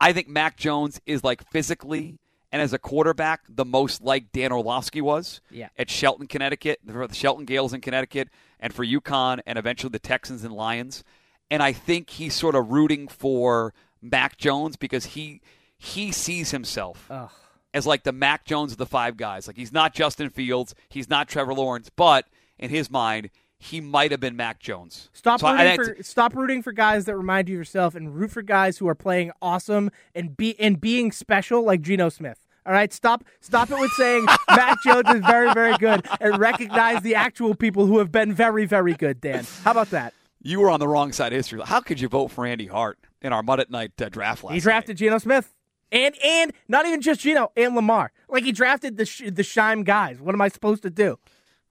I 0.00 0.12
think 0.12 0.28
Mac 0.28 0.56
Jones 0.56 1.00
is 1.06 1.24
like 1.24 1.48
physically 1.50 2.18
and 2.56 2.62
as 2.62 2.72
a 2.72 2.78
quarterback, 2.78 3.42
the 3.50 3.66
most 3.66 4.00
like 4.00 4.32
Dan 4.32 4.50
Orlovsky 4.50 5.02
was 5.02 5.42
yeah. 5.50 5.68
at 5.76 5.90
Shelton, 5.90 6.26
Connecticut, 6.26 6.80
for 6.90 7.06
the 7.06 7.14
Shelton 7.14 7.44
Gaels 7.44 7.74
in 7.74 7.82
Connecticut, 7.82 8.30
and 8.58 8.72
for 8.72 8.82
UConn, 8.82 9.40
and 9.44 9.58
eventually 9.58 9.90
the 9.90 9.98
Texans 9.98 10.42
and 10.42 10.54
Lions. 10.54 11.04
And 11.50 11.62
I 11.62 11.74
think 11.74 12.08
he's 12.08 12.32
sort 12.32 12.54
of 12.54 12.70
rooting 12.70 13.08
for 13.08 13.74
Mac 14.00 14.38
Jones 14.38 14.78
because 14.78 15.04
he 15.04 15.42
he 15.76 16.10
sees 16.10 16.52
himself 16.52 17.06
Ugh. 17.10 17.28
as 17.74 17.86
like 17.86 18.04
the 18.04 18.12
Mac 18.12 18.46
Jones 18.46 18.72
of 18.72 18.78
the 18.78 18.86
five 18.86 19.18
guys. 19.18 19.46
Like 19.46 19.56
he's 19.56 19.70
not 19.70 19.92
Justin 19.92 20.30
Fields, 20.30 20.74
he's 20.88 21.10
not 21.10 21.28
Trevor 21.28 21.52
Lawrence, 21.52 21.90
but 21.94 22.24
in 22.58 22.70
his 22.70 22.90
mind, 22.90 23.28
he 23.58 23.82
might 23.82 24.12
have 24.12 24.20
been 24.20 24.34
Mac 24.34 24.60
Jones. 24.60 25.10
Stop 25.12 25.40
so 25.40 25.52
rooting 25.52 25.66
I, 25.66 25.76
for 25.76 25.96
stop 26.02 26.34
rooting 26.34 26.62
for 26.62 26.72
guys 26.72 27.04
that 27.04 27.16
remind 27.18 27.50
you 27.50 27.56
of 27.56 27.58
yourself, 27.58 27.94
and 27.94 28.16
root 28.16 28.30
for 28.30 28.40
guys 28.40 28.78
who 28.78 28.88
are 28.88 28.94
playing 28.94 29.32
awesome 29.42 29.90
and 30.14 30.38
be 30.38 30.58
and 30.58 30.80
being 30.80 31.12
special, 31.12 31.62
like 31.62 31.82
Geno 31.82 32.08
Smith. 32.08 32.45
All 32.66 32.72
right, 32.72 32.92
stop 32.92 33.22
stop 33.40 33.70
it 33.70 33.78
with 33.78 33.92
saying 33.92 34.26
Mac 34.50 34.82
Jones 34.84 35.08
is 35.08 35.20
very 35.24 35.54
very 35.54 35.76
good, 35.78 36.04
and 36.20 36.36
recognize 36.38 37.00
the 37.02 37.14
actual 37.14 37.54
people 37.54 37.86
who 37.86 37.98
have 37.98 38.10
been 38.10 38.32
very 38.32 38.66
very 38.66 38.94
good. 38.94 39.20
Dan, 39.20 39.46
how 39.62 39.70
about 39.70 39.90
that? 39.90 40.14
You 40.42 40.60
were 40.60 40.70
on 40.70 40.80
the 40.80 40.88
wrong 40.88 41.12
side 41.12 41.32
of 41.32 41.36
history. 41.36 41.60
How 41.64 41.80
could 41.80 42.00
you 42.00 42.08
vote 42.08 42.28
for 42.28 42.44
Andy 42.44 42.66
Hart 42.66 42.98
in 43.22 43.32
our 43.32 43.42
Mud 43.42 43.60
at 43.60 43.70
Night 43.70 43.92
uh, 44.02 44.08
draft 44.08 44.42
last? 44.42 44.54
He 44.54 44.60
drafted 44.60 44.94
night? 44.94 44.98
Geno 44.98 45.18
Smith. 45.18 45.54
And 45.92 46.16
and 46.24 46.52
not 46.66 46.86
even 46.86 47.00
just 47.00 47.20
Geno 47.20 47.52
and 47.56 47.76
Lamar. 47.76 48.10
Like 48.28 48.42
he 48.42 48.50
drafted 48.50 48.96
the 48.96 49.30
the 49.30 49.44
Shime 49.44 49.84
guys. 49.84 50.20
What 50.20 50.34
am 50.34 50.40
I 50.40 50.48
supposed 50.48 50.82
to 50.82 50.90
do? 50.90 51.20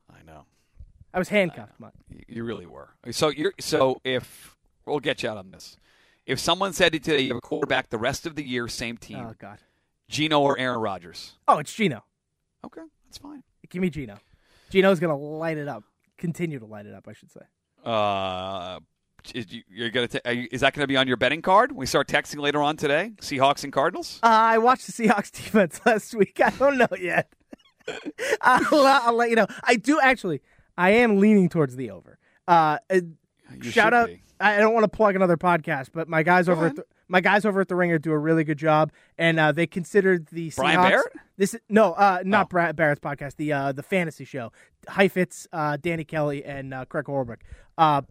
I 0.09 0.23
know. 0.25 0.45
I 1.13 1.19
was 1.19 1.27
handcuffed. 1.27 1.73
Uh, 1.83 1.89
you 2.27 2.45
really 2.45 2.65
were. 2.65 2.91
So 3.11 3.27
you're 3.27 3.53
so 3.59 3.99
if 4.05 4.55
we'll 4.85 4.99
get 4.99 5.23
you 5.23 5.29
out 5.29 5.37
on 5.37 5.51
this. 5.51 5.77
If 6.25 6.39
someone 6.39 6.71
said 6.73 6.93
to 7.03 7.11
you, 7.11 7.19
you 7.19 7.27
have 7.29 7.37
a 7.37 7.41
quarterback 7.41 7.89
the 7.89 7.97
rest 7.97 8.25
of 8.25 8.35
the 8.35 8.43
year, 8.43 8.67
same 8.67 8.97
team. 8.97 9.19
Oh 9.19 9.35
God. 9.37 9.59
Geno 10.09 10.41
or 10.41 10.57
Aaron 10.57 10.79
Rodgers. 10.79 11.33
Oh, 11.47 11.57
it's 11.57 11.73
Geno. 11.73 12.03
Okay, 12.65 12.81
that's 13.05 13.17
fine. 13.17 13.43
Give 13.69 13.81
me 13.81 13.89
Geno. 13.89 14.17
Geno's 14.69 14.99
gonna 14.99 15.17
light 15.17 15.57
it 15.57 15.67
up. 15.67 15.83
Continue 16.17 16.59
to 16.59 16.65
light 16.65 16.85
it 16.85 16.93
up, 16.93 17.07
I 17.07 17.13
should 17.13 17.31
say. 17.31 17.41
Uh, 17.83 18.79
you're 19.33 19.89
gonna. 19.89 20.07
T- 20.07 20.19
you, 20.25 20.47
is 20.51 20.61
that 20.61 20.73
gonna 20.73 20.87
be 20.87 20.97
on 20.97 21.07
your 21.07 21.17
betting 21.17 21.41
card? 21.41 21.71
We 21.71 21.85
start 21.85 22.07
texting 22.07 22.39
later 22.39 22.61
on 22.61 22.77
today. 22.77 23.11
Seahawks 23.21 23.63
and 23.63 23.73
Cardinals. 23.73 24.19
Uh, 24.23 24.27
I 24.27 24.57
watched 24.57 24.87
the 24.87 24.91
Seahawks 24.93 25.31
defense 25.31 25.81
last 25.85 26.13
week. 26.15 26.39
I 26.43 26.51
don't 26.51 26.77
know 26.77 26.87
yet. 26.99 27.31
I'll, 28.41 28.85
I'll 28.85 29.13
let 29.13 29.29
you 29.29 29.35
know. 29.35 29.47
I 29.63 29.75
do 29.75 29.99
actually. 29.99 30.41
I 30.77 30.91
am 30.91 31.17
leaning 31.17 31.49
towards 31.49 31.75
the 31.75 31.91
over. 31.91 32.19
Uh, 32.47 32.77
uh 32.89 32.99
shout 33.61 33.93
out. 33.93 34.07
Be. 34.07 34.21
I 34.39 34.57
don't 34.57 34.73
want 34.73 34.83
to 34.83 34.89
plug 34.89 35.15
another 35.15 35.37
podcast, 35.37 35.89
but 35.93 36.09
my 36.09 36.23
guys 36.23 36.47
Go 36.47 36.53
over 36.53 36.67
at 36.67 36.75
the, 36.75 36.85
my 37.07 37.21
guys 37.21 37.45
over 37.45 37.61
at 37.61 37.67
the 37.67 37.75
Ringer 37.75 37.99
do 37.99 38.11
a 38.11 38.17
really 38.17 38.43
good 38.43 38.57
job, 38.57 38.91
and 39.17 39.39
uh, 39.39 39.51
they 39.51 39.67
considered 39.67 40.27
the 40.27 40.51
Brian 40.55 40.79
Seahawks. 40.79 40.89
Barrett? 40.89 41.13
This 41.37 41.55
no, 41.69 41.93
uh, 41.93 42.23
not 42.25 42.47
oh. 42.53 42.73
Barrett's 42.73 43.01
podcast. 43.01 43.35
The 43.35 43.53
uh, 43.53 43.71
the 43.71 43.83
fantasy 43.83 44.25
show. 44.25 44.51
Heifetz, 44.87 45.47
uh, 45.51 45.77
Danny 45.77 46.03
Kelly, 46.03 46.45
and 46.45 46.73
uh, 46.73 46.85
Craig 46.85 47.05
Horlbeck. 47.05 47.39
Uh, 47.77 48.01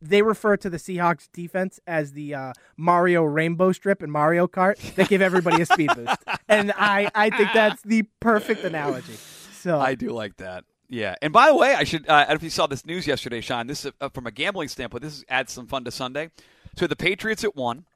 they 0.00 0.22
refer 0.22 0.56
to 0.58 0.68
the 0.68 0.76
Seahawks 0.76 1.28
defense 1.32 1.80
as 1.86 2.12
the 2.12 2.34
uh, 2.34 2.52
Mario 2.76 3.22
Rainbow 3.24 3.72
Strip 3.72 4.02
in 4.02 4.10
Mario 4.10 4.46
Kart 4.46 4.94
that 4.96 5.08
give 5.08 5.22
everybody 5.22 5.62
a 5.62 5.66
speed 5.66 5.90
boost, 5.94 6.16
and 6.48 6.72
I 6.76 7.10
I 7.14 7.30
think 7.30 7.50
that's 7.54 7.82
the 7.82 8.02
perfect 8.20 8.64
analogy. 8.64 9.14
So 9.14 9.80
I 9.80 9.94
do 9.94 10.10
like 10.10 10.36
that. 10.36 10.64
Yeah, 10.90 11.14
and 11.22 11.32
by 11.32 11.48
the 11.48 11.56
way, 11.56 11.74
I 11.74 11.84
should. 11.84 12.08
Uh, 12.08 12.12
I 12.12 12.20
don't 12.20 12.28
know 12.30 12.34
if 12.34 12.42
you 12.42 12.50
saw 12.50 12.66
this 12.66 12.84
news 12.84 13.06
yesterday, 13.06 13.40
Sean. 13.40 13.66
This 13.66 13.86
is 13.86 13.92
uh, 14.00 14.10
from 14.10 14.26
a 14.26 14.30
gambling 14.30 14.68
standpoint. 14.68 15.02
This 15.02 15.24
adds 15.28 15.52
some 15.52 15.66
fun 15.66 15.84
to 15.84 15.90
Sunday. 15.90 16.30
So 16.76 16.86
the 16.86 16.96
Patriots 16.96 17.44
at 17.44 17.56
one. 17.56 17.86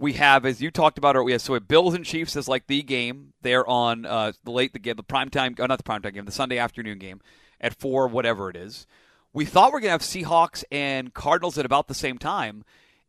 We 0.00 0.14
have, 0.14 0.46
as 0.46 0.62
you 0.62 0.70
talked 0.70 0.96
about, 0.96 1.22
we 1.22 1.32
have 1.32 1.42
so 1.42 1.52
we 1.52 1.58
have 1.58 1.68
Bills 1.68 1.92
and 1.92 2.06
Chiefs 2.06 2.34
as 2.34 2.48
like 2.48 2.66
the 2.66 2.82
game. 2.82 3.34
They're 3.42 3.68
on 3.68 4.06
uh, 4.06 4.32
the 4.44 4.50
late 4.50 4.72
the 4.72 4.78
game, 4.78 4.96
the 4.96 5.02
prime 5.02 5.28
time, 5.28 5.54
oh, 5.58 5.66
not 5.66 5.76
the 5.76 5.84
prime 5.84 6.00
time 6.00 6.14
game, 6.14 6.24
the 6.24 6.32
Sunday 6.32 6.56
afternoon 6.56 6.98
game 6.98 7.20
at 7.60 7.74
four, 7.74 8.08
whatever 8.08 8.48
it 8.48 8.56
is. 8.56 8.86
We 9.34 9.44
thought 9.44 9.72
we 9.72 9.76
are 9.76 9.80
gonna 9.80 9.90
have 9.90 10.00
Seahawks 10.00 10.64
and 10.72 11.12
Cardinals 11.12 11.58
at 11.58 11.66
about 11.66 11.86
the 11.86 11.94
same 11.94 12.16
time. 12.16 12.64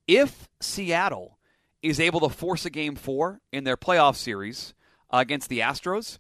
If 0.06 0.50
Seattle 0.60 1.38
is 1.82 1.98
able 1.98 2.20
to 2.20 2.30
force 2.30 2.66
a 2.66 2.70
game 2.70 2.96
four 2.96 3.40
in 3.54 3.64
their 3.64 3.78
playoff 3.78 4.18
series 4.18 4.74
uh, 5.10 5.20
against 5.20 5.48
the 5.48 5.60
Astros, 5.60 6.18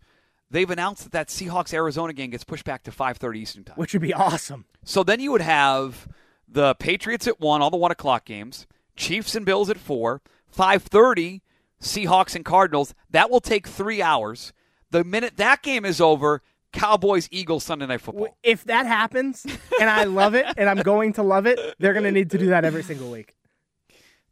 they've 0.49 0.69
announced 0.69 1.03
that 1.03 1.12
that 1.12 1.27
Seahawks 1.27 1.73
Arizona 1.73 2.13
game 2.13 2.29
gets 2.29 2.45
pushed 2.45 2.63
back 2.63 2.84
to 2.84 2.91
5:30 2.91 3.36
Eastern 3.38 3.63
time, 3.65 3.75
which 3.75 3.91
would 3.91 4.01
be 4.01 4.13
awesome. 4.13 4.63
So 4.86 5.03
then 5.03 5.19
you 5.19 5.34
would 5.34 5.41
have 5.41 6.07
the 6.47 6.75
Patriots 6.75 7.27
at 7.27 7.41
one, 7.41 7.62
all 7.62 7.69
the 7.69 7.75
one 7.75 7.91
o'clock 7.91 8.23
games, 8.23 8.67
Chiefs 8.95 9.36
and 9.36 9.45
Bills 9.45 9.69
at 9.69 9.77
four, 9.77 10.21
5:30 10.56 11.42
Seahawks 11.82 12.36
and 12.36 12.46
Cardinals. 12.46 12.94
That 13.10 13.30
will 13.30 13.42
take 13.42 13.68
three 13.68 14.02
hours. 14.02 14.54
The 14.92 15.04
minute 15.04 15.38
that 15.38 15.64
game 15.64 15.86
is 15.86 16.02
over, 16.02 16.42
Cowboys 16.74 17.28
Eagles 17.32 17.64
Sunday 17.64 17.86
Night 17.86 18.02
Football. 18.02 18.38
If 18.44 18.66
that 18.66 18.86
happens, 18.86 19.46
and 19.80 19.90
I 19.90 20.04
love 20.06 20.36
it, 20.36 20.46
and 20.58 20.70
I'm 20.70 20.78
going 20.78 21.14
to 21.14 21.24
love 21.24 21.48
it, 21.48 21.60
they're 21.80 21.94
going 21.94 22.06
to 22.06 22.12
need 22.12 22.32
to 22.32 22.38
do 22.38 22.48
that 22.48 22.66
every 22.66 22.84
single 22.84 23.10
week. 23.10 23.36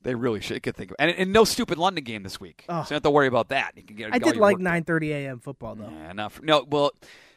They 0.02 0.16
really 0.16 0.40
should. 0.40 0.64
Could 0.64 0.76
think 0.76 0.92
of 0.92 0.96
and, 1.00 1.12
and 1.12 1.34
no 1.34 1.44
stupid 1.44 1.78
London 1.78 2.04
game 2.04 2.24
this 2.24 2.40
week, 2.40 2.66
oh. 2.70 2.74
so 2.74 2.78
you 2.78 2.84
don't 2.84 2.92
have 2.92 3.04
to 3.04 3.10
worry 3.10 3.28
about 3.28 3.50
that. 3.50 3.74
You 3.76 3.84
can 3.84 3.98
get. 3.98 4.14
I 4.14 4.20
did 4.20 4.38
like 4.38 4.58
9:30 4.58 5.10
a.m. 5.10 5.40
football 5.40 5.76
though. 5.76 5.90
Yeah, 5.90 6.12
enough. 6.12 6.42
No, 6.42 6.66
well, 6.70 6.92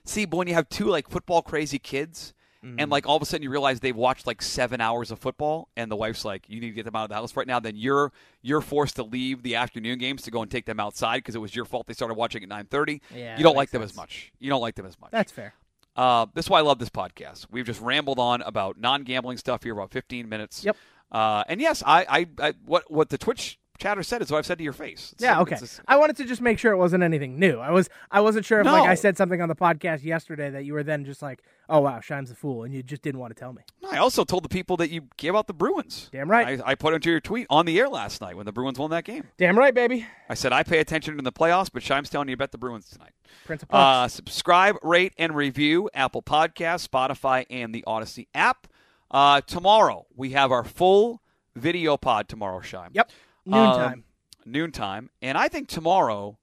see, 0.05 0.27
but 0.27 0.37
when 0.37 0.47
you 0.47 0.55
have 0.55 0.69
two 0.69 0.87
like 0.87 1.09
football 1.09 1.43
crazy 1.43 1.81
kids, 1.81 2.35
mm. 2.65 2.77
and 2.79 2.91
like 2.91 3.07
all 3.07 3.17
of 3.17 3.23
a 3.23 3.27
sudden 3.27 3.43
you 3.43 3.51
realize 3.51 3.81
they've 3.81 3.95
watched 3.95 4.27
like 4.27 4.43
seven 4.43 4.81
hours 4.81 5.11
of 5.11 5.19
football, 5.19 5.69
and 5.77 5.91
the 5.91 5.97
wife's 5.97 6.25
like, 6.25 6.49
"You 6.49 6.61
need 6.61 6.69
to 6.69 6.75
get 6.75 6.85
them 6.85 6.97
out 6.97 7.05
of 7.05 7.09
the 7.11 7.15
house 7.15 7.37
right 7.37 7.47
now." 7.47 7.61
Then 7.61 7.77
you're 7.77 8.13
you're 8.43 8.61
forced 8.61 8.97
to 8.97 9.03
leave 9.03 9.43
the 9.43 9.57
afternoon 9.57 9.99
games 9.99 10.23
to 10.23 10.31
go 10.31 10.43
and 10.43 10.51
take 10.51 10.67
them 10.67 10.81
outside 10.81 11.19
because 11.19 11.35
it 11.35 11.41
was 11.41 11.55
your 11.55 11.65
fault 11.65 11.87
they 11.87 11.95
started 11.95 12.15
watching 12.15 12.43
at 12.43 12.49
9:30. 12.49 13.01
Yeah, 13.15 13.37
you 13.37 13.43
don't 13.43 13.57
like 13.57 13.71
sense. 13.71 13.81
them 13.81 13.83
as 13.83 13.97
much. 13.97 14.33
You 14.39 14.51
don't 14.51 14.61
like 14.61 14.75
them 14.75 14.87
as 14.87 14.99
much. 15.01 15.11
That's 15.11 15.33
fair. 15.33 15.55
Uh, 15.95 16.27
this 16.35 16.47
is 16.47 16.51
why 16.51 16.59
I 16.59 16.63
love 16.63 16.79
this 16.79 16.89
podcast. 16.89 17.47
We've 17.51 17.67
just 17.67 17.81
rambled 17.81 18.19
on 18.19 18.41
about 18.43 18.79
non-gambling 18.79 19.37
stuff 19.37 19.63
here 19.63 19.75
about 19.75 19.91
15 19.91 20.27
minutes. 20.29 20.65
Yep. 20.65 20.77
Uh, 21.11 21.45
and 21.49 21.61
yes, 21.61 21.83
I, 21.85 22.07
I, 22.09 22.27
I, 22.39 22.55
what 22.65 22.91
what 22.91 23.11
the 23.11 23.19
Twitch 23.19 23.59
chatter 23.83 24.03
said 24.03 24.23
is 24.23 24.31
what 24.31 24.39
I've 24.39 24.47
said 24.47 24.59
to 24.59 24.65
your 24.65 24.73
face. 24.73 25.11
It's, 25.13 25.23
yeah, 25.23 25.41
okay. 25.41 25.57
I 25.89 25.97
wanted 25.97 26.17
to 26.19 26.25
just 26.25 26.41
make 26.41 26.59
sure 26.59 26.73
it 26.73 26.77
wasn't 26.77 27.03
anything 27.03 27.39
new. 27.39 27.59
I 27.59 27.71
was 27.71 27.91
I 28.11 28.21
wasn't 28.21 28.45
sure 28.45 28.61
if 28.61 28.65
no. 28.65 28.73
like 28.73 28.89
I 28.89 28.95
said 28.95 29.17
something 29.17 29.41
on 29.41 29.49
the 29.49 29.57
podcast 29.57 30.05
yesterday 30.05 30.51
that 30.51 30.65
you 30.65 30.73
were 30.73 30.85
then 30.85 31.05
just 31.05 31.21
like, 31.21 31.43
oh 31.69 31.81
wow, 31.81 32.01
Shine's 32.01 32.31
a 32.31 32.35
fool, 32.35 32.63
and 32.63 32.73
you 32.73 32.83
just 32.83 33.03
didn't 33.03 33.21
want 33.21 33.35
to 33.35 33.41
tell 33.41 33.53
me. 33.53 33.63
I 33.91 33.99
also 33.99 34.25
told 34.25 34.45
the 34.45 34.49
people 34.49 34.77
that 34.79 34.91
you 34.91 35.09
gave 35.17 35.35
out 35.35 35.49
the 35.49 35.55
Bruins. 35.55 36.09
Damn 36.13 36.31
right. 36.31 36.61
I, 36.61 36.71
I 36.71 36.75
put 36.77 36.95
into 36.95 37.11
your 37.11 37.21
tweet 37.21 37.47
on 37.51 37.67
the 37.67 37.79
air 37.79 37.89
last 37.89 38.21
night 38.21 38.37
when 38.37 38.47
the 38.47 38.53
Bruins 38.53 38.79
won 38.79 38.91
that 38.91 39.05
game. 39.05 39.25
Damn 39.37 39.59
right, 39.59 39.75
baby. 39.75 40.07
I 40.29 40.35
said 40.35 40.53
I 40.53 40.63
pay 40.63 40.79
attention 40.79 41.19
in 41.19 41.25
the 41.25 41.33
playoffs, 41.33 41.71
but 41.73 41.83
Shine's 41.83 42.09
telling 42.09 42.29
you 42.29 42.37
bet 42.37 42.53
the 42.53 42.59
Bruins 42.59 42.89
tonight. 42.89 43.13
Prince 43.45 43.65
uh, 43.71 44.09
subscribe, 44.09 44.77
rate, 44.83 45.13
and 45.19 45.35
review 45.35 45.91
Apple 45.93 46.23
Podcasts, 46.23 46.89
Spotify, 46.89 47.47
and 47.51 47.75
the 47.75 47.83
Odyssey 47.87 48.29
app. 48.35 48.69
Uh, 49.11 49.41
tomorrow 49.41 50.07
we 50.15 50.31
have 50.31 50.53
our 50.53 50.65
full 50.65 51.21
video 51.55 51.97
pod 51.97 52.29
tomorrow, 52.29 52.61
Shime. 52.61 52.91
Yep. 52.93 53.11
Noontime. 53.45 53.93
Um, 53.93 54.05
noontime. 54.45 55.11
And 55.21 55.37
I 55.37 55.49
think 55.49 55.69
tomorrow, 55.69 56.39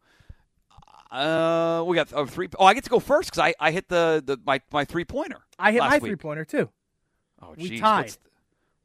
uh, 1.11 1.83
we 1.87 1.95
got 1.95 2.13
oh, 2.13 2.25
three. 2.25 2.49
Oh, 2.57 2.65
I 2.65 2.73
get 2.73 2.83
to 2.83 2.89
go 2.89 2.99
first 2.99 3.31
because 3.31 3.39
I, 3.39 3.53
I 3.59 3.71
hit 3.71 3.87
the, 3.89 4.21
the 4.25 4.37
my, 4.45 4.61
my 4.71 4.85
three 4.85 5.05
pointer. 5.05 5.39
I 5.57 5.71
hit 5.71 5.79
my 5.79 5.99
three 5.99 6.15
pointer 6.15 6.45
too. 6.45 6.69
Oh, 7.41 7.55
geez. 7.55 7.71
We 7.71 7.79
tied. 7.79 8.03
What's 8.03 8.15
the, 8.15 8.29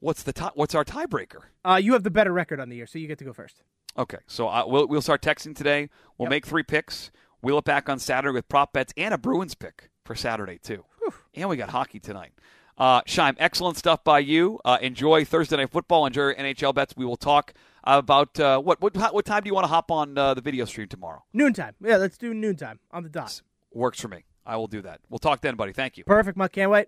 what's 0.00 0.22
the 0.22 0.33
tie, 0.33 0.50
What's 0.55 0.74
our 0.74 0.85
tiebreaker? 0.85 1.42
Uh, 1.64 1.81
you 1.83 1.92
have 1.92 2.03
the 2.03 2.11
better 2.11 2.33
record 2.33 2.61
on 2.61 2.68
the 2.68 2.77
year, 2.77 2.87
so 2.87 2.98
you 2.98 3.09
get 3.09 3.18
to 3.18 3.24
go 3.24 3.33
first. 3.33 3.62
Okay, 3.96 4.18
so 4.27 4.48
uh, 4.48 4.64
we'll 4.66 4.88
we'll 4.88 5.03
start 5.03 5.22
texting 5.22 5.55
today. 5.55 5.88
We'll 6.18 6.27
yep. 6.27 6.31
make 6.31 6.46
three 6.46 6.64
picks. 6.64 7.11
We'll 7.42 7.59
it 7.59 7.64
back 7.64 7.88
on 7.88 7.98
Saturday 7.98 8.33
with 8.33 8.48
prop 8.48 8.72
bets 8.72 8.92
and 8.96 9.12
a 9.14 9.18
Bruins 9.18 9.55
pick 9.55 9.90
for 10.05 10.14
Saturday 10.14 10.59
too. 10.59 10.85
Whew. 10.98 11.14
And 11.35 11.48
we 11.48 11.57
got 11.57 11.70
hockey 11.70 12.00
tonight. 12.00 12.33
Uh, 12.77 13.03
Shime, 13.03 13.37
excellent 13.38 13.77
stuff 13.77 14.03
by 14.03 14.18
you. 14.18 14.61
Uh, 14.64 14.79
enjoy 14.81 15.24
Thursday 15.24 15.57
Night 15.57 15.70
Football. 15.70 16.07
Enjoy 16.07 16.22
your 16.22 16.35
NHL 16.35 16.74
bets. 16.74 16.96
We 16.96 17.05
will 17.05 17.16
talk 17.16 17.55
about 17.85 18.38
uh, 18.40 18.59
what 18.61 18.81
what 18.81 18.97
what 19.14 19.25
time 19.25 19.42
do 19.42 19.49
you 19.49 19.55
want 19.55 19.64
to 19.64 19.68
hop 19.68 19.90
on 19.90 20.16
uh, 20.18 20.35
the 20.35 20.40
video 20.40 20.64
stream 20.64 20.88
tomorrow? 20.88 21.23
Noontime. 21.33 21.75
Yeah, 21.83 21.97
let's 21.99 22.18
do 22.18 22.35
noontime 22.35 22.81
on 22.90 23.03
the 23.03 23.09
dot. 23.09 23.42
Works 23.73 24.01
for 24.01 24.09
me. 24.09 24.25
I 24.47 24.57
will 24.57 24.66
do 24.66 24.83
that. 24.83 25.01
We'll 25.09 25.18
talk 25.18 25.40
then, 25.40 25.57
buddy. 25.57 25.73
Thank 25.73 25.97
you. 25.97 26.05
Perfect, 26.05 26.37
Muck. 26.37 26.53
Can't 26.53 26.70
wait. 26.70 26.83